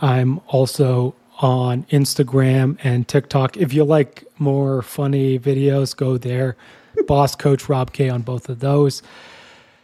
I'm 0.00 0.40
also 0.48 1.14
on 1.38 1.84
Instagram 1.84 2.78
and 2.82 3.06
TikTok. 3.06 3.56
If 3.56 3.72
you 3.72 3.84
like 3.84 4.24
more 4.38 4.82
funny 4.82 5.38
videos, 5.38 5.96
go 5.96 6.18
there. 6.18 6.56
Boss 7.06 7.34
Coach 7.36 7.68
Rob 7.68 7.92
K 7.92 8.08
on 8.08 8.22
both 8.22 8.48
of 8.48 8.58
those. 8.58 9.02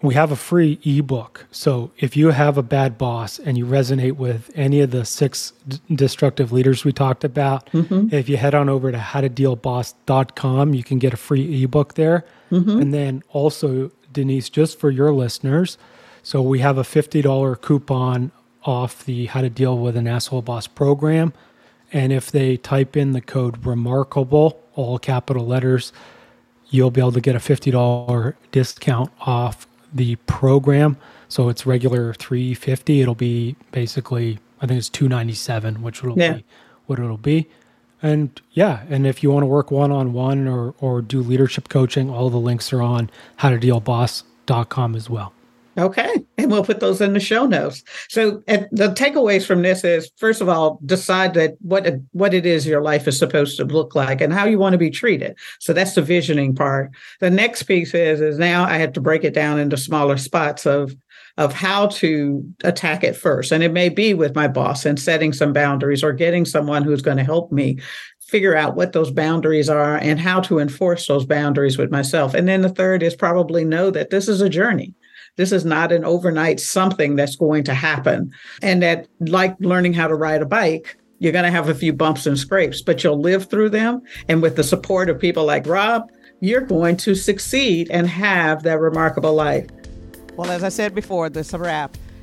We 0.00 0.14
have 0.14 0.30
a 0.30 0.36
free 0.36 0.78
ebook. 0.84 1.46
So 1.50 1.90
if 1.98 2.16
you 2.16 2.28
have 2.28 2.56
a 2.56 2.62
bad 2.62 2.98
boss 2.98 3.40
and 3.40 3.58
you 3.58 3.66
resonate 3.66 4.12
with 4.12 4.50
any 4.54 4.80
of 4.80 4.92
the 4.92 5.04
six 5.04 5.52
d- 5.66 5.80
destructive 5.92 6.52
leaders 6.52 6.84
we 6.84 6.92
talked 6.92 7.24
about, 7.24 7.68
mm-hmm. 7.70 8.14
if 8.14 8.28
you 8.28 8.36
head 8.36 8.54
on 8.54 8.68
over 8.68 8.92
to 8.92 8.98
howtodealboss.com, 8.98 10.74
you 10.74 10.84
can 10.84 10.98
get 10.98 11.12
a 11.12 11.16
free 11.16 11.64
ebook 11.64 11.94
there. 11.94 12.24
Mm-hmm. 12.52 12.80
And 12.80 12.94
then 12.94 13.22
also, 13.30 13.90
Denise, 14.12 14.48
just 14.48 14.78
for 14.78 14.90
your 14.90 15.12
listeners, 15.12 15.78
so 16.22 16.42
we 16.42 16.60
have 16.60 16.78
a 16.78 16.82
$50 16.82 17.60
coupon 17.60 18.30
off 18.64 19.04
the 19.04 19.26
How 19.26 19.40
to 19.40 19.50
Deal 19.50 19.78
with 19.78 19.96
an 19.96 20.06
Asshole 20.06 20.42
Boss 20.42 20.66
program. 20.66 21.32
And 21.92 22.12
if 22.12 22.30
they 22.30 22.56
type 22.56 22.96
in 22.96 23.12
the 23.12 23.20
code 23.20 23.64
remarkable, 23.64 24.60
all 24.74 24.98
capital 24.98 25.46
letters, 25.46 25.92
you'll 26.68 26.90
be 26.90 27.00
able 27.00 27.12
to 27.12 27.20
get 27.20 27.34
a 27.34 27.38
$50 27.38 28.34
discount 28.52 29.10
off 29.20 29.66
the 29.92 30.16
program. 30.26 30.96
So 31.28 31.48
it's 31.48 31.66
regular 31.66 32.14
350. 32.14 33.00
It'll 33.00 33.14
be 33.14 33.56
basically, 33.72 34.38
I 34.60 34.66
think 34.66 34.78
it's 34.78 34.88
297, 34.88 35.82
which 35.82 36.02
will 36.02 36.18
yeah. 36.18 36.34
be 36.34 36.44
what 36.86 36.98
it'll 36.98 37.16
be. 37.16 37.48
And 38.00 38.40
yeah, 38.52 38.84
and 38.88 39.06
if 39.06 39.22
you 39.22 39.30
want 39.30 39.42
to 39.42 39.48
work 39.48 39.70
one 39.70 39.90
on 39.90 40.12
one 40.12 40.46
or 40.46 40.74
or 40.78 41.02
do 41.02 41.20
leadership 41.20 41.68
coaching, 41.68 42.10
all 42.10 42.30
the 42.30 42.38
links 42.38 42.72
are 42.72 42.80
on 42.80 43.10
howtodealboss.com 43.40 44.94
as 44.94 45.10
well. 45.10 45.32
Okay. 45.78 46.12
And 46.36 46.50
we'll 46.50 46.64
put 46.64 46.80
those 46.80 47.00
in 47.00 47.12
the 47.12 47.20
show 47.20 47.46
notes. 47.46 47.84
So 48.08 48.42
the 48.46 48.92
takeaways 48.96 49.46
from 49.46 49.62
this 49.62 49.84
is 49.84 50.10
first 50.16 50.40
of 50.40 50.48
all, 50.48 50.80
decide 50.84 51.34
that 51.34 51.54
what 51.60 51.86
what 52.12 52.34
it 52.34 52.44
is 52.44 52.66
your 52.66 52.82
life 52.82 53.06
is 53.06 53.18
supposed 53.18 53.56
to 53.58 53.64
look 53.64 53.94
like 53.94 54.20
and 54.20 54.32
how 54.32 54.44
you 54.44 54.58
want 54.58 54.72
to 54.72 54.78
be 54.78 54.90
treated. 54.90 55.38
So 55.60 55.72
that's 55.72 55.94
the 55.94 56.02
visioning 56.02 56.54
part. 56.54 56.90
The 57.20 57.30
next 57.30 57.64
piece 57.64 57.94
is 57.94 58.20
is 58.20 58.38
now 58.38 58.64
I 58.64 58.78
have 58.78 58.92
to 58.94 59.00
break 59.00 59.22
it 59.22 59.34
down 59.34 59.60
into 59.60 59.76
smaller 59.76 60.16
spots 60.16 60.66
of 60.66 60.96
of 61.36 61.52
how 61.52 61.86
to 61.86 62.44
attack 62.64 63.04
it 63.04 63.14
first. 63.14 63.52
And 63.52 63.62
it 63.62 63.72
may 63.72 63.88
be 63.88 64.12
with 64.12 64.34
my 64.34 64.48
boss 64.48 64.84
and 64.84 64.98
setting 64.98 65.32
some 65.32 65.52
boundaries 65.52 66.02
or 66.02 66.12
getting 66.12 66.44
someone 66.44 66.82
who's 66.82 67.02
going 67.02 67.18
to 67.18 67.24
help 67.24 67.52
me 67.52 67.78
figure 68.18 68.56
out 68.56 68.74
what 68.76 68.92
those 68.92 69.10
boundaries 69.12 69.68
are 69.68 69.96
and 69.96 70.18
how 70.18 70.40
to 70.40 70.58
enforce 70.58 71.06
those 71.06 71.24
boundaries 71.24 71.78
with 71.78 71.90
myself. 71.90 72.34
And 72.34 72.48
then 72.48 72.62
the 72.62 72.68
third 72.68 73.02
is 73.02 73.14
probably 73.14 73.64
know 73.64 73.90
that 73.90 74.10
this 74.10 74.28
is 74.28 74.40
a 74.40 74.48
journey. 74.50 74.94
This 75.38 75.52
is 75.52 75.64
not 75.64 75.92
an 75.92 76.04
overnight 76.04 76.58
something 76.58 77.14
that's 77.14 77.36
going 77.36 77.62
to 77.64 77.72
happen. 77.72 78.32
And 78.60 78.82
that, 78.82 79.06
like 79.20 79.56
learning 79.60 79.94
how 79.94 80.08
to 80.08 80.14
ride 80.16 80.42
a 80.42 80.46
bike, 80.46 80.98
you're 81.20 81.32
going 81.32 81.44
to 81.44 81.50
have 81.50 81.68
a 81.68 81.74
few 81.74 81.92
bumps 81.92 82.26
and 82.26 82.36
scrapes, 82.36 82.82
but 82.82 83.02
you'll 83.02 83.20
live 83.20 83.48
through 83.48 83.70
them. 83.70 84.02
And 84.28 84.42
with 84.42 84.56
the 84.56 84.64
support 84.64 85.08
of 85.08 85.18
people 85.18 85.44
like 85.44 85.66
Rob, 85.66 86.10
you're 86.40 86.60
going 86.60 86.96
to 86.98 87.14
succeed 87.14 87.88
and 87.90 88.08
have 88.08 88.64
that 88.64 88.80
remarkable 88.80 89.32
life. 89.32 89.68
Well, 90.36 90.50
as 90.50 90.64
I 90.64 90.68
said 90.70 90.92
before, 90.92 91.30
this 91.30 91.48
is 91.48 91.54
a 91.54 91.58
wrap. 91.58 91.96